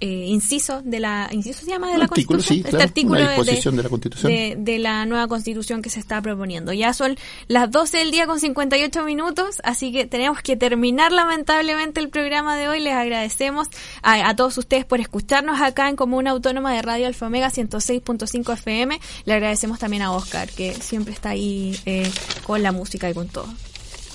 eh, 0.00 0.26
inciso 0.26 0.82
de 0.82 1.00
la 1.00 1.28
inciso 1.30 1.60
se 1.64 1.70
llama 1.70 1.90
de 1.90 1.98
la 1.98 2.04
artículo, 2.04 2.38
constitución 2.38 2.56
sí, 2.58 2.62
claro, 2.62 2.78
este 2.78 2.88
artículo 2.88 3.20
una 3.20 3.30
disposición 3.30 3.74
de, 3.74 3.78
de, 3.78 3.82
la 3.82 3.88
constitución. 3.88 4.32
de, 4.32 4.56
de, 4.58 4.78
la 4.78 5.06
nueva 5.06 5.28
constitución 5.28 5.82
que 5.82 5.90
se 5.90 6.00
está 6.00 6.20
proponiendo. 6.22 6.72
Ya 6.72 6.92
son 6.92 7.16
las 7.48 7.70
12 7.70 7.98
del 7.98 8.10
día 8.10 8.26
con 8.26 8.40
58 8.40 9.04
minutos 9.04 9.60
así 9.62 9.92
que 9.92 10.06
tenemos 10.06 10.40
que 10.42 10.56
terminar 10.56 11.12
lamentablemente 11.12 12.00
el 12.00 12.08
programa 12.08 12.56
de 12.56 12.68
hoy. 12.68 12.80
Les 12.80 12.94
agradecemos 12.94 13.68
a, 14.02 14.28
a 14.28 14.36
todos 14.36 14.56
ustedes 14.58 14.84
por 14.84 15.00
escucharnos 15.00 15.60
acá 15.60 15.88
en 15.88 15.96
Comuna 15.96 16.30
Autónoma 16.30 16.72
de 16.72 16.82
Radio 16.82 17.06
Alfa 17.06 17.26
Omega 17.26 17.50
106.5 17.50 18.52
FM 18.54 19.00
le 19.24 19.32
agradecemos 19.32 19.78
también 19.78 20.02
a 20.02 20.12
Oscar 20.12 20.48
que 20.48 20.74
siempre 20.74 21.12
está 21.12 21.30
ahí 21.30 21.78
eh, 21.86 22.10
con 22.44 22.62
la 22.62 22.72
música 22.72 23.08
y 23.10 23.14
con 23.14 23.28
todo 23.28 23.46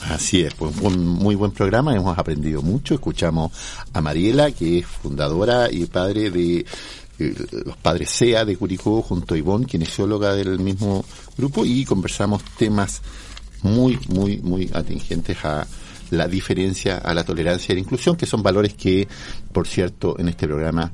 Así 0.02 0.42
es, 0.42 0.54
pues 0.54 0.76
un 0.82 1.06
muy 1.08 1.36
buen 1.36 1.52
programa, 1.52 1.96
hemos 1.96 2.18
aprendido 2.18 2.62
mucho, 2.62 2.94
escuchamos 2.94 3.52
a 3.94 4.02
Mariela, 4.02 4.52
que 4.52 4.80
es 4.80 4.86
fundadora 4.86 5.72
y 5.72 5.86
padre 5.86 6.30
de 6.30 6.66
eh, 7.18 7.36
los 7.66 7.78
padres 7.78 8.10
SEA 8.12 8.46
de 8.46 8.56
Curicó, 8.58 9.02
junto 9.02 9.34
a 9.34 9.38
Ivonne, 9.38 9.66
kinesióloga 9.66 10.34
del 10.34 10.60
mismo 10.60 11.04
grupo, 11.38 11.66
y 11.66 11.86
conversamos 11.86 12.44
temas 12.58 13.02
muy, 13.64 13.98
muy, 14.10 14.38
muy 14.40 14.70
atingentes 14.74 15.44
a 15.44 15.66
la 16.12 16.28
diferencia, 16.28 16.98
a 16.98 17.14
la 17.14 17.24
tolerancia 17.24 17.72
y 17.72 17.76
la 17.76 17.82
inclusión, 17.82 18.16
que 18.16 18.26
son 18.26 18.44
valores 18.44 18.74
que, 18.76 19.08
por 19.52 19.68
cierto, 19.68 20.20
en 20.20 20.30
este 20.30 20.46
programa 20.46 20.92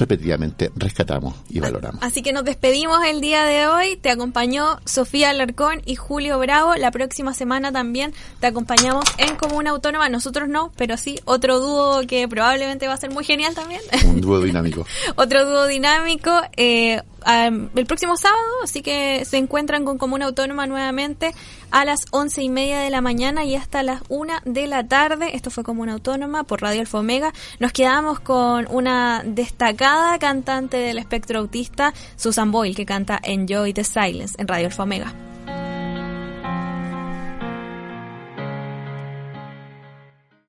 repetidamente 0.00 0.70
rescatamos 0.76 1.34
y 1.50 1.60
valoramos. 1.60 2.02
Así 2.02 2.22
que 2.22 2.32
nos 2.32 2.44
despedimos 2.44 3.04
el 3.04 3.20
día 3.20 3.44
de 3.44 3.66
hoy. 3.66 3.96
Te 3.96 4.10
acompañó 4.10 4.80
Sofía 4.86 5.30
Alarcón 5.30 5.82
y 5.84 5.94
Julio 5.94 6.38
Bravo. 6.38 6.74
La 6.76 6.90
próxima 6.90 7.34
semana 7.34 7.70
también 7.70 8.14
te 8.40 8.46
acompañamos 8.46 9.04
en 9.18 9.36
Comuna 9.36 9.70
Autónoma. 9.70 10.08
Nosotros 10.08 10.48
no, 10.48 10.72
pero 10.76 10.96
sí 10.96 11.20
otro 11.26 11.60
dúo 11.60 12.00
que 12.08 12.26
probablemente 12.28 12.88
va 12.88 12.94
a 12.94 12.96
ser 12.96 13.10
muy 13.10 13.24
genial 13.24 13.54
también. 13.54 13.82
Un 14.06 14.20
dúo 14.20 14.40
dinámico. 14.40 14.86
otro 15.16 15.44
dúo 15.44 15.66
dinámico. 15.66 16.30
Eh, 16.56 17.02
el 17.26 17.86
próximo 17.86 18.16
sábado, 18.16 18.40
así 18.62 18.82
que 18.82 19.24
se 19.24 19.36
encuentran 19.36 19.84
con 19.84 19.98
Comuna 19.98 20.26
Autónoma 20.26 20.66
nuevamente 20.66 21.34
a 21.70 21.84
las 21.84 22.06
once 22.10 22.42
y 22.42 22.48
media 22.48 22.80
de 22.80 22.90
la 22.90 23.00
mañana 23.00 23.44
y 23.44 23.56
hasta 23.56 23.82
las 23.82 24.02
una 24.08 24.42
de 24.44 24.66
la 24.66 24.86
tarde. 24.86 25.36
Esto 25.36 25.50
fue 25.50 25.64
Comuna 25.64 25.94
Autónoma 25.94 26.44
por 26.44 26.62
Radio 26.62 26.80
Alfa 26.80 26.98
Omega. 26.98 27.32
Nos 27.58 27.72
quedamos 27.72 28.20
con 28.20 28.66
una 28.70 29.22
destacada 29.24 30.18
cantante 30.18 30.76
del 30.76 30.98
espectro 30.98 31.40
autista, 31.40 31.94
Susan 32.16 32.50
Boyle, 32.50 32.74
que 32.74 32.86
canta 32.86 33.20
Enjoy 33.22 33.72
the 33.72 33.84
Silence 33.84 34.34
en 34.38 34.48
Radio 34.48 34.66
Alfa 34.66 34.82
Omega. 34.82 35.29